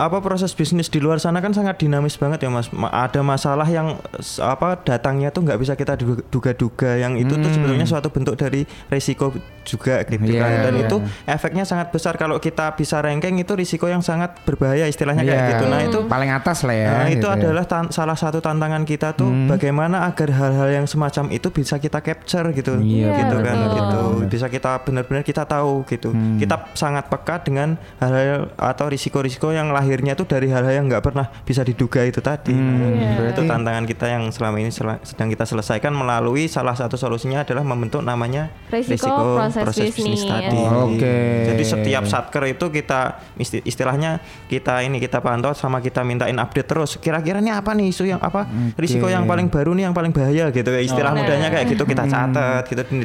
apa 0.00 0.18
proses 0.20 0.52
bisnis 0.52 0.88
di 0.88 1.00
luar 1.00 1.18
sana 1.18 1.40
kan 1.40 1.52
sangat 1.52 1.79
dinamis 1.80 2.14
banget 2.14 2.44
ya 2.44 2.52
mas. 2.52 2.68
Ma- 2.70 2.92
ada 2.92 3.24
masalah 3.24 3.64
yang 3.64 3.96
apa 4.38 4.76
datangnya 4.78 5.28
tuh 5.28 5.40
nggak 5.42 5.56
bisa 5.56 5.72
kita 5.72 5.96
duga- 5.96 6.20
duga-duga. 6.28 6.90
Yang 6.94 7.24
itu 7.24 7.34
tuh 7.34 7.50
sebetulnya 7.50 7.86
suatu 7.86 8.08
bentuk 8.08 8.36
dari 8.36 8.62
risiko 8.86 9.32
juga 9.62 10.04
gitu 10.04 10.20
Iya, 10.26 10.40
kan. 10.40 10.50
Dan 10.66 10.74
iya. 10.76 10.84
itu 10.84 10.96
efeknya 11.24 11.64
sangat 11.64 11.88
besar 11.88 12.14
kalau 12.14 12.36
kita 12.36 12.74
bisa 12.74 13.00
ranking 13.00 13.38
itu 13.38 13.52
risiko 13.54 13.86
yang 13.86 14.00
sangat 14.00 14.36
berbahaya 14.42 14.84
istilahnya 14.84 15.22
kayak 15.22 15.32
Iya. 15.38 15.50
gitu. 15.50 15.64
Nah 15.66 15.80
itu 15.80 15.98
paling 16.04 16.30
atas 16.30 16.58
lah 16.62 16.74
ya. 16.74 16.90
Nah, 16.90 17.06
itu 17.06 17.16
gitu 17.16 17.26
ya. 17.26 17.36
adalah 17.38 17.64
tan- 17.64 17.90
salah 17.90 18.14
satu 18.14 18.38
tantangan 18.38 18.84
kita 18.84 19.14
tuh 19.14 19.30
bagaimana 19.46 20.04
agar 20.04 20.28
hal-hal 20.30 20.68
yang 20.72 20.84
semacam 20.84 21.30
itu 21.30 21.48
bisa 21.48 21.76
kita 21.76 22.00
capture 22.00 22.50
gitu, 22.50 22.76
Iya, 22.76 23.14
gitu 23.16 23.36
betul. 23.36 23.46
kan, 23.46 23.56
Betul. 23.56 23.72
gitu. 23.72 24.00
Bisa 24.28 24.46
kita 24.46 24.70
benar-benar 24.82 25.22
kita 25.22 25.42
tahu 25.44 25.86
gitu. 25.86 26.10
Hmm. 26.10 26.36
Kita 26.36 26.68
sangat 26.74 27.06
peka 27.06 27.40
dengan 27.40 27.78
hal-hal 27.96 28.50
atau 28.54 28.86
risiko-risiko 28.86 29.50
yang 29.50 29.70
lahirnya 29.70 30.12
tuh 30.12 30.26
dari 30.26 30.48
hal-hal 30.48 30.74
yang 30.74 30.86
nggak 30.86 31.00
pernah 31.02 31.30
bisa 31.42 31.62
diduga 31.70 32.02
itu 32.02 32.18
tadi. 32.18 32.50
Nah, 32.50 32.90
Iya. 32.90 33.30
Itu 33.30 33.42
tantangan 33.44 33.84
kita 33.84 34.06
yang 34.06 34.28
selama 34.28 34.58
ini 34.58 34.68
sel- 34.68 34.98
sedang 35.02 35.28
kita 35.28 35.44
selesaikan 35.44 35.92
melalui 35.92 36.46
salah 36.46 36.72
satu 36.72 36.94
solusinya 36.94 37.40
adalah 37.40 37.62
membentuk 37.62 38.00
namanya 38.00 38.50
Risiko 38.68 39.36
proses 39.36 39.92
bisnis. 39.92 40.22
tadi. 40.22 40.56
Oke. 40.56 41.16
Jadi 41.46 41.62
setiap 41.62 42.04
satker 42.04 42.44
itu 42.48 42.66
kita 42.68 43.00
isti- 43.36 43.62
istilahnya 43.62 44.18
kita 44.46 44.80
ini 44.80 44.98
kita 44.98 45.20
pantau 45.20 45.52
sama 45.52 45.78
kita 45.78 46.00
mintain 46.00 46.34
update 46.34 46.66
terus. 46.66 46.96
Kira-kira 46.96 47.38
ini 47.38 47.50
apa 47.50 47.70
nih 47.70 47.86
isu 47.88 48.06
yang 48.06 48.18
apa 48.18 48.46
risiko 48.74 49.06
yang 49.06 49.24
paling 49.24 49.46
baru 49.46 49.70
nih 49.70 49.84
yang 49.84 49.94
paling 49.94 50.10
bahaya 50.10 50.48
gitu 50.48 50.66
ya. 50.66 50.80
Istilah 50.80 51.12
Oh. 51.12 51.18
mudahnya 51.18 51.48
kayak 51.48 51.66
gitu 51.68 51.84
kita 51.84 52.04
catat 52.06 52.64
gitu 52.64 52.82
di, 52.88 53.04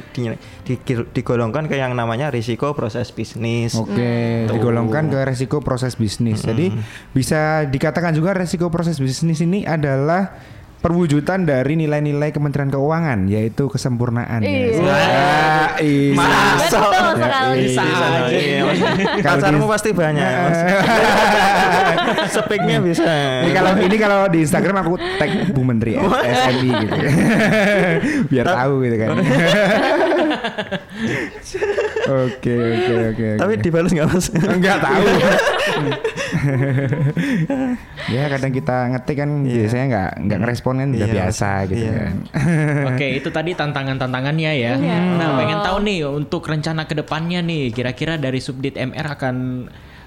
di- 0.64 0.80
di- 0.80 1.08
digolongkan 1.12 1.66
ke 1.66 1.76
yang 1.76 1.92
namanya 1.92 2.30
risiko 2.30 2.72
proses 2.72 3.12
bisnis. 3.12 3.76
Oke, 3.76 4.48
Tuh. 4.48 4.56
digolongkan 4.56 5.10
ke 5.10 5.20
resiko 5.26 5.60
proses 5.60 5.94
bisnis. 5.94 6.40
Jadi 6.42 6.72
bisa 7.12 7.36
dikatakan 7.66 8.14
juga 8.14 8.32
resiko 8.32 8.55
proses 8.66 8.98
bisnis 8.98 9.40
ini 9.40 9.64
adalah 9.64 10.32
perwujudan 10.76 11.50
dari 11.50 11.74
nilai-nilai 11.76 12.30
Kementerian 12.30 12.70
Keuangan 12.70 13.26
yaitu 13.26 13.66
kesempurnaan. 13.66 14.38
ya. 14.40 14.50
Iya. 14.70 14.70
Wah, 14.78 15.70
iya. 15.82 16.14
Bisa 17.58 17.82
aja. 17.82 18.30
Iya, 18.30 18.62
Pacarmu 19.18 19.66
di- 19.66 19.72
pasti 19.74 19.90
banyak. 19.92 20.30
Speknya 22.30 22.78
bisa. 22.86 23.02
Ini 23.42 23.50
kalau 23.50 23.72
ini 23.82 23.98
kalau 23.98 24.30
di 24.30 24.46
Instagram 24.46 24.76
aku 24.78 24.94
tag 25.18 25.32
Bu 25.50 25.66
Menteri 25.66 25.98
SMI 25.98 26.70
gitu. 26.70 26.94
Biar 28.30 28.46
tahu 28.46 28.74
gitu 28.86 28.96
kan. 28.96 29.10
Oke, 32.06 32.54
oke, 32.54 32.94
oke. 33.12 33.28
Tapi 33.36 33.54
dibalas 33.60 33.90
nggak 33.90 34.08
mas? 34.08 34.30
Enggak 34.30 34.78
tahu. 34.78 35.02
ya 38.16 38.24
kadang 38.30 38.52
kita 38.52 38.76
ngetik 38.94 39.16
kan 39.24 39.30
biasanya 39.44 39.86
nggak 39.90 40.12
nggak 40.28 40.40
ngerespon 40.44 40.76
kan 40.82 40.90
udah 40.94 41.08
Iya, 41.08 41.16
biasa 41.16 41.50
gitu 41.70 41.86
iya. 41.86 41.94
kan. 41.98 42.16
Oke, 42.94 43.08
itu 43.18 43.30
tadi 43.32 43.52
tantangan-tantangannya 43.54 44.52
ya. 44.56 44.74
Iya. 44.78 44.98
Nah, 45.18 45.30
pengen 45.40 45.60
tahu 45.64 45.78
nih 45.86 46.00
untuk 46.06 46.44
rencana 46.46 46.86
ke 46.86 46.94
depannya 46.98 47.40
nih, 47.42 47.72
kira-kira 47.72 48.18
dari 48.20 48.40
Subdit 48.42 48.76
MR 48.76 49.16
akan 49.16 49.36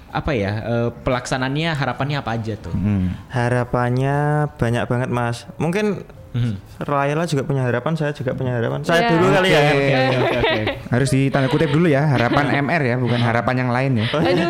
apa 0.09 0.31
ya 0.33 0.51
eh, 0.65 0.89
pelaksanaannya 1.05 1.69
harapannya 1.77 2.17
apa 2.21 2.33
aja 2.33 2.57
tuh? 2.57 2.73
Hmm. 2.73 3.13
Harapannya 3.29 4.49
banyak 4.57 4.83
banget 4.89 5.09
mas. 5.13 5.45
Mungkin 5.61 6.01
Hmm. 6.29 6.61
Raila 6.77 7.25
juga 7.25 7.41
punya 7.41 7.65
harapan, 7.65 7.97
saya 7.97 8.13
juga 8.13 8.37
punya 8.37 8.53
harapan. 8.53 8.85
Saya 8.85 9.01
Iya. 9.01 9.09
dulu 9.17 9.25
kali 9.33 9.49
ya. 9.49 9.59
Oke, 9.65 9.73
oke, 9.73 10.37
oke. 10.37 10.61
Harus 10.93 11.09
ditanda 11.09 11.49
kutip 11.49 11.73
dulu 11.73 11.89
ya, 11.89 12.05
harapan 12.05 12.45
MR 12.65 12.81
ya, 12.85 12.95
bukan 12.97 13.17
harapan 13.17 13.55
yang 13.65 13.69
lain 13.73 13.91
ya. 13.97 14.05
Aduh. 14.13 14.49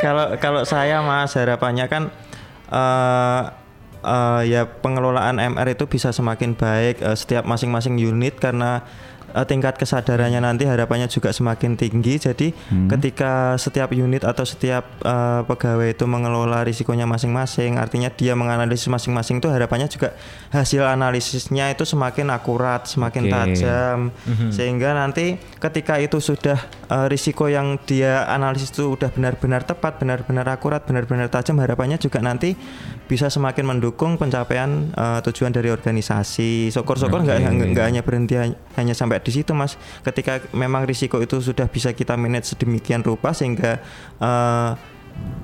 Kalau 0.00 0.36
kalau 0.38 0.62
saya 0.64 1.00
Mas 1.00 1.34
harapannya 1.34 1.86
kan 1.88 2.02
eh 2.68 3.42
eh, 4.04 4.40
ya 4.48 4.62
pengelolaan 4.68 5.36
MR 5.36 5.68
itu 5.72 5.84
bisa 5.86 6.10
semakin 6.10 6.56
baik 6.56 7.00
eh, 7.00 7.16
setiap 7.16 7.44
masing-masing 7.44 7.96
unit 7.96 8.36
karena 8.36 8.84
eh, 9.34 9.46
tingkat 9.46 9.74
kesadarannya 9.76 10.38
nanti 10.38 10.64
harapannya 10.64 11.10
juga 11.10 11.34
semakin 11.34 11.74
tinggi. 11.74 12.16
Jadi 12.22 12.48
ketika 12.88 13.58
setiap 13.58 13.90
unit 13.90 14.22
atau 14.22 14.46
setiap 14.46 14.86
eh, 15.02 15.42
pegawai 15.44 15.90
itu 15.90 16.06
mengelola 16.06 16.62
risikonya 16.62 17.04
masing-masing, 17.04 17.76
artinya 17.76 18.08
dia 18.14 18.38
menganalisis 18.38 18.86
masing-masing 18.86 19.42
itu 19.42 19.50
harapannya 19.50 19.90
juga 19.90 20.14
hasil 20.54 20.86
analisisnya 20.86 21.74
itu 21.74 21.82
semakin 21.82 22.30
akurat, 22.30 22.86
semakin 22.86 23.26
Oke. 23.26 23.32
tajam 23.34 23.98
sehingga 24.54 24.94
nanti 24.94 25.36
ketika 25.58 25.98
itu 25.98 26.22
sudah 26.22 26.56
eh, 26.88 27.06
risiko 27.10 27.50
yang 27.50 27.76
dia 27.82 28.24
analisis 28.30 28.70
itu 28.70 28.94
udah 28.94 29.10
benar-benar 29.10 29.66
tepat, 29.66 29.98
benar-benar 29.98 30.46
akurat, 30.46 30.86
benar-benar 30.86 31.26
tajam 31.28 31.58
harapannya 31.58 31.98
juga 31.98 32.22
nanti 32.22 32.54
bisa 33.04 33.26
semakin 33.26 33.64
mendukung 33.66 34.14
pencapaian 34.14 34.70
eh, 34.90 35.20
tujuan 35.22 35.50
dari 35.50 35.68
organisasi. 35.68 36.70
Syukur-syukur 36.70 37.20
nggak 37.20 37.38
nggak- 37.42 37.68
nggak 37.70 37.84
hanya 37.84 38.00
berhenti 38.00 38.34
hany- 38.34 38.58
hanya 38.74 38.92
sampai 38.92 39.18
di 39.18 39.30
situ 39.30 39.52
Mas. 39.52 39.76
Ketika 40.00 40.40
memang 40.50 40.84
risiko 40.84 41.18
itu 41.18 41.38
sudah 41.38 41.66
bisa 41.66 41.90
kita 41.90 42.14
manage 42.14 42.50
sedemikian 42.50 43.00
rupa 43.00 43.30
sehingga 43.30 43.78
eh, 44.18 44.72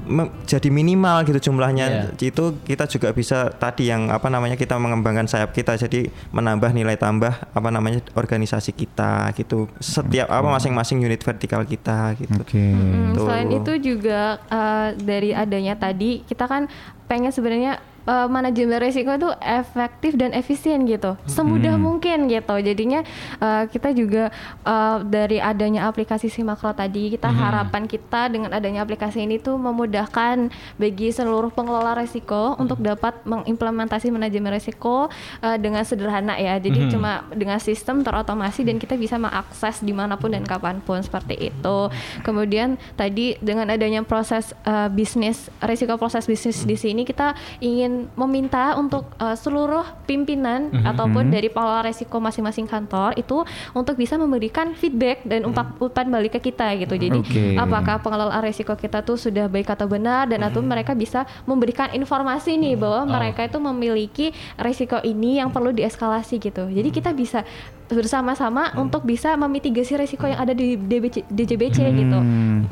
me- 0.04 0.34
jadi 0.42 0.66
minimal 0.66 1.22
gitu 1.22 1.46
jumlahnya 1.46 1.86
itu 2.12 2.44
kita 2.60 2.84
juga 2.84 3.14
bisa 3.14 3.52
tadi 3.52 3.86
yang 3.86 4.10
apa 4.10 4.26
namanya 4.26 4.58
kita 4.58 4.74
mengembangkan 4.74 5.30
sayap 5.30 5.54
kita 5.54 5.78
jadi 5.78 6.10
menambah 6.30 6.74
nilai 6.74 6.98
tambah 6.98 7.30
apa 7.30 7.68
namanya 7.70 8.02
organisasi 8.12 8.74
kita 8.74 9.30
gitu 9.32 9.70
setiap 9.78 10.26
apa 10.26 10.48
masing-masing 10.50 10.98
unit 10.98 11.22
vertikal 11.22 11.62
kita 11.62 12.18
gitu. 12.18 12.34
Oke. 12.34 12.58
Mm, 12.58 13.14
selain 13.14 13.48
itu 13.52 13.72
juga 13.94 14.20
eh, 14.42 14.88
dari 14.98 15.30
adanya 15.30 15.78
tadi 15.78 16.26
kita 16.26 16.50
kan 16.50 16.66
pengen 17.10 17.34
sebenarnya 17.34 17.82
eh, 18.06 18.28
manajemen 18.30 18.78
resiko 18.78 19.10
itu 19.16 19.30
efektif 19.42 20.14
dan 20.14 20.30
efisien 20.36 20.86
gitu, 20.86 21.16
semudah 21.26 21.74
mungkin 21.80 22.30
gitu. 22.30 22.54
Jadinya 22.60 23.02
eh, 23.40 23.64
kita 23.68 23.90
juga 23.96 24.30
eh, 24.64 24.96
dari 25.08 25.42
adanya 25.42 25.90
aplikasi 25.90 26.30
Simakro 26.30 26.70
tadi 26.72 27.10
kita 27.10 27.26
harapan 27.32 27.90
kita 27.90 28.30
dengan 28.30 28.54
adanya 28.54 28.86
aplikasi 28.86 29.24
ini 29.26 29.42
tuh 29.42 29.58
memudahkan 29.58 30.52
bagi 30.78 31.10
seluruh 31.10 31.50
pengelola 31.50 31.98
resiko 31.98 32.54
untuk 32.56 32.78
dapat 32.78 33.18
mengimplementasi 33.26 34.14
manajemen 34.14 34.54
resiko 34.54 35.10
eh, 35.42 35.58
dengan 35.58 35.82
sederhana 35.82 36.38
ya. 36.38 36.60
Jadi 36.60 36.92
cuma 36.92 37.26
dengan 37.34 37.58
sistem 37.58 38.06
terotomasi 38.06 38.62
dan 38.62 38.78
kita 38.78 38.94
bisa 38.94 39.18
mengakses 39.18 39.82
di 39.82 39.90
mana 39.90 40.14
pun 40.14 40.30
dan 40.30 40.46
kapan 40.46 40.78
pun 40.78 41.02
seperti 41.02 41.50
itu. 41.50 41.78
Kemudian 42.22 42.78
tadi 42.94 43.34
dengan 43.42 43.72
adanya 43.72 44.06
proses 44.06 44.54
eh, 44.62 44.88
bisnis 44.92 45.50
risiko 45.64 45.98
proses 45.98 46.28
bisnis 46.30 46.62
di 46.62 46.76
sini 46.78 47.02
kita 47.02 47.34
ingin 47.58 47.89
meminta 48.18 48.74
untuk 48.78 49.10
eh, 49.18 49.36
seluruh 49.36 49.84
pimpinan 50.04 50.70
ataupun 50.84 51.30
dari 51.30 51.48
pengelola 51.52 51.86
resiko 51.86 52.18
masing-masing 52.18 52.66
kantor 52.66 53.14
itu 53.16 53.42
untuk 53.72 53.94
bisa 53.96 54.16
memberikan 54.16 54.72
feedback 54.74 55.22
dan 55.26 55.46
umpan 55.46 55.72
umpan 55.78 56.06
balik 56.10 56.38
ke 56.38 56.50
kita 56.50 56.74
gitu. 56.78 56.94
Jadi 56.96 57.18
Oke. 57.20 57.44
apakah 57.56 58.02
pengelolaan 58.02 58.42
resiko 58.42 58.74
kita 58.74 59.02
tuh 59.02 59.18
sudah 59.18 59.46
baik 59.46 59.70
atau 59.70 59.86
benar 59.86 60.26
dan 60.30 60.42
atau 60.46 60.62
mereka 60.62 60.92
bisa 60.92 61.26
memberikan 61.44 61.90
informasi 61.92 62.56
nih 62.56 62.74
bahwa 62.78 63.06
mereka 63.06 63.46
itu 63.46 63.58
memiliki 63.58 64.26
resiko 64.56 64.98
ini 65.02 65.42
yang 65.42 65.50
perlu 65.50 65.74
dieskalasi 65.74 66.38
gitu. 66.38 66.68
Jadi 66.70 66.88
kita 66.90 67.10
bisa 67.14 67.42
bersama-sama 67.92 68.70
untuk 68.74 69.02
bisa 69.02 69.34
memitigasi 69.34 69.94
resiko 69.96 70.24
yang 70.24 70.38
ada 70.38 70.50
di 70.50 70.74
DBC, 70.74 71.26
DJBC 71.26 71.78
gitu. 71.90 72.18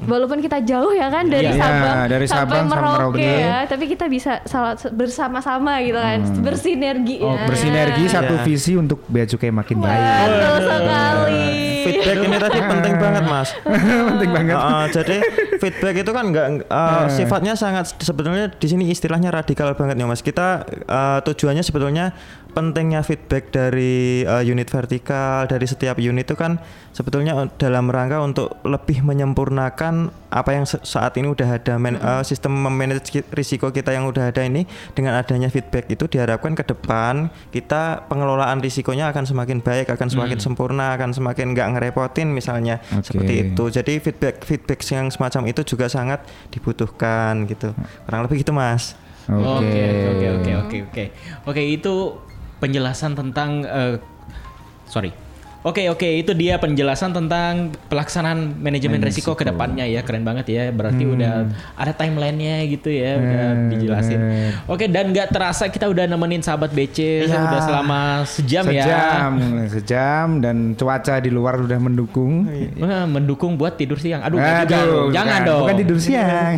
Walaupun 0.05 0.39
kita 0.39 0.61
jauh 0.61 0.91
ya 0.91 1.07
kan 1.07 1.27
dari 1.27 1.49
Iya, 1.49 1.59
Sabang 1.59 1.97
dari 2.07 2.25
sampai 2.25 2.39
Sabang 2.41 2.64
sampai 2.64 2.79
Merauke 2.79 3.19
Merauke. 3.19 3.41
ya, 3.43 3.59
tapi 3.64 3.85
kita 3.87 4.05
bisa 4.07 4.33
salah- 4.45 4.79
bersama-sama 4.89 5.73
gitu 5.81 5.97
kan, 5.97 6.19
bersinergi 6.39 7.16
Oh, 7.19 7.33
ya. 7.33 7.45
bersinergi 7.45 8.05
satu 8.07 8.35
Iya. 8.35 8.45
visi 8.45 8.73
untuk 8.75 9.03
bea 9.05 9.25
cukai 9.25 9.51
makin 9.51 9.77
baik. 9.77 9.99
Betul 9.99 10.57
sekali. 10.62 11.47
Feedback 11.81 12.19
ini 12.21 12.37
tadi 12.39 12.59
penting 12.61 12.95
banget 13.03 13.25
mas. 13.25 13.49
Penting 14.09 14.31
banget. 14.31 14.55
Uh, 14.55 14.85
jadi 14.89 15.16
feedback 15.57 15.95
itu 15.97 16.11
kan 16.11 16.25
enggak 16.27 16.47
uh, 16.66 17.09
sifatnya 17.09 17.55
sangat 17.55 17.97
sebetulnya 17.97 18.51
di 18.51 18.66
sini 18.66 18.85
istilahnya 18.87 19.31
radikal 19.31 19.73
banget 19.73 19.97
ya 19.97 20.05
mas. 20.05 20.21
Kita 20.21 20.49
uh, 20.85 21.19
tujuannya 21.23 21.62
sebetulnya 21.62 22.12
pentingnya 22.59 23.07
feedback 23.07 23.55
dari 23.55 24.27
uh, 24.27 24.43
unit 24.43 24.67
vertikal 24.67 25.47
dari 25.47 25.63
setiap 25.71 26.03
unit 26.03 26.27
itu 26.27 26.35
kan 26.35 26.59
sebetulnya 26.91 27.47
dalam 27.55 27.87
rangka 27.87 28.19
untuk 28.19 28.59
lebih 28.67 29.07
menyempurnakan 29.07 30.11
apa 30.35 30.51
yang 30.51 30.67
saat 30.67 31.15
ini 31.15 31.31
udah 31.31 31.63
ada 31.63 31.79
man- 31.79 32.03
uh, 32.03 32.27
sistem 32.27 32.59
memanage 32.59 33.15
risiko 33.31 33.71
kita 33.71 33.95
yang 33.95 34.11
udah 34.11 34.35
ada 34.35 34.43
ini 34.43 34.67
dengan 34.99 35.15
adanya 35.15 35.47
feedback 35.47 35.87
itu 35.87 36.11
diharapkan 36.11 36.59
ke 36.59 36.67
depan 36.67 37.31
kita 37.55 38.03
pengelolaan 38.11 38.59
risikonya 38.59 39.15
akan 39.15 39.23
semakin 39.23 39.63
baik 39.63 39.95
akan 39.95 40.11
semakin 40.11 40.43
sempurna 40.43 40.99
akan 40.99 41.15
semakin 41.15 41.55
nggak 41.55 41.79
ngerepotin 41.79 42.35
misalnya. 42.35 42.83
Oke. 42.91 43.15
seperti 43.15 43.33
itu. 43.47 43.65
Jadi 43.71 43.93
feedback 44.03 44.43
feedback 44.43 44.83
yang 44.91 45.07
semacam 45.15 45.47
itu 45.47 45.63
juga 45.63 45.87
sangat 45.87 46.27
dibutuhkan 46.51 47.47
gitu. 47.47 47.71
Kurang 48.03 48.27
lebih 48.27 48.43
gitu 48.43 48.51
mas. 48.51 48.99
Oke 49.29 49.85
oke 50.09 50.27
oke 50.35 50.51
oke 50.57 50.77
oke. 50.89 51.05
Oke 51.45 51.63
itu 51.63 51.95
penjelasan 52.59 53.15
tentang 53.15 53.63
eh, 53.65 53.97
sorry. 54.87 55.28
Oke 55.61 55.87
oke 55.87 56.07
itu 56.07 56.31
dia 56.33 56.55
penjelasan 56.57 57.11
tentang 57.11 57.71
pelaksanaan 57.85 58.57
manajemen 58.57 59.03
resiko 59.03 59.35
ke 59.35 59.43
depannya 59.43 59.83
ya 59.85 60.01
keren 60.01 60.23
banget 60.23 60.47
ya 60.47 60.63
berarti 60.71 61.03
udah 61.03 61.51
ada 61.75 61.93
timelinenya 61.93 62.63
gitu 62.69 62.87
ya 62.87 63.17
udah 63.17 63.47
Hmm, 63.49 63.67
dijelasin. 63.69 64.21
Oke 64.65 64.87
dan 64.87 65.11
nggak 65.11 65.29
terasa 65.29 65.67
kita 65.67 65.87
udah 65.87 66.07
nemenin 66.07 66.41
sahabat 66.41 66.71
BC 66.71 67.27
Iya. 67.27 67.43
udah 67.43 67.61
selama 67.61 68.01
sejam, 68.25 68.65
ya. 68.67 68.85
Sejam, 68.87 69.33
sejam 69.69 70.27
dan 70.39 70.57
cuaca 70.73 71.19
di 71.19 71.29
luar 71.29 71.59
sudah 71.59 71.77
mendukung. 71.77 72.47
Wah, 72.77 73.05
mendukung 73.05 73.55
buat 73.55 73.75
tidur 73.75 73.99
siang. 73.99 74.23
Aduh, 74.23 74.39
nggak 74.39 74.63
juga 74.63 74.79
Aduh, 74.79 74.87
dong. 74.87 75.11
jangan 75.11 75.27
bukan, 75.35 75.49
dong. 75.49 75.61
Bukan 75.65 75.77
tidur 75.77 75.99
siang. 75.99 76.53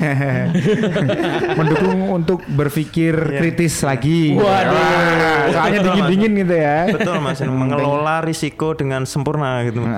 mendukung 1.58 1.98
untuk 2.12 2.40
berpikir 2.46 3.16
kritis 3.34 3.80
lagi. 3.80 4.34
Waduh. 4.34 4.76
Wah, 4.76 5.40
soalnya 5.50 5.78
dingin-dingin 5.82 6.32
gitu 6.38 6.54
ya. 6.54 6.78
betul 6.90 7.16
mas 7.18 7.40
mengelola 7.40 8.20
risiko 8.20 8.72
dengan 8.72 8.89
sempurna 9.06 9.62
gitu 9.66 9.82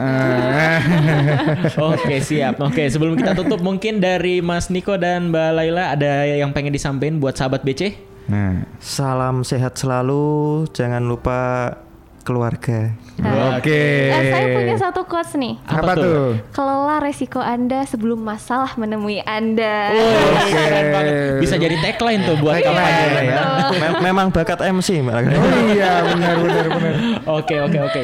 Oke 1.92 2.20
siap. 2.20 2.60
Oke 2.60 2.88
sebelum 2.88 3.16
kita 3.16 3.32
tutup 3.32 3.64
mungkin 3.64 3.98
dari 3.98 4.44
Mas 4.44 4.68
Niko 4.68 5.00
dan 5.00 5.32
Mbak 5.32 5.50
Laila 5.56 5.84
ada 5.96 6.28
yang 6.28 6.52
pengen 6.52 6.74
disampaikan 6.74 7.18
buat 7.18 7.36
sahabat 7.36 7.64
BC? 7.64 7.96
Nah, 8.30 8.62
salam 8.78 9.42
sehat 9.42 9.74
selalu 9.74 10.64
jangan 10.70 11.02
lupa 11.02 11.74
keluarga 12.22 12.94
oke. 13.20 13.80
Eh, 14.08 14.24
saya 14.26 14.46
punya 14.50 14.76
satu 14.78 15.00
quotes 15.04 15.32
nih. 15.34 15.54
Apa, 15.62 15.78
Apa 15.78 15.92
tuh? 15.94 16.02
tuh? 16.02 16.26
Kelola 16.50 16.96
resiko 16.98 17.38
Anda 17.38 17.84
sebelum 17.84 18.18
masalah 18.18 18.72
menemui 18.74 19.20
Anda. 19.20 19.92
Oh, 19.92 20.48
keren 20.48 20.86
banget. 20.90 21.14
Bisa 21.38 21.54
jadi 21.56 21.76
tagline 21.78 22.22
tuh 22.22 22.36
buat 22.36 22.56
Tagline, 22.56 22.72
kampanye 22.72 23.04
ya. 23.04 23.22
ya. 23.22 23.42
Mem- 23.72 24.00
memang 24.02 24.26
bakat 24.28 24.58
MC 24.62 25.00
mbak 25.00 25.28
Oh 25.28 25.44
iya, 25.68 25.92
benar 26.04 26.34
benar 26.38 26.66
benar. 26.70 26.94
Oke 27.30 27.56
oke 27.58 27.78
oke. 27.80 28.00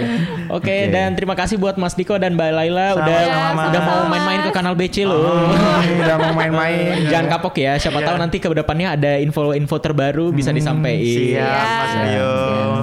Oke 0.51 0.77
dan 0.89 1.13
terima 1.13 1.35
kasih 1.35 1.57
buat 1.57 1.75
Mas 1.75 1.95
Niko 1.95 2.17
dan 2.17 2.35
Mbak 2.35 2.51
Laila 2.51 2.87
udah 2.95 3.19
Sama-sama. 3.19 3.63
udah 3.69 3.81
mau 3.81 4.01
main-main 4.07 4.41
ke 4.41 4.51
kanal 4.51 4.75
BC 4.75 4.97
loh. 5.03 5.49
Hmm, 5.49 6.01
Udah 6.01 6.17
mau 6.19 6.33
main-main. 6.35 7.05
Jangan 7.05 7.27
kapok 7.31 7.55
ya. 7.57 7.77
Siapa 7.77 7.99
tahu 7.99 8.17
nanti 8.17 8.37
ke 8.37 8.49
depannya 8.49 8.95
ada 8.95 9.17
info-info 9.17 9.77
terbaru 9.79 10.31
bisa 10.31 10.51
disampaikan. 10.51 11.01
siap 11.01 11.69
mas 11.79 11.95
Rio 12.03 12.33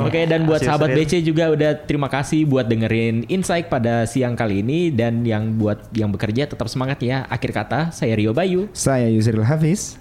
Oke 0.06 0.22
dan 0.24 0.44
buat 0.44 0.60
sahabat. 0.60 0.92
BC 0.92 1.20
juga 1.22 1.50
udah 1.50 1.72
terima 1.80 2.08
kasih 2.16 2.48
buat 2.48 2.72
dengerin 2.72 3.28
Insight 3.28 3.68
pada 3.68 4.08
siang 4.08 4.40
kali 4.40 4.64
ini 4.64 4.88
dan 4.88 5.28
yang 5.28 5.60
buat 5.60 5.92
yang 5.92 6.16
bekerja 6.16 6.48
tetap 6.48 6.72
semangat 6.72 7.04
ya. 7.04 7.28
Akhir 7.28 7.52
kata 7.52 7.92
saya 7.92 8.16
Rio 8.16 8.32
Bayu 8.32 8.72
Saya 8.72 9.12
Yusril 9.12 9.44
Hafiz. 9.44 10.00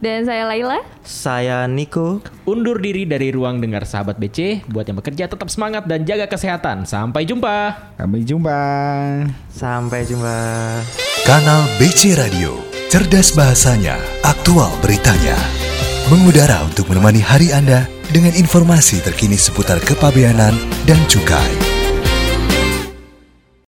Dan 0.00 0.24
saya 0.24 0.48
Laila. 0.48 0.80
saya 1.04 1.68
Niko 1.68 2.24
undur 2.48 2.80
diri 2.80 3.04
dari 3.04 3.28
ruang 3.28 3.60
dengar 3.60 3.84
sahabat 3.84 4.16
BC. 4.16 4.64
Buat 4.72 4.88
yang 4.88 4.96
bekerja 4.96 5.28
tetap 5.28 5.52
semangat 5.52 5.84
dan 5.84 6.08
jaga 6.08 6.24
kesehatan. 6.24 6.88
Sampai 6.88 7.28
jumpa. 7.28 7.76
Sampai 8.00 8.24
jumpa. 8.24 8.60
sampai 9.52 10.00
jumpa 10.08 10.38
Kanal 11.28 11.68
BC 11.76 12.16
Radio, 12.16 12.56
cerdas 12.88 13.36
bahasanya, 13.36 14.00
aktual 14.24 14.72
beritanya. 14.80 15.36
Mengudara 16.10 16.66
untuk 16.66 16.90
menemani 16.90 17.22
hari 17.22 17.54
Anda 17.54 17.86
dengan 18.10 18.34
informasi 18.34 18.98
terkini 18.98 19.38
seputar 19.38 19.78
kepabeanan 19.78 20.58
dan 20.82 20.98
cukai. 21.06 21.79